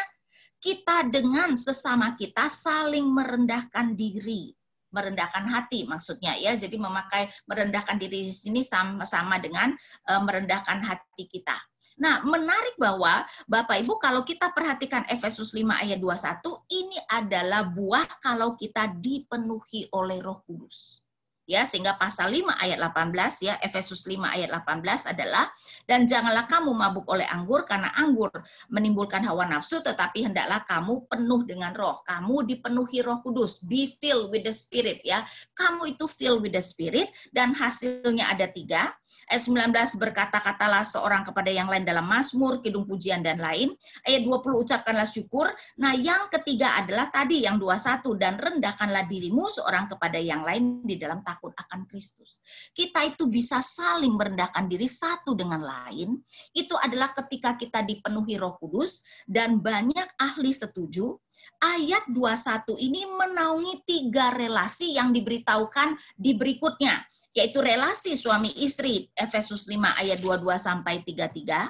kita 0.60 1.08
dengan 1.08 1.56
sesama 1.56 2.20
kita 2.20 2.52
saling 2.52 3.08
merendahkan 3.08 3.96
diri, 3.96 4.52
merendahkan 4.92 5.48
hati 5.48 5.88
maksudnya 5.88 6.36
ya. 6.36 6.60
Jadi 6.60 6.76
memakai 6.76 7.32
merendahkan 7.48 7.96
diri 7.96 8.28
di 8.28 8.34
sini 8.36 8.68
sama-sama 8.68 9.40
dengan 9.40 9.72
uh, 10.12 10.22
merendahkan 10.26 10.84
hati 10.84 11.32
kita. 11.32 11.56
Nah, 11.96 12.20
menarik 12.28 12.76
bahwa 12.76 13.24
Bapak 13.48 13.80
Ibu 13.80 13.96
kalau 14.04 14.28
kita 14.28 14.52
perhatikan 14.52 15.08
Efesus 15.08 15.56
5 15.56 15.64
ayat 15.80 16.00
21, 16.04 16.44
ini 16.68 17.00
adalah 17.08 17.64
buah 17.64 18.20
kalau 18.20 18.60
kita 18.60 18.92
dipenuhi 19.00 19.88
oleh 19.96 20.20
Roh 20.20 20.44
Kudus. 20.44 21.06
Ya 21.46 21.62
sehingga 21.62 21.94
pasal 21.94 22.34
5 22.34 22.58
ayat 22.58 22.82
18 22.82 23.14
ya 23.46 23.54
Efesus 23.62 24.10
5 24.10 24.18
ayat 24.34 24.50
18 24.50 25.14
adalah 25.14 25.46
dan 25.86 26.10
janganlah 26.10 26.50
kamu 26.50 26.74
mabuk 26.74 27.06
oleh 27.06 27.30
anggur 27.30 27.70
karena 27.70 27.94
anggur 28.02 28.34
menimbulkan 28.74 29.22
hawa 29.22 29.46
nafsu 29.46 29.78
tetapi 29.86 30.26
hendaklah 30.26 30.66
kamu 30.66 31.06
penuh 31.06 31.46
dengan 31.46 31.70
roh. 31.78 32.02
Kamu 32.02 32.50
dipenuhi 32.50 33.06
roh 33.06 33.22
kudus 33.22 33.62
be 33.62 33.86
filled 33.86 34.34
with 34.34 34.42
the 34.42 34.50
spirit 34.50 35.06
ya. 35.06 35.22
Kamu 35.54 35.94
itu 35.94 36.10
filled 36.10 36.42
with 36.42 36.58
the 36.58 36.66
spirit 36.66 37.14
dan 37.30 37.54
hasilnya 37.54 38.26
ada 38.26 38.50
tiga 38.50 38.90
ayat 39.32 39.44
19 39.44 40.02
berkata-katalah 40.02 40.84
seorang 40.86 41.26
kepada 41.26 41.50
yang 41.50 41.68
lain 41.68 41.84
dalam 41.88 42.06
mazmur 42.06 42.62
kidung 42.62 42.86
pujian 42.86 43.26
dan 43.26 43.42
lain 43.42 43.74
ayat 44.06 44.24
20 44.24 44.64
ucapkanlah 44.64 45.08
syukur 45.08 45.50
nah 45.80 45.94
yang 45.96 46.30
ketiga 46.30 46.80
adalah 46.80 47.10
tadi 47.10 47.44
yang 47.44 47.58
21 47.58 48.06
dan 48.20 48.36
rendahkanlah 48.38 49.06
dirimu 49.08 49.48
seorang 49.50 49.90
kepada 49.90 50.20
yang 50.22 50.42
lain 50.46 50.86
di 50.86 50.96
dalam 51.00 51.22
takut 51.26 51.56
akan 51.56 51.86
Kristus. 51.90 52.42
Kita 52.72 53.06
itu 53.06 53.30
bisa 53.30 53.60
saling 53.62 54.14
merendahkan 54.14 54.66
diri 54.68 54.86
satu 54.90 55.38
dengan 55.38 55.64
lain. 55.64 56.20
Itu 56.52 56.76
adalah 56.76 57.14
ketika 57.14 57.56
kita 57.56 57.86
dipenuhi 57.86 58.36
Roh 58.36 58.58
Kudus 58.60 59.06
dan 59.26 59.62
banyak 59.62 60.18
ahli 60.20 60.52
setuju 60.52 61.16
ayat 61.62 62.10
21 62.12 62.76
ini 62.82 63.06
menaungi 63.06 63.86
tiga 63.86 64.34
relasi 64.34 64.98
yang 64.98 65.14
diberitahukan 65.14 65.96
di 66.18 66.36
berikutnya, 66.36 67.00
yaitu 67.36 67.60
relasi 67.60 68.16
suami 68.16 68.50
istri 68.64 69.12
Efesus 69.12 69.68
5 69.68 69.76
ayat 70.02 70.24
22 70.24 70.56
sampai 70.56 71.04
33, 71.04 71.68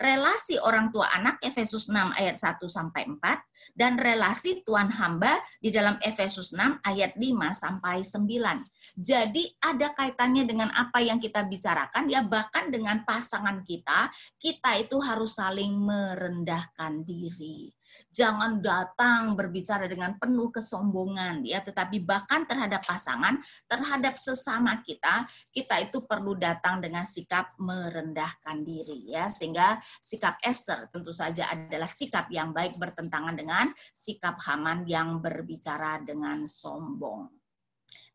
relasi 0.00 0.60
orang 0.60 0.92
tua 0.92 1.08
anak 1.16 1.40
Efesus 1.40 1.88
6 1.88 1.96
ayat 2.16 2.36
1 2.36 2.60
sampai 2.68 3.08
4 3.08 3.76
dan 3.76 3.96
relasi 3.96 4.62
tuan 4.64 4.88
hamba 4.92 5.40
di 5.60 5.72
dalam 5.72 5.96
Efesus 6.04 6.52
6 6.52 6.84
ayat 6.84 7.16
5 7.16 7.52
sampai 7.52 8.04
9. 8.04 9.00
Jadi 9.00 9.44
ada 9.60 9.92
kaitannya 9.92 10.44
dengan 10.48 10.72
apa 10.72 11.00
yang 11.04 11.20
kita 11.20 11.44
bicarakan 11.44 12.08
ya 12.08 12.24
bahkan 12.24 12.72
dengan 12.72 13.04
pasangan 13.04 13.60
kita, 13.64 14.08
kita 14.40 14.80
itu 14.80 14.96
harus 15.00 15.36
saling 15.36 15.76
merendahkan 15.76 17.04
diri. 17.04 17.75
Jangan 18.10 18.64
datang 18.64 19.36
berbicara 19.36 19.84
dengan 19.86 20.16
penuh 20.16 20.48
kesombongan 20.48 21.44
ya, 21.44 21.60
tetapi 21.60 22.00
bahkan 22.00 22.48
terhadap 22.48 22.80
pasangan, 22.82 23.36
terhadap 23.68 24.16
sesama 24.16 24.80
kita, 24.80 25.28
kita 25.52 25.84
itu 25.84 26.04
perlu 26.04 26.32
datang 26.38 26.80
dengan 26.80 27.04
sikap 27.04 27.52
merendahkan 27.60 28.64
diri 28.64 29.12
ya, 29.12 29.28
sehingga 29.28 29.76
sikap 30.00 30.40
Esther 30.40 30.88
tentu 30.88 31.12
saja 31.12 31.52
adalah 31.52 31.88
sikap 31.88 32.30
yang 32.32 32.56
baik 32.56 32.80
bertentangan 32.80 33.36
dengan 33.36 33.68
sikap 33.92 34.40
Haman 34.42 34.88
yang 34.88 35.20
berbicara 35.20 36.00
dengan 36.00 36.48
sombong. 36.48 37.28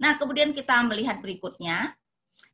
Nah, 0.02 0.18
kemudian 0.18 0.50
kita 0.50 0.82
melihat 0.90 1.22
berikutnya, 1.22 1.94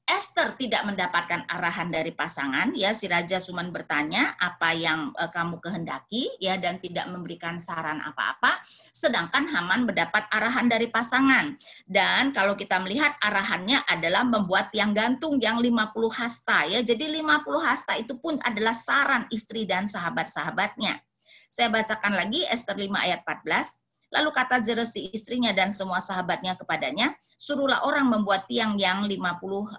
Esther 0.08 0.56
tidak 0.56 0.88
mendapatkan 0.88 1.44
arahan 1.52 1.92
dari 1.92 2.16
pasangan, 2.16 2.72
ya 2.72 2.96
si 2.96 3.12
raja 3.12 3.44
cuma 3.44 3.60
bertanya 3.68 4.40
apa 4.40 4.72
yang 4.72 5.12
e, 5.12 5.24
kamu 5.28 5.60
kehendaki, 5.60 6.32
ya 6.40 6.56
dan 6.56 6.80
tidak 6.80 7.12
memberikan 7.12 7.60
saran 7.60 8.00
apa-apa. 8.00 8.56
Sedangkan 8.96 9.52
Haman 9.52 9.84
mendapat 9.84 10.24
arahan 10.32 10.72
dari 10.72 10.88
pasangan. 10.88 11.60
Dan 11.84 12.32
kalau 12.32 12.56
kita 12.56 12.80
melihat 12.80 13.20
arahannya 13.20 13.84
adalah 13.84 14.24
membuat 14.24 14.72
tiang 14.72 14.96
gantung 14.96 15.44
yang 15.44 15.60
50 15.60 15.92
hasta, 16.16 16.64
ya. 16.72 16.80
Jadi 16.80 17.12
50 17.20 17.60
hasta 17.60 18.00
itu 18.00 18.16
pun 18.16 18.40
adalah 18.48 18.80
saran 18.80 19.28
istri 19.28 19.68
dan 19.68 19.92
sahabat-sahabatnya. 19.92 21.04
Saya 21.52 21.68
bacakan 21.68 22.16
lagi 22.16 22.48
Esther 22.48 22.80
5 22.80 22.96
ayat 22.96 23.28
14. 23.28 23.87
Lalu 24.08 24.30
kata 24.32 24.64
Jeresi 24.64 25.12
istrinya 25.12 25.52
dan 25.52 25.76
semua 25.76 26.00
sahabatnya 26.00 26.56
kepadanya, 26.56 27.12
suruhlah 27.36 27.84
orang 27.84 28.08
membuat 28.08 28.48
tiang 28.48 28.80
yang 28.80 29.04
50 29.04 29.18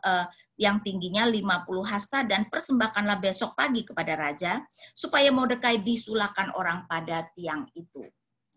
eh, 0.05 0.27
yang 0.59 0.83
tingginya 0.83 1.25
50 1.25 1.87
hasta 1.87 2.27
dan 2.27 2.51
persembahkanlah 2.51 3.23
besok 3.23 3.55
pagi 3.55 3.87
kepada 3.87 4.19
raja 4.19 4.59
supaya 4.93 5.31
Mordekai 5.31 5.81
disulakan 5.81 6.51
orang 6.59 6.85
pada 6.91 7.25
tiang 7.33 7.65
itu. 7.79 8.03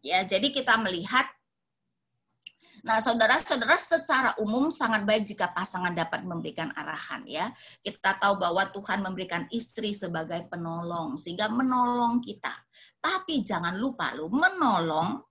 Ya, 0.01 0.25
jadi 0.25 0.49
kita 0.49 0.81
melihat 0.81 1.29
Nah, 2.81 2.97
saudara-saudara 2.97 3.77
secara 3.77 4.33
umum 4.41 4.73
sangat 4.73 5.05
baik 5.05 5.29
jika 5.29 5.53
pasangan 5.53 5.93
dapat 5.93 6.25
memberikan 6.25 6.73
arahan 6.73 7.21
ya. 7.29 7.53
Kita 7.85 8.17
tahu 8.17 8.41
bahwa 8.41 8.65
Tuhan 8.73 9.05
memberikan 9.05 9.45
istri 9.53 9.93
sebagai 9.93 10.49
penolong 10.49 11.13
sehingga 11.13 11.45
menolong 11.45 12.25
kita. 12.25 12.49
Tapi 12.97 13.45
jangan 13.45 13.77
lupa 13.77 14.17
lu 14.17 14.33
menolong 14.33 15.21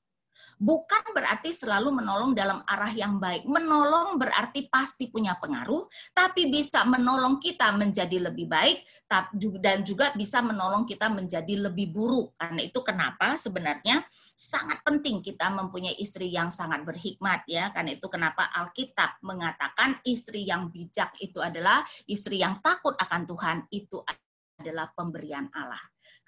bukan 0.61 1.17
berarti 1.17 1.49
selalu 1.49 1.89
menolong 1.89 2.37
dalam 2.37 2.61
arah 2.69 2.93
yang 2.93 3.17
baik. 3.17 3.49
Menolong 3.49 4.21
berarti 4.21 4.69
pasti 4.69 5.09
punya 5.09 5.35
pengaruh, 5.41 5.89
tapi 6.13 6.53
bisa 6.53 6.85
menolong 6.85 7.41
kita 7.41 7.73
menjadi 7.73 8.29
lebih 8.29 8.45
baik 8.45 8.85
dan 9.65 9.81
juga 9.81 10.13
bisa 10.13 10.45
menolong 10.45 10.85
kita 10.85 11.09
menjadi 11.09 11.73
lebih 11.73 11.97
buruk. 11.97 12.37
Karena 12.37 12.61
itu 12.61 12.85
kenapa 12.85 13.41
sebenarnya 13.41 14.05
sangat 14.37 14.85
penting 14.85 15.25
kita 15.25 15.49
mempunyai 15.49 15.97
istri 15.97 16.29
yang 16.29 16.53
sangat 16.53 16.85
berhikmat 16.85 17.49
ya. 17.49 17.73
Karena 17.73 17.97
itu 17.97 18.07
kenapa 18.13 18.53
Alkitab 18.53 19.25
mengatakan 19.25 19.97
istri 20.05 20.45
yang 20.45 20.69
bijak 20.69 21.17
itu 21.25 21.41
adalah 21.41 21.81
istri 22.05 22.45
yang 22.45 22.61
takut 22.61 22.93
akan 23.01 23.25
Tuhan 23.25 23.59
itu 23.73 24.05
adalah 24.61 24.93
pemberian 24.93 25.49
Allah. 25.57 25.81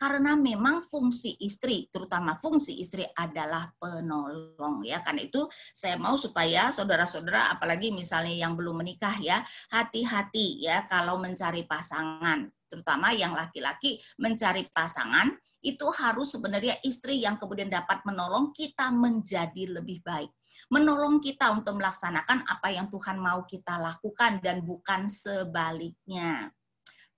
Karena 0.02 0.34
memang 0.34 0.82
fungsi 0.82 1.38
istri, 1.38 1.86
terutama 1.86 2.34
fungsi 2.34 2.74
istri 2.82 3.06
adalah 3.14 3.70
penolong 3.78 4.82
ya. 4.82 4.98
Karena 4.98 5.22
itu 5.22 5.46
saya 5.70 5.94
mau 5.94 6.18
supaya 6.18 6.74
saudara-saudara 6.74 7.54
apalagi 7.54 7.94
misalnya 7.94 8.34
yang 8.34 8.58
belum 8.58 8.82
menikah 8.82 9.14
ya, 9.22 9.46
hati-hati 9.70 10.58
ya 10.58 10.82
kalau 10.90 11.22
mencari 11.22 11.62
pasangan, 11.70 12.50
terutama 12.66 13.14
yang 13.14 13.30
laki-laki 13.30 14.02
mencari 14.18 14.66
pasangan 14.74 15.38
itu 15.62 15.86
harus 15.94 16.34
sebenarnya 16.34 16.82
istri 16.82 17.22
yang 17.22 17.38
kemudian 17.38 17.70
dapat 17.70 18.02
menolong 18.02 18.50
kita 18.50 18.90
menjadi 18.90 19.78
lebih 19.78 20.02
baik. 20.02 20.34
Menolong 20.74 21.22
kita 21.22 21.54
untuk 21.54 21.78
melaksanakan 21.78 22.42
apa 22.50 22.74
yang 22.74 22.90
Tuhan 22.90 23.22
mau 23.22 23.46
kita 23.46 23.78
lakukan 23.78 24.42
dan 24.42 24.66
bukan 24.66 25.06
sebaliknya. 25.06 26.50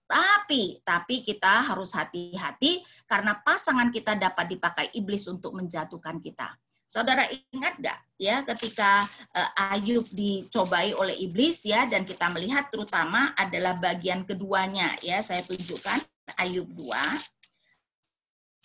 Tapi, 0.04 0.84
tapi 0.84 1.24
kita 1.24 1.64
harus 1.64 1.96
hati-hati 1.96 2.84
karena 3.08 3.40
pasangan 3.40 3.88
kita 3.88 4.14
dapat 4.20 4.52
dipakai 4.52 4.92
iblis 4.92 5.24
untuk 5.26 5.56
menjatuhkan 5.56 6.20
kita. 6.20 6.52
Saudara 6.84 7.26
ingat 7.50 7.80
nggak 7.80 7.98
ya 8.22 8.46
ketika 8.46 9.02
uh, 9.34 9.72
Ayub 9.74 10.06
dicobai 10.14 10.94
oleh 10.94 11.16
iblis 11.16 11.66
ya 11.66 11.90
dan 11.90 12.06
kita 12.06 12.30
melihat 12.30 12.70
terutama 12.70 13.34
adalah 13.34 13.74
bagian 13.80 14.22
keduanya 14.22 14.94
ya 15.02 15.18
saya 15.24 15.42
tunjukkan 15.42 15.98
Ayub 16.38 16.70
2 16.70 16.94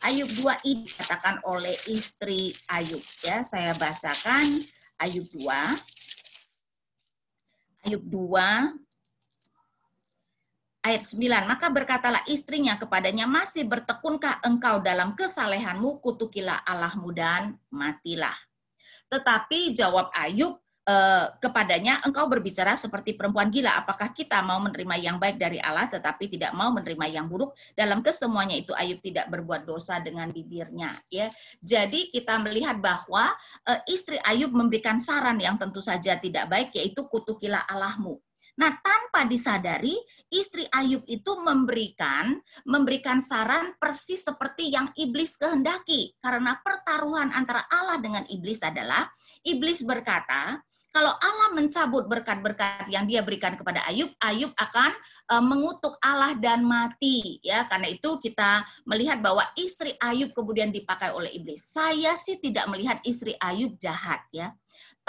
Ayub 0.05 0.29
2 0.29 0.67
ini 0.67 0.85
dikatakan 0.85 1.41
oleh 1.47 1.73
istri 1.89 2.53
Ayub 2.69 3.01
ya 3.25 3.41
saya 3.41 3.73
bacakan 3.73 4.45
Ayub 5.01 5.25
2 5.33 5.49
Ayub 7.87 8.03
2 8.03 8.88
ayat 10.89 11.05
9, 11.05 11.45
maka 11.45 11.69
berkatalah 11.69 12.25
istrinya 12.25 12.73
kepadanya, 12.81 13.29
masih 13.29 13.69
bertekunkah 13.69 14.41
engkau 14.41 14.81
dalam 14.81 15.13
kesalehanmu, 15.13 16.01
kutukilah 16.01 16.57
Allahmu 16.65 17.13
dan 17.13 17.53
matilah. 17.69 18.33
Tetapi 19.09 19.77
jawab 19.77 20.09
Ayub 20.17 20.57
eh, 20.89 21.25
kepadanya, 21.37 22.01
engkau 22.05 22.25
berbicara 22.25 22.73
seperti 22.73 23.13
perempuan 23.13 23.53
gila, 23.53 23.77
apakah 23.77 24.09
kita 24.13 24.41
mau 24.41 24.57
menerima 24.61 24.95
yang 24.97 25.17
baik 25.21 25.37
dari 25.37 25.61
Allah 25.61 25.85
tetapi 25.89 26.29
tidak 26.29 26.53
mau 26.57 26.73
menerima 26.73 27.05
yang 27.09 27.25
buruk? 27.29 27.53
Dalam 27.77 28.01
kesemuanya 28.01 28.57
itu 28.57 28.73
Ayub 28.73 28.97
tidak 29.01 29.29
berbuat 29.29 29.69
dosa 29.69 30.01
dengan 30.01 30.33
bibirnya. 30.33 30.89
ya. 31.13 31.29
Jadi 31.61 32.09
kita 32.09 32.41
melihat 32.41 32.81
bahwa 32.81 33.29
eh, 33.69 33.81
istri 33.93 34.17
Ayub 34.25 34.49
memberikan 34.53 34.97
saran 34.97 35.37
yang 35.37 35.57
tentu 35.61 35.81
saja 35.81 36.17
tidak 36.17 36.49
baik, 36.49 36.73
yaitu 36.73 37.05
kutukilah 37.09 37.61
Allahmu 37.69 38.17
Nah, 38.59 38.75
tanpa 38.83 39.23
disadari, 39.23 39.95
istri 40.27 40.67
Ayub 40.75 41.07
itu 41.07 41.31
memberikan 41.39 42.35
memberikan 42.67 43.23
saran 43.23 43.71
persis 43.79 44.27
seperti 44.27 44.75
yang 44.75 44.91
iblis 44.99 45.39
kehendaki. 45.39 46.11
Karena 46.19 46.59
pertaruhan 46.59 47.31
antara 47.31 47.63
Allah 47.71 48.03
dengan 48.03 48.27
iblis 48.27 48.59
adalah 48.59 49.07
iblis 49.47 49.87
berkata, 49.87 50.59
kalau 50.91 51.15
Allah 51.15 51.55
mencabut 51.55 52.09
berkat-berkat 52.09 52.91
yang 52.91 53.07
dia 53.07 53.23
berikan 53.23 53.55
kepada 53.55 53.79
Ayub, 53.87 54.09
Ayub 54.25 54.51
akan 54.57 54.91
e, 55.29 55.35
mengutuk 55.39 55.95
Allah 56.01 56.35
dan 56.35 56.65
mati. 56.65 57.37
Ya, 57.45 57.63
karena 57.69 57.93
itu 57.93 58.17
kita 58.19 58.65
melihat 58.89 59.21
bahwa 59.21 59.45
istri 59.55 59.93
Ayub 60.01 60.35
kemudian 60.35 60.73
dipakai 60.73 61.13
oleh 61.15 61.31
iblis. 61.31 61.63
Saya 61.71 62.17
sih 62.17 62.41
tidak 62.41 62.67
melihat 62.67 62.99
istri 63.05 63.37
Ayub 63.39 63.77
jahat 63.77 64.19
ya 64.33 64.51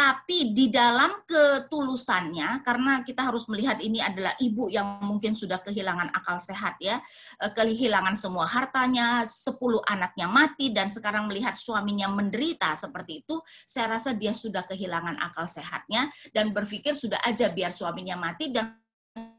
tapi 0.01 0.57
di 0.57 0.73
dalam 0.73 1.13
ketulusannya 1.29 2.65
karena 2.65 3.05
kita 3.05 3.29
harus 3.29 3.45
melihat 3.53 3.77
ini 3.85 4.01
adalah 4.01 4.33
ibu 4.41 4.73
yang 4.73 4.97
mungkin 5.05 5.37
sudah 5.37 5.61
kehilangan 5.61 6.09
akal 6.17 6.41
sehat 6.41 6.81
ya 6.81 6.97
eh, 7.45 7.53
kehilangan 7.53 8.17
semua 8.17 8.49
hartanya 8.49 9.29
10 9.29 9.61
anaknya 9.85 10.25
mati 10.25 10.73
dan 10.73 10.89
sekarang 10.89 11.29
melihat 11.29 11.53
suaminya 11.53 12.09
menderita 12.09 12.73
seperti 12.81 13.21
itu 13.21 13.45
saya 13.69 14.01
rasa 14.01 14.17
dia 14.17 14.33
sudah 14.33 14.65
kehilangan 14.65 15.21
akal 15.21 15.45
sehatnya 15.45 16.09
dan 16.33 16.57
berpikir 16.57 16.97
sudah 16.97 17.21
aja 17.29 17.53
biar 17.53 17.69
suaminya 17.69 18.17
mati 18.17 18.49
dan 18.49 18.81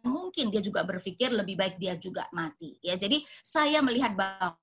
mungkin 0.06 0.54
dia 0.54 0.62
juga 0.62 0.86
berpikir 0.86 1.34
lebih 1.34 1.58
baik 1.58 1.82
dia 1.82 1.98
juga 1.98 2.28
mati 2.36 2.78
ya. 2.84 2.94
Jadi 3.00 3.24
saya 3.42 3.80
melihat 3.82 4.14
bahwa 4.14 4.54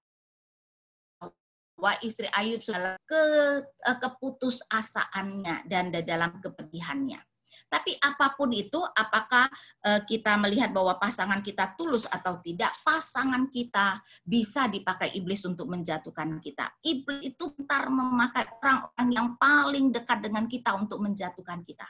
bahwa 1.78 1.94
istri 2.02 2.26
Ayub 2.34 2.58
sudah 2.58 2.98
ke 3.06 3.22
eh, 3.62 3.98
keputusasaannya 4.02 5.70
dan 5.70 5.94
dalam 6.02 6.42
kepedihannya. 6.42 7.22
Tapi 7.68 8.00
apa 8.00 8.32
pun 8.32 8.48
itu, 8.50 8.80
apakah 8.80 9.44
eh, 9.84 10.00
kita 10.08 10.40
melihat 10.40 10.72
bahwa 10.72 10.96
pasangan 10.96 11.44
kita 11.44 11.76
tulus 11.76 12.08
atau 12.08 12.40
tidak, 12.40 12.72
pasangan 12.82 13.46
kita 13.52 14.00
bisa 14.24 14.66
dipakai 14.66 15.12
iblis 15.14 15.44
untuk 15.44 15.68
menjatuhkan 15.68 16.40
kita. 16.40 16.66
Iblis 16.80 17.36
itu 17.36 17.52
ntar 17.64 17.92
memakai 17.92 18.48
orang-orang 18.58 19.08
yang 19.12 19.28
paling 19.36 19.92
dekat 19.92 20.18
dengan 20.24 20.48
kita 20.48 20.74
untuk 20.74 20.98
menjatuhkan 21.04 21.60
kita. 21.62 21.86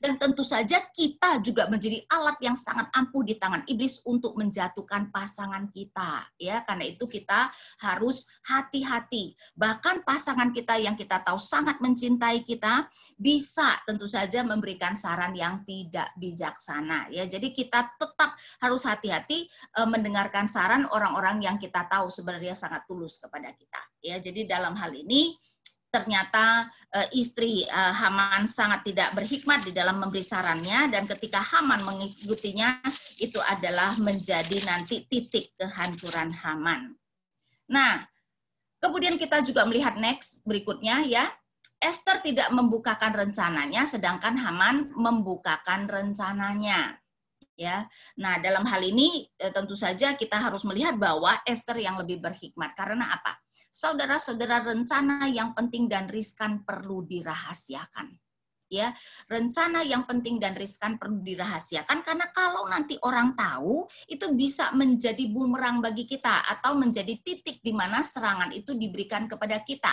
Dan 0.00 0.16
tentu 0.16 0.46
saja 0.46 0.80
kita 0.92 1.42
juga 1.44 1.68
menjadi 1.68 2.00
alat 2.08 2.38
yang 2.40 2.56
sangat 2.56 2.88
ampuh 2.94 3.22
di 3.26 3.36
tangan 3.36 3.62
iblis 3.68 4.00
untuk 4.08 4.34
menjatuhkan 4.38 5.12
pasangan 5.12 5.68
kita. 5.70 6.26
Ya, 6.38 6.64
karena 6.64 6.88
itu 6.88 7.04
kita 7.06 7.52
harus 7.82 8.28
hati-hati. 8.46 9.36
Bahkan 9.56 10.06
pasangan 10.06 10.50
kita 10.50 10.78
yang 10.80 10.94
kita 10.94 11.20
tahu 11.22 11.36
sangat 11.40 11.78
mencintai 11.82 12.44
kita 12.46 12.88
bisa 13.18 13.78
tentu 13.84 14.06
saja 14.08 14.40
memberikan 14.42 14.96
saran 14.96 15.34
yang 15.36 15.62
tidak 15.66 16.10
bijaksana. 16.16 17.10
Ya, 17.12 17.28
jadi 17.28 17.52
kita 17.52 17.96
tetap 17.98 18.36
harus 18.60 18.82
hati-hati 18.86 19.46
e, 19.48 19.80
mendengarkan 19.86 20.48
saran 20.48 20.86
orang-orang 20.90 21.42
yang 21.44 21.56
kita 21.60 21.86
tahu 21.86 22.08
sebenarnya 22.08 22.56
sangat 22.56 22.84
tulus 22.86 23.18
kepada 23.20 23.52
kita. 23.54 23.80
Ya, 24.02 24.18
jadi 24.18 24.46
dalam 24.48 24.74
hal 24.74 24.92
ini 24.94 25.38
ternyata 25.92 26.72
uh, 26.96 27.08
istri 27.12 27.68
uh, 27.68 27.92
Haman 27.92 28.48
sangat 28.48 28.88
tidak 28.88 29.12
berhikmat 29.12 29.60
di 29.60 29.76
dalam 29.76 30.00
memberi 30.00 30.24
sarannya 30.24 30.88
dan 30.88 31.04
ketika 31.04 31.44
Haman 31.44 31.84
mengikutinya 31.84 32.80
itu 33.20 33.36
adalah 33.44 33.92
menjadi 34.00 34.56
nanti 34.64 35.04
titik 35.04 35.52
kehancuran 35.60 36.32
Haman. 36.32 36.96
Nah, 37.68 38.08
kemudian 38.80 39.20
kita 39.20 39.44
juga 39.44 39.68
melihat 39.68 40.00
next 40.00 40.40
berikutnya 40.48 41.04
ya. 41.04 41.28
Esther 41.82 42.22
tidak 42.22 42.46
membukakan 42.54 43.26
rencananya 43.26 43.84
sedangkan 43.84 44.38
Haman 44.38 44.96
membukakan 44.96 45.90
rencananya. 45.90 46.96
Ya. 47.58 47.84
Nah, 48.16 48.40
dalam 48.40 48.64
hal 48.64 48.80
ini 48.80 49.28
eh, 49.36 49.52
tentu 49.52 49.76
saja 49.76 50.16
kita 50.16 50.40
harus 50.40 50.64
melihat 50.64 50.96
bahwa 50.96 51.36
Esther 51.44 51.82
yang 51.82 52.00
lebih 52.00 52.22
berhikmat 52.22 52.72
karena 52.72 53.12
apa? 53.12 53.36
Saudara-saudara 53.72 54.60
rencana 54.60 55.24
yang 55.32 55.56
penting 55.56 55.88
dan 55.88 56.06
riskan 56.12 56.60
perlu 56.62 57.08
dirahasiakan. 57.08 58.12
Ya, 58.72 58.88
rencana 59.28 59.84
yang 59.84 60.08
penting 60.08 60.40
dan 60.40 60.56
riskan 60.56 60.96
perlu 60.96 61.20
dirahasiakan 61.20 62.00
karena 62.00 62.24
kalau 62.32 62.64
nanti 62.72 62.96
orang 63.04 63.36
tahu 63.36 63.84
itu 64.08 64.32
bisa 64.32 64.72
menjadi 64.72 65.28
bumerang 65.28 65.84
bagi 65.84 66.08
kita 66.08 66.40
atau 66.56 66.72
menjadi 66.80 67.20
titik 67.20 67.60
di 67.60 67.76
mana 67.76 68.00
serangan 68.00 68.48
itu 68.48 68.72
diberikan 68.72 69.28
kepada 69.28 69.60
kita. 69.60 69.92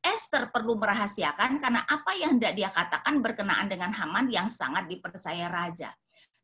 Esther 0.00 0.48
perlu 0.48 0.80
merahasiakan 0.80 1.60
karena 1.60 1.84
apa 1.84 2.16
yang 2.16 2.40
hendak 2.40 2.56
dia 2.56 2.72
katakan 2.72 3.20
berkenaan 3.20 3.68
dengan 3.68 3.92
Haman 3.92 4.32
yang 4.32 4.48
sangat 4.48 4.88
dipercaya 4.88 5.52
raja. 5.52 5.92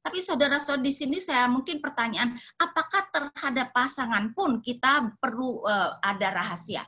Tapi 0.04 0.20
saudara-saudara 0.20 0.84
di 0.84 0.92
sini 0.92 1.16
saya 1.16 1.48
mungkin 1.48 1.80
pertanyaan, 1.80 2.36
apakah 2.60 3.08
terhadap 3.08 3.72
pasangan 3.72 4.36
pun 4.36 4.60
kita 4.60 5.16
perlu 5.16 5.64
uh, 5.64 5.96
ada 6.04 6.28
rahasia? 6.28 6.84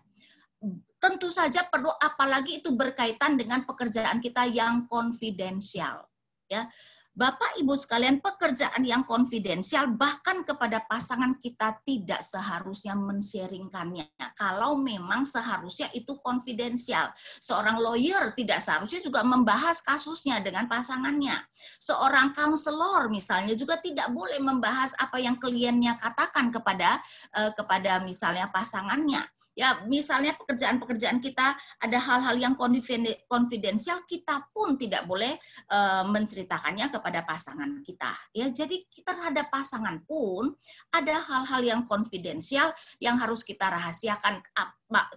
Tentu 1.00 1.32
saja 1.32 1.64
perlu 1.64 1.88
apalagi 1.96 2.60
itu 2.60 2.76
berkaitan 2.76 3.40
dengan 3.40 3.64
pekerjaan 3.64 4.20
kita 4.20 4.44
yang 4.52 4.84
konfidensial. 4.84 6.04
Ya, 6.46 6.68
Bapak 7.16 7.56
Ibu 7.56 7.72
sekalian, 7.80 8.20
pekerjaan 8.20 8.84
yang 8.84 9.00
konfidensial 9.08 9.88
bahkan 9.96 10.44
kepada 10.44 10.84
pasangan 10.84 11.40
kita 11.40 11.80
tidak 11.88 12.20
seharusnya 12.20 12.92
mensharingkannya. 12.92 14.04
Kalau 14.36 14.76
memang 14.76 15.24
seharusnya 15.24 15.88
itu 15.96 16.20
konfidensial. 16.20 17.08
Seorang 17.40 17.80
lawyer 17.80 18.36
tidak 18.36 18.60
seharusnya 18.60 19.00
juga 19.00 19.24
membahas 19.24 19.80
kasusnya 19.80 20.44
dengan 20.44 20.68
pasangannya. 20.68 21.40
Seorang 21.80 22.36
counselor 22.36 23.08
misalnya 23.08 23.56
juga 23.56 23.80
tidak 23.80 24.12
boleh 24.12 24.36
membahas 24.36 24.92
apa 25.00 25.16
yang 25.16 25.40
kliennya 25.40 25.96
katakan 25.96 26.52
kepada 26.52 27.00
eh, 27.32 27.48
kepada 27.56 28.04
misalnya 28.04 28.52
pasangannya 28.52 29.24
Ya, 29.57 29.80
misalnya 29.88 30.36
pekerjaan-pekerjaan 30.36 31.24
kita 31.24 31.57
ada 31.80 31.98
hal-hal 31.98 32.36
yang 32.36 32.52
konfidensial, 33.24 34.04
kita 34.04 34.52
pun 34.52 34.76
tidak 34.76 35.09
boleh 35.09 35.32
uh, 35.72 36.04
menceritakannya 36.04 36.92
kepada 36.92 37.24
pasangan 37.24 37.80
kita. 37.80 38.12
Ya, 38.36 38.52
jadi 38.52 38.76
kita 38.84 39.16
terhadap 39.16 39.48
pasangan 39.48 40.04
pun 40.04 40.52
ada 40.92 41.16
hal-hal 41.16 41.64
yang 41.64 41.80
konfidensial 41.88 42.68
yang 43.00 43.16
harus 43.16 43.40
kita 43.40 43.72
rahasiakan. 43.72 44.44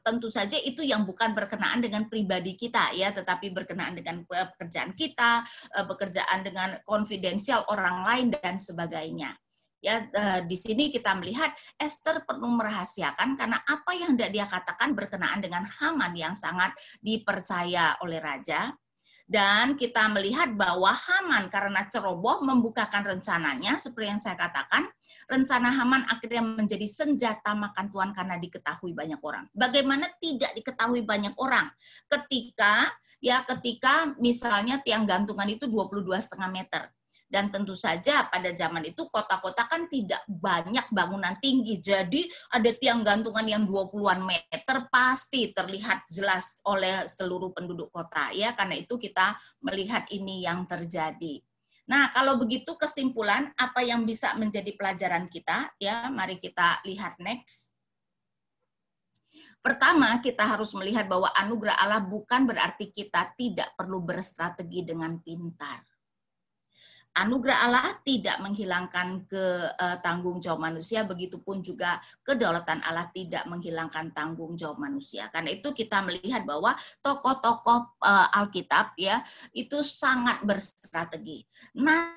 Tentu 0.08 0.32
saja 0.32 0.56
itu 0.56 0.88
yang 0.88 1.04
bukan 1.04 1.36
berkenaan 1.36 1.84
dengan 1.84 2.08
pribadi 2.08 2.56
kita 2.56 2.96
ya, 2.96 3.12
tetapi 3.12 3.52
berkenaan 3.52 4.00
dengan 4.00 4.24
pekerjaan 4.24 4.96
kita, 4.96 5.44
uh, 5.76 5.84
pekerjaan 5.84 6.48
dengan 6.48 6.80
konfidensial 6.88 7.68
orang 7.68 8.08
lain 8.08 8.28
dan 8.40 8.56
sebagainya. 8.56 9.36
Ya, 9.80 10.04
eh, 10.12 10.40
di 10.44 10.60
sini 10.60 10.92
kita 10.92 11.16
melihat 11.16 11.56
Esther 11.80 12.28
perlu 12.28 12.52
merahasiakan 12.52 13.40
karena 13.40 13.64
apa 13.64 13.92
yang 13.96 14.20
tidak 14.20 14.32
dia 14.36 14.46
katakan 14.46 14.92
berkenaan 14.92 15.40
dengan 15.40 15.64
Haman 15.64 16.12
yang 16.20 16.36
sangat 16.36 16.76
dipercaya 17.00 17.96
oleh 18.04 18.20
raja. 18.20 18.76
Dan 19.30 19.78
kita 19.78 20.10
melihat 20.10 20.58
bahwa 20.58 20.90
Haman 20.90 21.54
karena 21.54 21.86
ceroboh 21.86 22.42
membukakan 22.42 23.06
rencananya, 23.14 23.78
seperti 23.78 24.10
yang 24.10 24.18
saya 24.18 24.34
katakan, 24.34 24.90
rencana 25.30 25.70
Haman 25.70 26.02
akhirnya 26.10 26.42
menjadi 26.42 26.90
senjata 26.90 27.54
makan 27.54 27.94
Tuhan 27.94 28.10
karena 28.18 28.42
diketahui 28.42 28.98
banyak 28.98 29.22
orang. 29.22 29.46
Bagaimana 29.54 30.10
tidak 30.18 30.50
diketahui 30.58 31.06
banyak 31.06 31.38
orang 31.38 31.70
ketika 32.10 32.90
ya 33.22 33.46
ketika 33.46 34.18
misalnya 34.18 34.82
tiang 34.82 35.06
gantungan 35.06 35.46
itu 35.46 35.70
22,5 35.70 36.10
meter 36.50 36.90
dan 37.30 37.54
tentu 37.54 37.78
saja 37.78 38.26
pada 38.26 38.50
zaman 38.50 38.90
itu 38.90 39.06
kota-kota 39.06 39.70
kan 39.70 39.86
tidak 39.86 40.26
banyak 40.26 40.84
bangunan 40.90 41.38
tinggi. 41.38 41.78
Jadi 41.78 42.26
ada 42.58 42.74
tiang 42.74 43.06
gantungan 43.06 43.46
yang 43.46 43.64
20-an 43.70 44.26
meter 44.26 44.78
pasti 44.90 45.54
terlihat 45.54 46.10
jelas 46.10 46.58
oleh 46.66 47.06
seluruh 47.06 47.54
penduduk 47.54 47.94
kota 47.94 48.34
ya. 48.34 48.58
Karena 48.58 48.82
itu 48.82 48.98
kita 48.98 49.38
melihat 49.62 50.10
ini 50.10 50.42
yang 50.44 50.66
terjadi. 50.66 51.38
Nah, 51.90 52.10
kalau 52.14 52.38
begitu 52.42 52.74
kesimpulan 52.78 53.50
apa 53.58 53.82
yang 53.86 54.06
bisa 54.06 54.34
menjadi 54.38 54.74
pelajaran 54.74 55.30
kita 55.30 55.74
ya, 55.78 56.10
mari 56.10 56.42
kita 56.42 56.82
lihat 56.86 57.18
next. 57.22 57.78
Pertama, 59.62 60.18
kita 60.22 60.46
harus 60.46 60.74
melihat 60.78 61.06
bahwa 61.06 61.30
anugerah 61.34 61.78
Allah 61.78 62.02
bukan 62.02 62.46
berarti 62.50 62.90
kita 62.90 63.34
tidak 63.38 63.74
perlu 63.78 64.02
berstrategi 64.02 64.86
dengan 64.86 65.18
pintar 65.22 65.89
anugerah 67.18 67.57
Allah 67.66 67.89
tidak 68.05 68.38
menghilangkan 68.39 69.26
ke 69.26 69.45
uh, 69.74 69.97
tanggung 69.99 70.38
jawab 70.38 70.70
manusia, 70.70 71.01
begitupun 71.03 71.66
juga 71.66 71.97
kedaulatan 72.22 72.86
Allah 72.86 73.10
tidak 73.10 73.49
menghilangkan 73.49 74.14
tanggung 74.14 74.53
jawab 74.53 74.78
manusia. 74.78 75.28
Karena 75.34 75.57
itu 75.57 75.74
kita 75.74 76.05
melihat 76.05 76.45
bahwa 76.45 76.78
tokoh-tokoh 77.01 77.97
uh, 78.05 78.38
Alkitab 78.38 78.93
ya 78.95 79.26
itu 79.57 79.82
sangat 79.82 80.45
berstrategi. 80.45 81.41
Nathan 81.74 82.14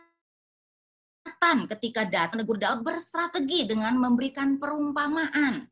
ketika 1.72 2.04
datang 2.04 2.44
menegur 2.44 2.60
Daud 2.60 2.84
berstrategi 2.84 3.64
dengan 3.64 3.96
memberikan 3.96 4.60
perumpamaan. 4.60 5.71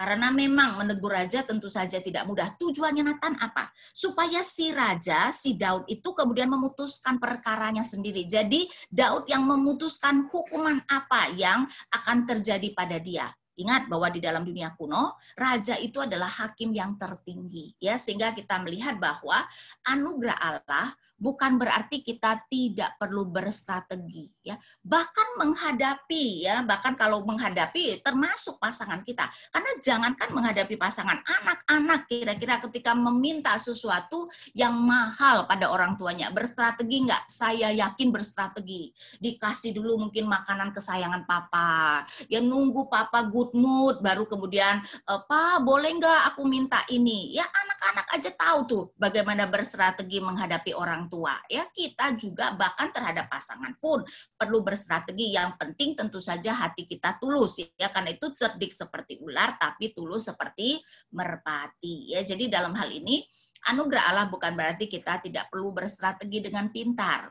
Karena 0.00 0.32
memang 0.32 0.80
menegur 0.80 1.12
raja 1.12 1.44
tentu 1.44 1.68
saja 1.68 2.00
tidak 2.00 2.24
mudah. 2.24 2.56
Tujuannya 2.56 3.04
Nathan 3.04 3.36
apa? 3.36 3.68
Supaya 3.92 4.40
si 4.40 4.72
raja, 4.72 5.28
si 5.28 5.60
Daud 5.60 5.84
itu 5.92 6.16
kemudian 6.16 6.48
memutuskan 6.48 7.20
perkaranya 7.20 7.84
sendiri. 7.84 8.24
Jadi 8.24 8.64
Daud 8.88 9.28
yang 9.28 9.44
memutuskan 9.44 10.24
hukuman 10.32 10.80
apa 10.88 11.36
yang 11.36 11.68
akan 11.92 12.24
terjadi 12.24 12.72
pada 12.72 12.96
dia. 12.96 13.28
Ingat 13.60 13.92
bahwa 13.92 14.08
di 14.08 14.24
dalam 14.24 14.40
dunia 14.40 14.72
kuno, 14.72 15.20
raja 15.36 15.76
itu 15.76 16.00
adalah 16.00 16.32
hakim 16.32 16.72
yang 16.72 16.96
tertinggi. 16.96 17.76
ya 17.76 18.00
Sehingga 18.00 18.32
kita 18.32 18.56
melihat 18.64 18.96
bahwa 18.96 19.36
anugerah 19.84 20.40
Allah 20.40 20.88
bukan 21.20 21.60
berarti 21.60 22.00
kita 22.00 22.48
tidak 22.48 22.96
perlu 22.96 23.28
berstrategi 23.28 24.32
ya. 24.40 24.56
Bahkan 24.80 25.36
menghadapi 25.36 26.48
ya 26.48 26.64
bahkan 26.64 26.96
kalau 26.96 27.22
menghadapi 27.28 28.00
termasuk 28.00 28.56
pasangan 28.56 29.04
kita. 29.04 29.28
Karena 29.52 29.70
jangankan 29.84 30.32
menghadapi 30.32 30.80
pasangan 30.80 31.20
anak-anak 31.20 32.08
kira-kira 32.08 32.56
ketika 32.64 32.96
meminta 32.96 33.52
sesuatu 33.60 34.32
yang 34.56 34.72
mahal 34.72 35.44
pada 35.44 35.68
orang 35.68 36.00
tuanya 36.00 36.32
berstrategi 36.32 37.04
nggak? 37.04 37.28
Saya 37.28 37.68
yakin 37.68 38.08
berstrategi. 38.08 38.90
Dikasih 39.20 39.76
dulu 39.76 40.08
mungkin 40.08 40.24
makanan 40.24 40.72
kesayangan 40.72 41.28
papa. 41.28 42.08
Ya 42.32 42.40
nunggu 42.40 42.88
papa 42.88 43.28
good 43.28 43.52
mood 43.52 44.00
baru 44.00 44.24
kemudian 44.24 44.80
apa 45.04 45.60
boleh 45.60 45.92
nggak 46.00 46.32
aku 46.32 46.48
minta 46.48 46.80
ini? 46.88 47.36
Ya 47.36 47.44
anak-anak 47.44 48.06
aja 48.16 48.30
tahu 48.32 48.58
tuh 48.64 48.84
bagaimana 48.96 49.44
berstrategi 49.44 50.24
menghadapi 50.24 50.72
orang 50.72 51.09
tua. 51.10 51.34
Ya 51.50 51.66
kita 51.74 52.14
juga 52.14 52.54
bahkan 52.54 52.94
terhadap 52.94 53.26
pasangan 53.26 53.74
pun 53.82 54.06
perlu 54.38 54.62
berstrategi. 54.62 55.34
Yang 55.34 55.58
penting 55.58 55.98
tentu 55.98 56.22
saja 56.22 56.54
hati 56.54 56.86
kita 56.86 57.18
tulus. 57.18 57.58
Ya 57.74 57.90
karena 57.90 58.14
itu 58.14 58.30
cerdik 58.38 58.70
seperti 58.70 59.18
ular 59.18 59.58
tapi 59.58 59.90
tulus 59.90 60.30
seperti 60.30 60.78
merpati. 61.10 62.14
Ya 62.14 62.22
jadi 62.22 62.46
dalam 62.46 62.78
hal 62.78 62.88
ini 62.94 63.26
anugerah 63.68 64.14
Allah 64.14 64.26
bukan 64.30 64.54
berarti 64.54 64.86
kita 64.86 65.18
tidak 65.20 65.50
perlu 65.50 65.74
berstrategi 65.74 66.38
dengan 66.40 66.70
pintar 66.70 67.28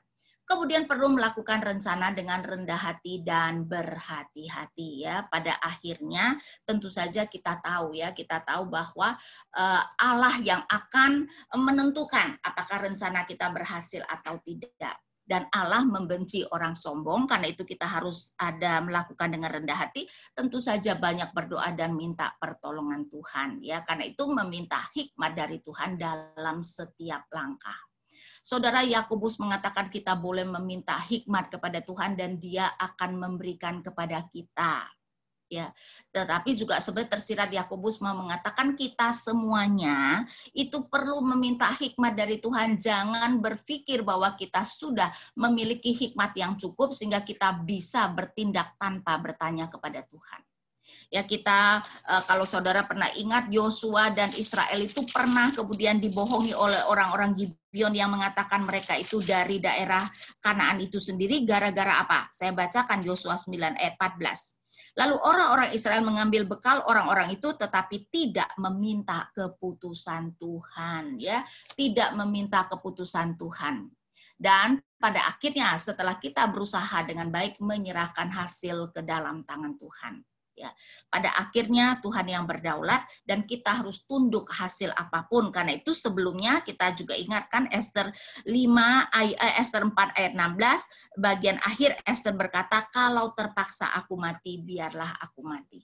kemudian 0.50 0.90
perlu 0.90 1.14
melakukan 1.14 1.62
rencana 1.62 2.10
dengan 2.10 2.42
rendah 2.42 2.82
hati 2.82 3.22
dan 3.22 3.70
berhati-hati 3.70 5.06
ya. 5.06 5.30
Pada 5.30 5.54
akhirnya 5.62 6.42
tentu 6.66 6.90
saja 6.90 7.30
kita 7.30 7.62
tahu 7.62 7.94
ya, 7.94 8.10
kita 8.18 8.42
tahu 8.42 8.66
bahwa 8.66 9.14
uh, 9.54 9.84
Allah 10.02 10.36
yang 10.42 10.66
akan 10.66 11.30
menentukan 11.54 12.42
apakah 12.42 12.90
rencana 12.90 13.30
kita 13.30 13.54
berhasil 13.54 14.02
atau 14.10 14.42
tidak. 14.42 14.98
Dan 15.30 15.46
Allah 15.54 15.86
membenci 15.86 16.42
orang 16.42 16.74
sombong 16.74 17.30
karena 17.30 17.54
itu 17.54 17.62
kita 17.62 17.86
harus 17.86 18.34
ada 18.34 18.82
melakukan 18.82 19.30
dengan 19.30 19.54
rendah 19.54 19.78
hati. 19.78 20.10
Tentu 20.34 20.58
saja 20.58 20.98
banyak 20.98 21.30
berdoa 21.38 21.70
dan 21.78 21.94
minta 21.94 22.34
pertolongan 22.42 23.06
Tuhan 23.06 23.62
ya. 23.62 23.86
Karena 23.86 24.10
itu 24.10 24.26
meminta 24.26 24.82
hikmat 24.90 25.38
dari 25.38 25.62
Tuhan 25.62 26.02
dalam 26.02 26.66
setiap 26.66 27.30
langkah 27.30 27.89
Saudara 28.40 28.86
Yakobus 28.86 29.38
mengatakan 29.38 29.88
kita 29.92 30.16
boleh 30.16 30.48
meminta 30.48 30.96
hikmat 30.98 31.52
kepada 31.54 31.80
Tuhan 31.84 32.16
dan 32.16 32.40
dia 32.40 32.70
akan 32.78 33.20
memberikan 33.20 33.84
kepada 33.84 34.24
kita. 34.30 34.88
Ya, 35.50 35.74
tetapi 36.14 36.54
juga 36.54 36.78
sebenarnya 36.78 37.18
tersirat 37.18 37.50
Yakobus 37.50 38.06
mengatakan 38.06 38.78
kita 38.78 39.10
semuanya 39.10 40.22
itu 40.54 40.86
perlu 40.86 41.26
meminta 41.26 41.66
hikmat 41.74 42.14
dari 42.14 42.38
Tuhan. 42.38 42.78
Jangan 42.78 43.42
berpikir 43.42 44.06
bahwa 44.06 44.38
kita 44.38 44.62
sudah 44.62 45.10
memiliki 45.34 45.90
hikmat 45.90 46.38
yang 46.38 46.54
cukup 46.54 46.94
sehingga 46.94 47.26
kita 47.26 47.66
bisa 47.66 48.06
bertindak 48.14 48.78
tanpa 48.78 49.18
bertanya 49.18 49.66
kepada 49.66 50.06
Tuhan. 50.06 50.42
Ya 51.10 51.26
kita 51.26 51.82
eh, 52.06 52.24
kalau 52.30 52.46
saudara 52.46 52.86
pernah 52.86 53.10
ingat 53.18 53.50
Yosua 53.50 54.14
dan 54.14 54.30
Israel 54.38 54.78
itu 54.78 55.02
pernah 55.10 55.50
kemudian 55.50 55.98
dibohongi 55.98 56.54
oleh 56.54 56.86
orang-orang 56.86 57.34
Gibeon 57.34 57.98
yang 57.98 58.14
mengatakan 58.14 58.62
mereka 58.62 58.94
itu 58.94 59.18
dari 59.26 59.58
daerah 59.58 60.06
Kanaan 60.38 60.78
itu 60.86 61.02
sendiri 61.02 61.42
gara-gara 61.50 62.06
apa? 62.06 62.30
Saya 62.30 62.54
bacakan 62.54 63.02
Yosua 63.02 63.42
9 63.42 63.58
ayat 63.82 63.98
14. 63.98 64.60
Lalu 64.98 65.16
orang-orang 65.18 65.70
Israel 65.74 66.06
mengambil 66.06 66.46
bekal 66.46 66.86
orang-orang 66.86 67.34
itu 67.34 67.58
tetapi 67.58 68.10
tidak 68.14 68.54
meminta 68.62 69.30
keputusan 69.34 70.38
Tuhan 70.38 71.18
ya, 71.18 71.42
tidak 71.74 72.14
meminta 72.18 72.70
keputusan 72.70 73.34
Tuhan. 73.34 73.90
Dan 74.40 74.78
pada 75.02 75.26
akhirnya 75.26 75.74
setelah 75.76 76.16
kita 76.22 76.48
berusaha 76.48 77.02
dengan 77.04 77.34
baik 77.34 77.58
menyerahkan 77.60 78.30
hasil 78.30 78.94
ke 78.94 79.02
dalam 79.04 79.42
tangan 79.44 79.74
Tuhan 79.76 80.24
ya. 80.60 80.70
Pada 81.08 81.32
akhirnya 81.40 82.04
Tuhan 82.04 82.28
yang 82.28 82.44
berdaulat 82.44 83.00
dan 83.24 83.48
kita 83.48 83.80
harus 83.80 84.04
tunduk 84.04 84.52
hasil 84.52 84.92
apa 84.92 85.24
pun. 85.32 85.48
Karena 85.56 85.80
itu 85.80 85.96
sebelumnya 85.96 86.60
kita 86.60 86.92
juga 87.00 87.16
ingatkan 87.16 87.72
Esther 87.72 88.12
5 88.44 88.52
ayat 89.16 89.40
eh, 89.40 89.56
Esther 89.64 89.88
4 89.88 90.20
ayat 90.20 90.34
16 90.36 91.16
bagian 91.16 91.58
akhir 91.64 91.96
Esther 92.04 92.36
berkata 92.36 92.84
kalau 92.92 93.32
terpaksa 93.32 93.96
aku 93.96 94.20
mati 94.20 94.60
biarlah 94.60 95.16
aku 95.24 95.40
mati. 95.48 95.80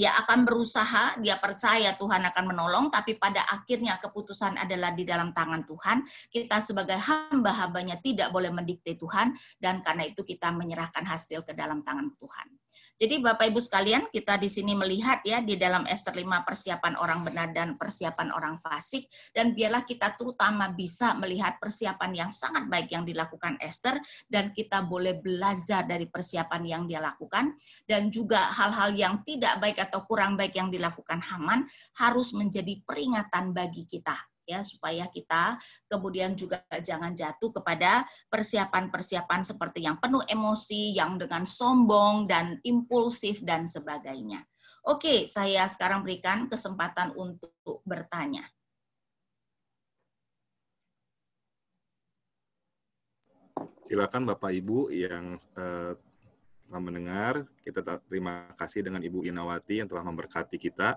Dia 0.00 0.16
akan 0.16 0.48
berusaha, 0.48 1.20
dia 1.20 1.36
percaya 1.36 1.92
Tuhan 1.92 2.24
akan 2.24 2.44
menolong, 2.48 2.88
tapi 2.88 3.20
pada 3.20 3.44
akhirnya 3.52 4.00
keputusan 4.00 4.56
adalah 4.56 4.96
di 4.96 5.04
dalam 5.04 5.36
tangan 5.36 5.68
Tuhan. 5.68 6.00
Kita 6.32 6.56
sebagai 6.64 6.96
hamba-hambanya 6.96 8.00
tidak 8.00 8.32
boleh 8.32 8.48
mendikte 8.48 8.96
Tuhan, 8.96 9.36
dan 9.60 9.84
karena 9.84 10.08
itu 10.08 10.24
kita 10.24 10.56
menyerahkan 10.56 11.04
hasil 11.04 11.44
ke 11.44 11.52
dalam 11.52 11.84
tangan 11.84 12.16
Tuhan. 12.16 12.48
Jadi 13.00 13.16
Bapak 13.16 13.48
Ibu 13.48 13.64
sekalian, 13.64 14.12
kita 14.12 14.36
di 14.36 14.44
sini 14.44 14.76
melihat 14.76 15.24
ya 15.24 15.40
di 15.40 15.56
dalam 15.56 15.88
Esther 15.88 16.12
5 16.12 16.44
persiapan 16.44 17.00
orang 17.00 17.24
benar 17.24 17.48
dan 17.48 17.80
persiapan 17.80 18.28
orang 18.28 18.60
fasik. 18.60 19.08
Dan 19.32 19.56
biarlah 19.56 19.88
kita 19.88 20.20
terutama 20.20 20.68
bisa 20.68 21.16
melihat 21.16 21.56
persiapan 21.56 22.12
yang 22.12 22.30
sangat 22.30 22.68
baik 22.68 22.92
yang 22.92 23.08
dilakukan 23.08 23.56
Esther. 23.64 23.96
Dan 24.28 24.52
kita 24.52 24.84
boleh 24.84 25.16
belajar 25.16 25.88
dari 25.88 26.12
persiapan 26.12 26.60
yang 26.60 26.82
dia 26.84 27.00
lakukan. 27.00 27.56
Dan 27.88 28.12
juga 28.12 28.52
hal-hal 28.52 28.92
yang 28.92 29.24
tidak 29.24 29.56
baik 29.64 29.80
atau 29.80 30.04
kurang 30.04 30.36
baik 30.36 30.60
yang 30.60 30.68
dilakukan 30.68 31.24
Haman 31.24 31.64
harus 31.96 32.36
menjadi 32.36 32.84
peringatan 32.84 33.56
bagi 33.56 33.88
kita 33.88 34.29
ya 34.50 34.60
supaya 34.66 35.06
kita 35.06 35.54
kemudian 35.86 36.34
juga 36.34 36.66
jangan 36.82 37.14
jatuh 37.14 37.54
kepada 37.54 38.02
persiapan-persiapan 38.26 39.40
seperti 39.46 39.86
yang 39.86 40.02
penuh 40.02 40.26
emosi, 40.26 40.98
yang 40.98 41.14
dengan 41.14 41.46
sombong 41.46 42.26
dan 42.26 42.58
impulsif 42.66 43.46
dan 43.46 43.70
sebagainya. 43.70 44.42
Oke, 44.90 45.28
saya 45.30 45.68
sekarang 45.70 46.02
berikan 46.02 46.50
kesempatan 46.50 47.14
untuk 47.14 47.54
bertanya. 47.84 48.48
Silakan 53.84 54.24
Bapak 54.24 54.54
Ibu 54.54 54.88
yang 54.88 55.36
eh, 55.36 55.92
telah 56.70 56.80
mendengar. 56.80 57.42
Kita 57.60 57.82
terima 58.06 58.54
kasih 58.54 58.86
dengan 58.86 59.02
Ibu 59.02 59.26
Inawati 59.26 59.82
yang 59.82 59.90
telah 59.90 60.06
memberkati 60.06 60.54
kita. 60.56 60.96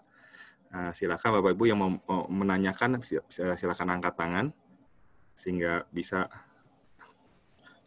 Uh, 0.73 0.89
silakan 0.89 1.37
Bapak 1.37 1.53
Ibu 1.53 1.63
yang 1.69 1.77
mau, 1.77 1.93
menanyakan 2.33 2.97
silakan 3.29 3.93
angkat 3.93 4.17
tangan 4.17 4.49
sehingga 5.37 5.85
bisa 5.93 6.25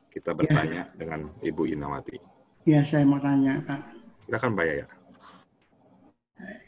kita 0.06 0.30
ya. 0.30 0.36
bertanya 0.38 0.82
ya. 0.86 0.94
dengan 0.94 1.20
Ibu 1.42 1.66
Inawati. 1.66 2.16
Ya, 2.62 2.86
saya 2.86 3.02
mau 3.02 3.18
tanya, 3.18 3.58
Kak. 3.66 3.82
Silakan 4.22 4.54
Pak 4.54 4.64
Yaya. 4.70 4.86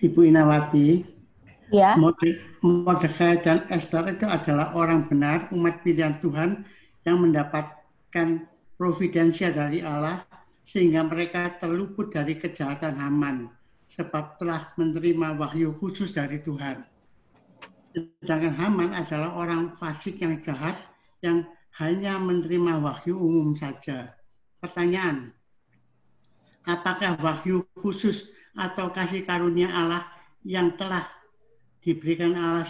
Ibu 0.02 0.20
Inawati, 0.26 1.06
ya. 1.70 1.94
Mordekai 2.66 3.38
dan 3.46 3.62
Esther 3.70 4.10
itu 4.10 4.26
adalah 4.26 4.74
orang 4.74 5.06
benar, 5.06 5.46
umat 5.54 5.86
pilihan 5.86 6.18
Tuhan 6.18 6.66
yang 7.06 7.22
mendapatkan 7.22 8.42
providensia 8.74 9.54
dari 9.54 9.86
Allah 9.86 10.26
sehingga 10.66 11.06
mereka 11.06 11.56
terluput 11.62 12.10
dari 12.10 12.34
kejahatan 12.34 12.98
Haman 12.98 13.57
sebab 13.98 14.38
telah 14.38 14.70
menerima 14.78 15.34
wahyu 15.34 15.74
khusus 15.82 16.14
dari 16.14 16.38
Tuhan. 16.38 16.86
Sedangkan 18.22 18.54
Haman 18.54 18.90
adalah 18.94 19.34
orang 19.34 19.74
fasik 19.74 20.22
yang 20.22 20.38
jahat 20.46 20.78
yang 21.26 21.42
hanya 21.82 22.14
menerima 22.22 22.78
wahyu 22.78 23.18
umum 23.18 23.58
saja. 23.58 24.14
Pertanyaan, 24.62 25.34
apakah 26.62 27.18
wahyu 27.18 27.66
khusus 27.82 28.30
atau 28.54 28.94
kasih 28.94 29.26
karunia 29.26 29.66
Allah 29.74 30.06
yang 30.46 30.78
telah 30.78 31.02
diberikan 31.82 32.38
Allah 32.38 32.66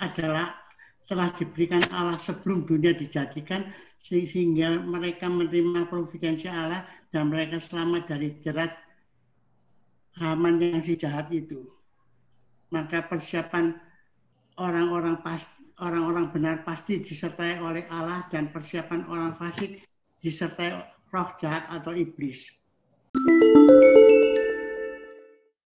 adalah 0.00 0.56
telah 1.04 1.28
diberikan 1.36 1.84
Allah 1.92 2.16
sebelum 2.16 2.64
dunia 2.64 2.96
dijadikan 2.96 3.68
sehingga 4.00 4.80
mereka 4.80 5.28
menerima 5.28 5.84
providensi 5.92 6.48
Allah 6.48 6.88
dan 7.12 7.28
mereka 7.28 7.60
selamat 7.60 8.08
dari 8.08 8.32
jerat 8.40 8.72
Haman 10.20 10.60
yang 10.60 10.84
si 10.84 10.96
jahat 10.98 11.32
itu. 11.32 11.64
Maka 12.68 13.04
persiapan 13.08 13.76
orang-orang 14.60 15.20
pas 15.24 15.40
orang-orang 15.80 16.28
benar 16.32 16.56
pasti 16.64 17.00
disertai 17.00 17.60
oleh 17.60 17.88
Allah 17.88 18.24
dan 18.28 18.52
persiapan 18.52 19.08
orang 19.08 19.32
fasik 19.36 19.84
disertai 20.20 20.76
roh 21.12 21.30
jahat 21.40 21.64
atau 21.72 21.96
iblis. 21.96 22.48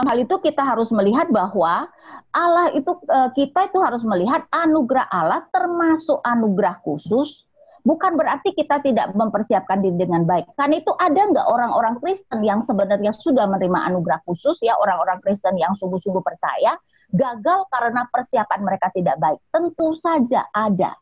hal 0.08 0.24
itu 0.24 0.36
kita 0.40 0.64
harus 0.64 0.88
melihat 0.94 1.28
bahwa 1.34 1.90
Allah 2.32 2.72
itu 2.78 2.92
eh, 3.10 3.30
kita 3.36 3.68
itu 3.68 3.78
harus 3.84 4.06
melihat 4.08 4.48
anugerah 4.54 5.10
Allah 5.12 5.44
termasuk 5.52 6.24
anugerah 6.24 6.80
khusus 6.86 7.47
bukan 7.88 8.20
berarti 8.20 8.52
kita 8.52 8.84
tidak 8.84 9.16
mempersiapkan 9.16 9.80
diri 9.80 9.96
dengan 9.96 10.28
baik. 10.28 10.52
Kan 10.60 10.76
itu 10.76 10.92
ada 11.00 11.24
nggak 11.24 11.48
orang-orang 11.48 11.96
Kristen 12.04 12.44
yang 12.44 12.60
sebenarnya 12.60 13.16
sudah 13.16 13.48
menerima 13.48 13.88
anugerah 13.88 14.20
khusus 14.28 14.60
ya, 14.60 14.76
orang-orang 14.76 15.24
Kristen 15.24 15.56
yang 15.56 15.72
sungguh-sungguh 15.80 16.20
percaya, 16.20 16.76
gagal 17.16 17.72
karena 17.72 18.04
persiapan 18.12 18.60
mereka 18.60 18.92
tidak 18.92 19.16
baik. 19.24 19.40
Tentu 19.48 19.96
saja 19.96 20.44
ada. 20.52 21.00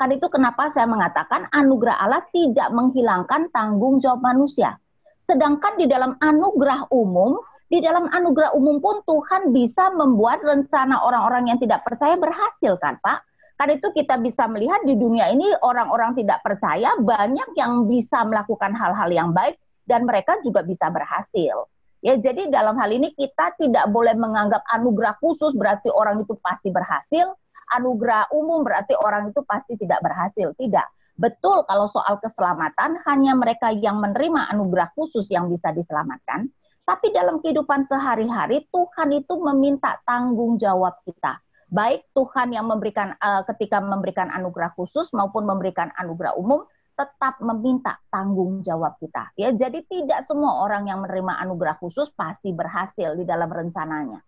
Kan 0.00 0.08
itu 0.16 0.24
kenapa 0.32 0.72
saya 0.72 0.88
mengatakan 0.88 1.52
anugerah 1.52 2.00
Allah 2.00 2.24
tidak 2.32 2.72
menghilangkan 2.72 3.52
tanggung 3.52 4.00
jawab 4.00 4.24
manusia. 4.24 4.80
Sedangkan 5.20 5.76
di 5.76 5.86
dalam 5.86 6.16
anugerah 6.18 6.88
umum, 6.90 7.38
di 7.68 7.78
dalam 7.78 8.08
anugerah 8.10 8.56
umum 8.56 8.80
pun 8.80 9.04
Tuhan 9.04 9.54
bisa 9.54 9.92
membuat 9.94 10.42
rencana 10.42 11.04
orang-orang 11.04 11.54
yang 11.54 11.58
tidak 11.60 11.84
percaya 11.86 12.16
berhasil 12.16 12.80
kan 12.80 12.98
Pak? 12.98 13.31
Kan 13.62 13.78
itu 13.78 13.94
kita 13.94 14.18
bisa 14.18 14.50
melihat 14.50 14.82
di 14.82 14.98
dunia 14.98 15.30
ini 15.30 15.46
orang-orang 15.62 16.18
tidak 16.18 16.42
percaya 16.42 16.98
banyak 16.98 17.54
yang 17.54 17.86
bisa 17.86 18.26
melakukan 18.26 18.74
hal-hal 18.74 19.06
yang 19.06 19.30
baik 19.30 19.54
dan 19.86 20.02
mereka 20.02 20.34
juga 20.42 20.66
bisa 20.66 20.90
berhasil. 20.90 21.70
Ya, 22.02 22.18
jadi 22.18 22.50
dalam 22.50 22.74
hal 22.74 22.90
ini 22.90 23.14
kita 23.14 23.54
tidak 23.54 23.86
boleh 23.94 24.18
menganggap 24.18 24.66
anugerah 24.66 25.14
khusus 25.22 25.54
berarti 25.54 25.94
orang 25.94 26.18
itu 26.26 26.34
pasti 26.42 26.74
berhasil, 26.74 27.38
anugerah 27.78 28.34
umum 28.34 28.66
berarti 28.66 28.98
orang 28.98 29.30
itu 29.30 29.46
pasti 29.46 29.78
tidak 29.78 30.02
berhasil. 30.02 30.50
Tidak. 30.58 31.14
Betul 31.14 31.62
kalau 31.70 31.86
soal 31.86 32.18
keselamatan 32.18 32.98
hanya 33.06 33.38
mereka 33.38 33.70
yang 33.70 34.02
menerima 34.02 34.50
anugerah 34.58 34.90
khusus 34.98 35.30
yang 35.30 35.46
bisa 35.46 35.70
diselamatkan, 35.70 36.50
tapi 36.82 37.14
dalam 37.14 37.38
kehidupan 37.38 37.86
sehari-hari 37.86 38.66
Tuhan 38.74 39.22
itu 39.22 39.38
meminta 39.38 40.02
tanggung 40.02 40.58
jawab 40.58 40.98
kita 41.06 41.38
baik 41.72 42.12
Tuhan 42.12 42.52
yang 42.52 42.68
memberikan 42.68 43.16
uh, 43.16 43.42
ketika 43.48 43.80
memberikan 43.80 44.28
anugerah 44.28 44.76
khusus 44.76 45.08
maupun 45.16 45.48
memberikan 45.48 45.88
anugerah 45.96 46.36
umum 46.36 46.68
tetap 46.92 47.40
meminta 47.40 47.96
tanggung 48.12 48.60
jawab 48.60 49.00
kita. 49.00 49.32
Ya, 49.40 49.48
jadi 49.56 49.80
tidak 49.88 50.28
semua 50.28 50.60
orang 50.60 50.84
yang 50.92 51.00
menerima 51.00 51.40
anugerah 51.48 51.80
khusus 51.80 52.12
pasti 52.12 52.52
berhasil 52.52 53.16
di 53.16 53.24
dalam 53.24 53.48
rencananya. 53.48 54.20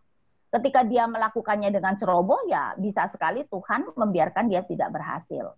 Ketika 0.48 0.80
dia 0.88 1.04
melakukannya 1.04 1.68
dengan 1.68 2.00
ceroboh, 2.00 2.48
ya 2.48 2.72
bisa 2.80 3.04
sekali 3.12 3.44
Tuhan 3.44 3.92
membiarkan 3.92 4.48
dia 4.48 4.64
tidak 4.64 4.96
berhasil. 4.96 5.52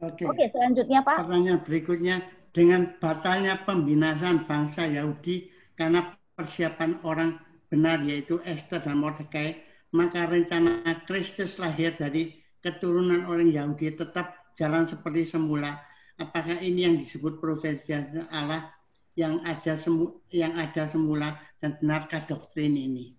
Oke. 0.00 0.24
Oke, 0.24 0.48
selanjutnya 0.48 1.04
Pak. 1.04 1.28
Pertanyaan 1.28 1.60
berikutnya 1.60 2.16
dengan 2.56 2.96
batalnya 2.96 3.60
pembinasan 3.68 4.48
bangsa 4.48 4.88
Yahudi 4.88 5.52
karena 5.76 6.16
persiapan 6.32 7.04
orang 7.04 7.36
benar 7.68 8.00
yaitu 8.00 8.40
Esther 8.48 8.80
dan 8.80 8.96
Mordekai 8.96 9.69
maka 9.90 10.30
rencana 10.30 10.82
Kristus 11.06 11.58
lahir 11.58 11.94
dari 11.98 12.38
keturunan 12.62 13.26
orang 13.26 13.50
Yahudi 13.50 13.96
tetap 13.96 14.54
jalan 14.54 14.86
seperti 14.86 15.26
semula. 15.26 15.80
Apakah 16.20 16.60
ini 16.60 16.84
yang 16.84 16.96
disebut 17.00 17.40
profesi 17.40 17.96
Allah 18.28 18.68
yang 19.16 19.40
ada 19.42 19.74
semu, 19.74 20.20
yang 20.30 20.52
ada 20.54 20.84
semula 20.86 21.40
dan 21.58 21.80
benarkah 21.80 22.22
doktrin 22.28 22.76
ini? 22.76 23.16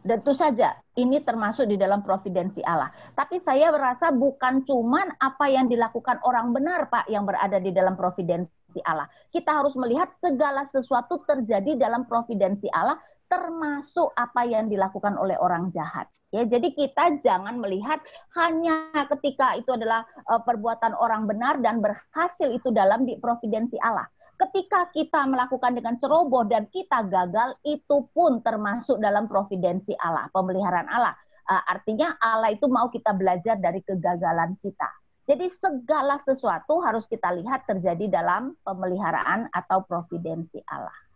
Tentu 0.00 0.32
saja 0.32 0.80
ini 0.96 1.20
termasuk 1.20 1.68
di 1.68 1.76
dalam 1.76 2.00
providensi 2.00 2.64
Allah. 2.64 2.88
Tapi 3.12 3.36
saya 3.44 3.68
merasa 3.68 4.08
bukan 4.08 4.64
cuman 4.64 5.12
apa 5.20 5.52
yang 5.52 5.68
dilakukan 5.68 6.24
orang 6.24 6.56
benar 6.56 6.88
Pak 6.88 7.12
yang 7.12 7.28
berada 7.28 7.60
di 7.60 7.68
dalam 7.68 8.00
providensi 8.00 8.80
Allah. 8.88 9.04
Kita 9.28 9.60
harus 9.60 9.76
melihat 9.76 10.08
segala 10.24 10.64
sesuatu 10.72 11.20
terjadi 11.28 11.76
dalam 11.76 12.08
providensi 12.08 12.64
Allah 12.72 12.96
termasuk 13.30 14.10
apa 14.18 14.42
yang 14.42 14.66
dilakukan 14.66 15.14
oleh 15.14 15.38
orang 15.38 15.70
jahat. 15.70 16.10
Ya, 16.30 16.46
jadi 16.46 16.70
kita 16.70 17.22
jangan 17.26 17.58
melihat 17.58 17.98
hanya 18.38 18.90
ketika 19.06 19.58
itu 19.58 19.74
adalah 19.74 20.06
uh, 20.30 20.38
perbuatan 20.42 20.94
orang 20.94 21.26
benar 21.26 21.58
dan 21.58 21.82
berhasil 21.82 22.46
itu 22.50 22.70
dalam 22.70 23.02
di 23.02 23.18
providensi 23.18 23.74
Allah. 23.82 24.06
Ketika 24.38 24.88
kita 24.94 25.26
melakukan 25.26 25.74
dengan 25.74 25.98
ceroboh 25.98 26.46
dan 26.46 26.70
kita 26.70 27.02
gagal, 27.10 27.58
itu 27.66 28.06
pun 28.14 28.40
termasuk 28.46 29.02
dalam 29.02 29.26
providensi 29.26 29.92
Allah, 29.98 30.30
pemeliharaan 30.30 30.86
Allah. 30.86 31.18
Uh, 31.50 31.62
artinya 31.66 32.14
Allah 32.22 32.54
itu 32.54 32.70
mau 32.70 32.86
kita 32.94 33.10
belajar 33.10 33.58
dari 33.58 33.82
kegagalan 33.82 34.54
kita. 34.62 34.86
Jadi 35.26 35.50
segala 35.50 36.18
sesuatu 36.22 36.78
harus 36.78 37.10
kita 37.10 37.30
lihat 37.34 37.66
terjadi 37.66 38.06
dalam 38.06 38.54
pemeliharaan 38.62 39.50
atau 39.50 39.82
providensi 39.82 40.62
Allah. 40.66 41.09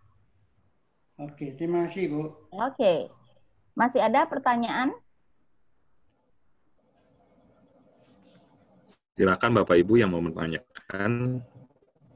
Oke, 1.14 1.54
terima 1.54 1.86
kasih 1.86 2.10
Bu. 2.10 2.22
Oke. 2.50 3.06
Masih 3.78 4.02
ada 4.02 4.26
pertanyaan? 4.26 4.90
Silakan 9.14 9.62
Bapak 9.62 9.78
Ibu 9.78 10.02
yang 10.02 10.10
mau 10.10 10.18
menanyakan 10.18 11.38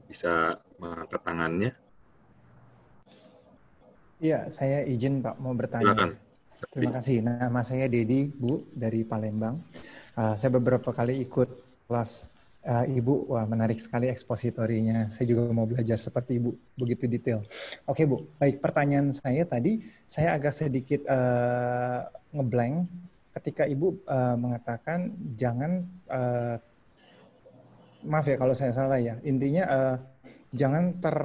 bisa 0.03 0.59
mengangkat 0.75 1.21
tangannya. 1.23 1.71
Iya, 4.19 4.51
saya 4.51 4.83
izin 4.83 5.23
Pak 5.23 5.39
mau 5.39 5.55
bertanya. 5.55 5.95
Silakan. 5.95 6.11
Terima 6.75 6.91
kasih. 6.99 7.23
Nama 7.23 7.61
saya 7.63 7.87
Dedi, 7.87 8.27
Bu, 8.27 8.67
dari 8.75 9.07
Palembang. 9.07 9.63
Uh, 10.19 10.35
saya 10.35 10.51
beberapa 10.59 10.91
kali 10.91 11.23
ikut 11.23 11.47
kelas 11.87 12.35
uh, 12.65 12.85
Ibu. 12.85 13.31
Wah, 13.31 13.45
menarik 13.47 13.79
sekali 13.79 14.11
ekspositorinya. 14.11 15.13
Saya 15.13 15.29
juga 15.31 15.47
mau 15.53 15.69
belajar 15.69 16.01
seperti 16.01 16.41
Ibu, 16.41 16.51
begitu 16.75 17.05
detail. 17.07 17.45
Oke, 17.87 18.03
Bu. 18.03 18.27
Baik, 18.41 18.59
pertanyaan 18.59 19.13
saya 19.15 19.45
tadi, 19.47 19.83
saya 20.03 20.35
agak 20.35 20.55
sedikit 20.55 21.05
uh, 21.07 22.09
ngeblank 22.35 22.89
ketika 23.39 23.63
Ibu 23.69 24.03
uh, 24.09 24.35
mengatakan 24.35 25.13
jangan, 25.37 25.87
uh, 26.11 26.57
maaf 28.03 28.25
ya 28.27 28.35
kalau 28.35 28.55
saya 28.57 28.75
salah 28.75 28.99
ya, 28.99 29.15
intinya 29.23 29.63
uh, 29.69 29.95
jangan 30.51 30.97
ter, 30.99 31.17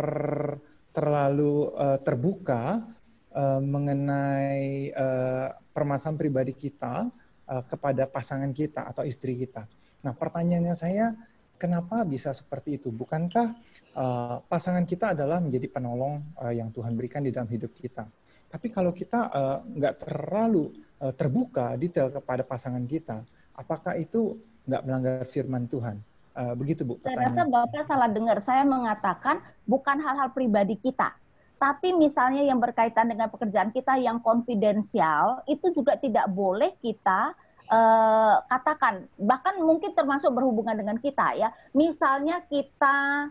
terlalu 0.94 1.74
uh, 1.74 1.98
terbuka 1.98 2.86
uh, 3.34 3.60
mengenai 3.62 4.94
uh, 4.94 5.48
permasalahan 5.74 6.20
pribadi 6.20 6.52
kita 6.54 7.10
uh, 7.50 7.62
kepada 7.66 8.06
pasangan 8.06 8.52
kita 8.54 8.86
atau 8.94 9.02
istri 9.02 9.34
kita. 9.34 9.66
Nah, 10.04 10.12
pertanyaannya 10.12 10.76
saya, 10.76 11.16
kenapa 11.56 12.04
bisa 12.04 12.30
seperti 12.36 12.76
itu? 12.76 12.92
Bukankah 12.92 13.56
uh, 13.96 14.36
pasangan 14.44 14.84
kita 14.84 15.16
adalah 15.16 15.40
menjadi 15.40 15.66
penolong 15.72 16.20
uh, 16.36 16.52
yang 16.52 16.68
Tuhan 16.68 16.92
berikan 16.92 17.24
di 17.24 17.32
dalam 17.32 17.48
hidup 17.48 17.72
kita? 17.72 18.04
Tapi 18.52 18.68
kalau 18.70 18.92
kita 18.92 19.32
uh, 19.32 19.58
nggak 19.64 20.04
terlalu 20.04 20.70
uh, 21.00 21.10
terbuka 21.16 21.74
detail 21.80 22.12
kepada 22.12 22.44
pasangan 22.44 22.84
kita, 22.84 23.24
apakah 23.56 23.96
itu 23.96 24.36
nggak 24.68 24.82
melanggar 24.84 25.24
firman 25.24 25.64
Tuhan? 25.66 25.98
Uh, 26.34 26.54
begitu 26.58 26.82
Bu. 26.82 26.98
Saya 27.00 27.30
rasa 27.30 27.46
Bapak 27.46 27.86
salah 27.86 28.10
dengar. 28.10 28.42
Saya 28.42 28.66
mengatakan 28.66 29.38
bukan 29.70 30.02
hal-hal 30.02 30.34
pribadi 30.34 30.74
kita, 30.74 31.14
tapi 31.62 31.94
misalnya 31.94 32.42
yang 32.42 32.58
berkaitan 32.58 33.06
dengan 33.06 33.30
pekerjaan 33.30 33.70
kita 33.70 33.94
yang 34.02 34.18
konfidensial 34.18 35.46
itu 35.46 35.70
juga 35.70 35.94
tidak 35.94 36.26
boleh 36.34 36.74
kita 36.82 37.38
uh, 37.70 38.42
katakan 38.48 39.08
bahkan 39.16 39.60
mungkin 39.60 39.92
termasuk 39.96 40.32
berhubungan 40.34 40.76
dengan 40.76 40.96
kita 41.00 41.36
ya 41.38 41.48
misalnya 41.72 42.44
kita 42.48 43.30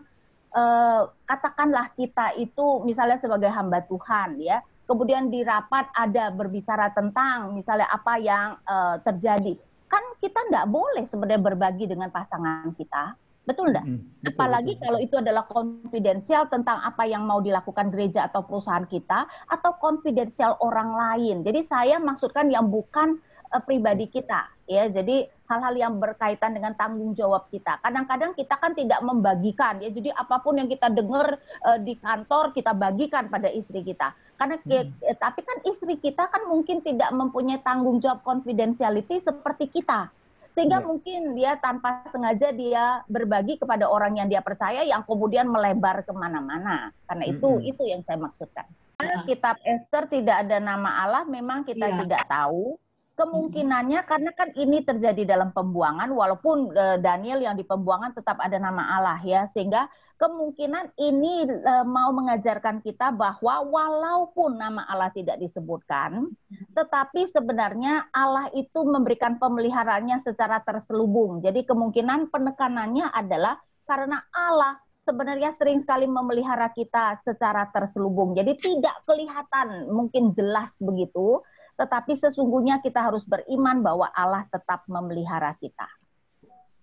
uh, 0.54 1.02
katakanlah 1.26 1.92
kita 1.94 2.34
itu 2.40 2.82
misalnya 2.82 3.20
sebagai 3.20 3.50
hamba 3.50 3.84
Tuhan 3.86 4.40
ya 4.40 4.62
kemudian 4.84 5.28
di 5.32 5.42
rapat 5.44 5.88
ada 5.94 6.30
berbicara 6.34 6.92
tentang 6.92 7.54
misalnya 7.54 7.88
apa 7.90 8.14
yang 8.18 8.58
uh, 8.66 8.98
terjadi 9.02 9.54
kan 9.86 10.02
kita 10.18 10.40
tidak 10.50 10.66
boleh 10.70 11.04
sebenarnya 11.06 11.42
berbagi 11.42 11.86
dengan 11.86 12.10
pasangan 12.10 12.72
kita 12.74 13.14
Betul 13.44 13.76
enggak? 13.76 13.84
Hmm, 13.84 14.00
betul, 14.24 14.28
Apalagi 14.32 14.72
betul. 14.72 14.84
kalau 14.88 14.98
itu 15.04 15.14
adalah 15.20 15.44
konfidensial 15.44 16.42
tentang 16.48 16.80
apa 16.80 17.04
yang 17.04 17.28
mau 17.28 17.44
dilakukan 17.44 17.92
gereja 17.92 18.24
atau 18.32 18.40
perusahaan 18.40 18.88
kita 18.88 19.28
atau 19.28 19.70
konfidensial 19.76 20.56
orang 20.64 20.96
lain. 20.96 21.36
Jadi 21.44 21.60
saya 21.60 22.00
maksudkan 22.00 22.48
yang 22.48 22.72
bukan 22.72 23.20
uh, 23.54 23.62
pribadi 23.62 24.10
kita 24.10 24.50
ya. 24.66 24.90
Jadi 24.90 25.30
hal-hal 25.46 25.74
yang 25.78 25.94
berkaitan 26.02 26.50
dengan 26.58 26.74
tanggung 26.74 27.14
jawab 27.14 27.46
kita. 27.54 27.78
Kadang-kadang 27.78 28.34
kita 28.34 28.58
kan 28.58 28.74
tidak 28.74 28.98
membagikan 29.06 29.78
ya. 29.78 29.94
Jadi 29.94 30.10
apa 30.10 30.42
pun 30.42 30.58
yang 30.58 30.66
kita 30.66 30.90
dengar 30.90 31.38
uh, 31.62 31.78
di 31.78 31.94
kantor 31.94 32.50
kita 32.50 32.74
bagikan 32.74 33.30
pada 33.30 33.46
istri 33.48 33.86
kita. 33.86 34.10
Karena 34.34 34.58
hmm. 34.58 35.06
eh, 35.06 35.16
tapi 35.16 35.46
kan 35.46 35.62
istri 35.62 35.94
kita 36.02 36.26
kan 36.26 36.50
mungkin 36.50 36.82
tidak 36.82 37.14
mempunyai 37.14 37.62
tanggung 37.62 38.02
jawab 38.02 38.26
confidentiality 38.26 39.22
seperti 39.22 39.70
kita 39.70 40.10
sehingga 40.54 40.78
ya. 40.78 40.86
mungkin 40.86 41.20
dia 41.34 41.58
tanpa 41.58 42.06
sengaja 42.14 42.54
dia 42.54 43.02
berbagi 43.10 43.58
kepada 43.58 43.90
orang 43.90 44.22
yang 44.22 44.30
dia 44.30 44.38
percaya 44.38 44.86
yang 44.86 45.02
kemudian 45.02 45.50
melebar 45.50 46.06
ke 46.06 46.14
mana-mana 46.14 46.94
karena 47.10 47.24
itu 47.26 47.42
mm 47.42 47.58
-hmm. 47.58 47.70
itu 47.74 47.82
yang 47.82 48.00
saya 48.06 48.22
maksudkan 48.22 48.66
karena 48.94 49.18
kitab 49.26 49.58
Esther 49.66 50.06
tidak 50.06 50.46
ada 50.46 50.62
nama 50.62 51.02
Allah 51.02 51.22
memang 51.26 51.66
kita 51.66 51.90
ya. 51.90 51.96
tidak 52.06 52.22
tahu 52.30 52.78
kemungkinannya 53.14 54.02
karena 54.10 54.30
kan 54.34 54.50
ini 54.58 54.82
terjadi 54.82 55.22
dalam 55.22 55.54
pembuangan 55.54 56.10
walaupun 56.10 56.74
uh, 56.74 56.98
Daniel 56.98 57.38
yang 57.38 57.54
di 57.54 57.62
pembuangan 57.62 58.10
tetap 58.10 58.42
ada 58.42 58.58
nama 58.58 58.98
Allah 58.98 59.22
ya 59.22 59.46
sehingga 59.54 59.86
kemungkinan 60.18 60.98
ini 60.98 61.46
uh, 61.46 61.86
mau 61.86 62.10
mengajarkan 62.10 62.82
kita 62.82 63.14
bahwa 63.14 63.62
walaupun 63.70 64.58
nama 64.58 64.82
Allah 64.90 65.14
tidak 65.14 65.38
disebutkan 65.38 66.26
tetapi 66.74 67.30
sebenarnya 67.30 68.10
Allah 68.10 68.50
itu 68.50 68.82
memberikan 68.82 69.38
pemeliharaannya 69.38 70.18
secara 70.26 70.58
terselubung. 70.66 71.38
Jadi 71.38 71.62
kemungkinan 71.62 72.34
penekanannya 72.34 73.14
adalah 73.14 73.62
karena 73.86 74.26
Allah 74.34 74.82
sebenarnya 75.04 75.54
sering 75.54 75.84
sekali 75.84 76.08
memelihara 76.08 76.72
kita 76.74 77.22
secara 77.22 77.68
terselubung. 77.70 78.34
Jadi 78.34 78.58
tidak 78.58 79.06
kelihatan 79.06 79.92
mungkin 79.92 80.32
jelas 80.34 80.72
begitu 80.80 81.44
tetapi 81.74 82.14
sesungguhnya 82.14 82.78
kita 82.78 83.02
harus 83.02 83.26
beriman 83.26 83.82
bahwa 83.82 84.06
Allah 84.14 84.46
tetap 84.50 84.86
memelihara 84.86 85.58
kita. 85.58 85.88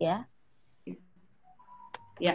Ya. 0.02 0.28